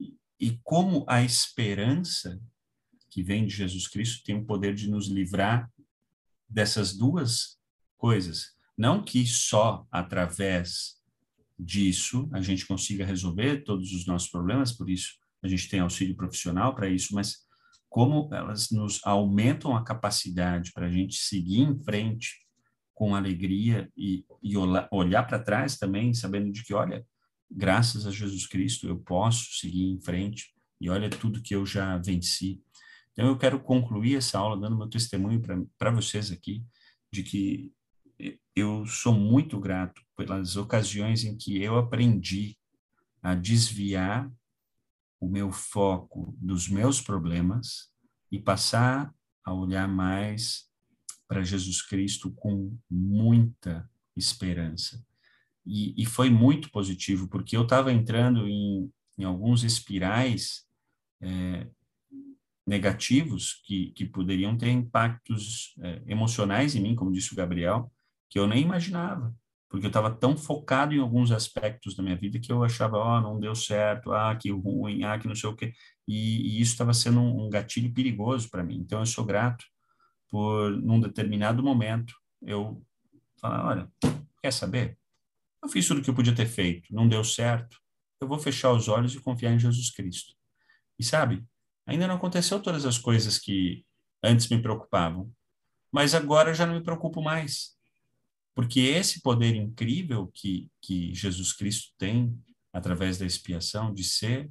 E, 0.00 0.14
e 0.40 0.58
como 0.62 1.04
a 1.06 1.22
esperança 1.22 2.40
que 3.16 3.22
vem 3.22 3.46
de 3.46 3.56
Jesus 3.56 3.88
Cristo 3.88 4.22
tem 4.22 4.36
o 4.36 4.44
poder 4.44 4.74
de 4.74 4.90
nos 4.90 5.08
livrar 5.08 5.72
dessas 6.46 6.94
duas 6.94 7.56
coisas. 7.96 8.54
Não 8.76 9.02
que 9.02 9.24
só 9.24 9.86
através 9.90 10.96
disso 11.58 12.28
a 12.30 12.42
gente 12.42 12.66
consiga 12.66 13.06
resolver 13.06 13.64
todos 13.64 13.90
os 13.94 14.04
nossos 14.04 14.28
problemas, 14.28 14.70
por 14.70 14.90
isso 14.90 15.14
a 15.42 15.48
gente 15.48 15.66
tem 15.66 15.80
auxílio 15.80 16.14
profissional 16.14 16.74
para 16.74 16.90
isso, 16.90 17.14
mas 17.14 17.38
como 17.88 18.28
elas 18.34 18.70
nos 18.70 19.00
aumentam 19.02 19.74
a 19.74 19.82
capacidade 19.82 20.70
para 20.74 20.84
a 20.84 20.90
gente 20.90 21.16
seguir 21.16 21.60
em 21.60 21.82
frente 21.84 22.34
com 22.92 23.14
alegria 23.14 23.90
e, 23.96 24.26
e 24.42 24.58
olhar 24.90 25.22
para 25.22 25.42
trás 25.42 25.78
também, 25.78 26.12
sabendo 26.12 26.52
de 26.52 26.62
que, 26.62 26.74
olha, 26.74 27.02
graças 27.50 28.06
a 28.06 28.10
Jesus 28.10 28.46
Cristo 28.46 28.86
eu 28.86 28.98
posso 28.98 29.54
seguir 29.58 29.86
em 29.86 29.98
frente 30.02 30.54
e 30.78 30.90
olha 30.90 31.08
tudo 31.08 31.40
que 31.40 31.54
eu 31.54 31.64
já 31.64 31.96
venci. 31.96 32.60
Então, 33.16 33.30
eu 33.30 33.38
quero 33.38 33.58
concluir 33.58 34.16
essa 34.16 34.38
aula 34.38 34.60
dando 34.60 34.76
meu 34.76 34.88
testemunho 34.88 35.40
para 35.78 35.90
vocês 35.90 36.30
aqui, 36.30 36.62
de 37.10 37.22
que 37.22 37.72
eu 38.54 38.84
sou 38.86 39.14
muito 39.14 39.58
grato 39.58 40.02
pelas 40.14 40.56
ocasiões 40.56 41.24
em 41.24 41.36
que 41.36 41.62
eu 41.62 41.76
aprendi 41.78 42.58
a 43.22 43.34
desviar 43.34 44.30
o 45.20 45.28
meu 45.28 45.50
foco 45.50 46.36
dos 46.38 46.68
meus 46.68 47.00
problemas 47.00 47.90
e 48.30 48.38
passar 48.38 49.14
a 49.44 49.52
olhar 49.52 49.88
mais 49.88 50.66
para 51.28 51.42
Jesus 51.42 51.82
Cristo 51.82 52.30
com 52.32 52.76
muita 52.90 53.88
esperança. 54.16 55.04
E, 55.64 56.00
e 56.00 56.06
foi 56.06 56.30
muito 56.30 56.70
positivo, 56.70 57.28
porque 57.28 57.56
eu 57.56 57.62
estava 57.62 57.92
entrando 57.92 58.46
em, 58.46 58.90
em 59.18 59.24
alguns 59.24 59.64
espirais 59.64 60.64
é, 61.20 61.68
negativos 62.66 63.60
que, 63.64 63.92
que 63.92 64.04
poderiam 64.04 64.56
ter 64.56 64.68
impactos 64.68 65.74
é, 65.80 66.02
emocionais 66.06 66.74
em 66.74 66.80
mim, 66.80 66.96
como 66.96 67.12
disse 67.12 67.32
o 67.32 67.36
Gabriel, 67.36 67.92
que 68.28 68.38
eu 68.38 68.46
nem 68.46 68.62
imaginava, 68.62 69.34
porque 69.68 69.86
eu 69.86 69.88
estava 69.88 70.10
tão 70.10 70.36
focado 70.36 70.92
em 70.92 70.98
alguns 70.98 71.30
aspectos 71.30 71.94
da 71.94 72.02
minha 72.02 72.16
vida 72.16 72.40
que 72.40 72.50
eu 72.50 72.64
achava, 72.64 72.96
ó, 72.96 73.18
oh, 73.18 73.20
não 73.20 73.38
deu 73.38 73.54
certo, 73.54 74.12
ah, 74.12 74.34
que 74.34 74.50
ruim, 74.50 75.04
ah, 75.04 75.18
que 75.18 75.28
não 75.28 75.34
sei 75.34 75.48
o 75.48 75.54
quê, 75.54 75.72
e, 76.08 76.56
e 76.56 76.60
isso 76.60 76.72
estava 76.72 76.92
sendo 76.92 77.20
um, 77.20 77.46
um 77.46 77.50
gatilho 77.50 77.92
perigoso 77.92 78.50
para 78.50 78.64
mim. 78.64 78.78
Então 78.78 78.98
eu 78.98 79.06
sou 79.06 79.24
grato 79.24 79.64
por, 80.28 80.70
num 80.70 81.00
determinado 81.00 81.62
momento, 81.62 82.14
eu 82.42 82.82
falar, 83.40 83.64
olha, 83.64 83.92
quer 84.42 84.52
saber? 84.52 84.98
Eu 85.62 85.68
fiz 85.68 85.86
tudo 85.86 86.00
o 86.00 86.02
que 86.02 86.10
eu 86.10 86.14
podia 86.14 86.34
ter 86.34 86.46
feito, 86.46 86.92
não 86.92 87.08
deu 87.08 87.22
certo, 87.22 87.78
eu 88.20 88.26
vou 88.26 88.38
fechar 88.38 88.72
os 88.72 88.88
olhos 88.88 89.14
e 89.14 89.20
confiar 89.20 89.52
em 89.52 89.58
Jesus 89.58 89.90
Cristo. 89.90 90.34
E 90.98 91.04
sabe, 91.04 91.44
Ainda 91.86 92.06
não 92.06 92.16
aconteceu 92.16 92.60
todas 92.60 92.84
as 92.84 92.98
coisas 92.98 93.38
que 93.38 93.84
antes 94.22 94.48
me 94.48 94.60
preocupavam, 94.60 95.32
mas 95.92 96.14
agora 96.14 96.52
já 96.52 96.66
não 96.66 96.74
me 96.74 96.82
preocupo 96.82 97.22
mais. 97.22 97.76
Porque 98.54 98.80
esse 98.80 99.20
poder 99.20 99.54
incrível 99.54 100.30
que, 100.34 100.70
que 100.80 101.14
Jesus 101.14 101.52
Cristo 101.52 101.92
tem 101.96 102.36
através 102.72 103.18
da 103.18 103.24
expiação, 103.24 103.94
de 103.94 104.04
ser 104.04 104.50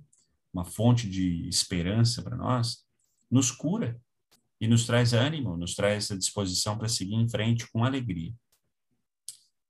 uma 0.54 0.64
fonte 0.64 1.10
de 1.10 1.48
esperança 1.48 2.24
para 2.24 2.38
nós, 2.38 2.86
nos 3.30 3.52
cura 3.52 4.00
e 4.60 4.68
nos 4.68 4.86
traz 4.86 5.14
ânimo, 5.14 5.58
nos 5.58 5.76
traz 5.76 6.10
a 6.12 6.18
disposição 6.18 6.78
para 6.78 6.88
seguir 6.88 7.16
em 7.16 7.28
frente 7.28 7.68
com 7.72 7.84
alegria. 7.84 8.34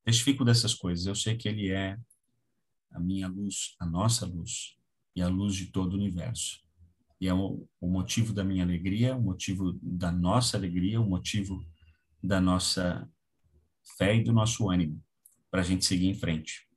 Testifico 0.03 0.45
dessas 0.45 0.73
coisas. 0.73 1.05
Eu 1.05 1.15
sei 1.15 1.35
que 1.35 1.49
Ele 1.49 1.71
é 1.71 1.97
a 2.91 2.99
minha 2.99 3.27
luz, 3.27 3.75
a 3.79 3.85
nossa 3.85 4.25
luz 4.25 4.77
e 5.15 5.21
a 5.21 5.27
luz 5.27 5.55
de 5.55 5.67
todo 5.67 5.93
o 5.93 5.97
universo. 5.97 6.64
E 7.25 7.27
é 7.27 7.33
o, 7.33 7.67
o 7.81 7.87
motivo 7.87 8.31
da 8.31 8.43
minha 8.43 8.63
alegria, 8.63 9.15
o 9.15 9.21
motivo 9.21 9.79
da 9.81 10.11
nossa 10.11 10.57
alegria, 10.57 11.01
o 11.01 11.09
motivo 11.09 11.65
da 12.21 12.39
nossa 12.39 13.09
fé 13.97 14.15
e 14.15 14.23
do 14.23 14.31
nosso 14.31 14.69
ânimo 14.69 15.03
para 15.49 15.61
a 15.61 15.63
gente 15.63 15.85
seguir 15.85 16.05
em 16.05 16.13
frente. 16.13 16.67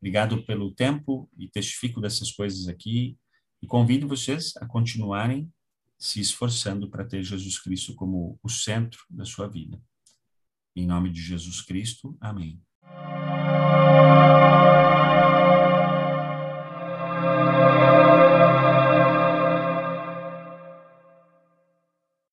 Obrigado 0.00 0.42
pelo 0.42 0.74
tempo 0.74 1.30
e 1.38 1.48
testifico 1.48 2.00
dessas 2.00 2.32
coisas 2.32 2.66
aqui 2.66 3.16
e 3.62 3.66
convido 3.68 4.08
vocês 4.08 4.52
a 4.56 4.66
continuarem 4.66 5.48
se 5.96 6.18
esforçando 6.18 6.90
para 6.90 7.04
ter 7.04 7.22
Jesus 7.22 7.60
Cristo 7.60 7.94
como 7.94 8.40
o 8.42 8.48
centro 8.48 8.98
da 9.08 9.24
sua 9.24 9.46
vida. 9.46 9.80
Em 10.74 10.84
nome 10.84 11.12
de 11.12 11.22
Jesus 11.22 11.60
Cristo, 11.60 12.16
amém. 12.20 12.60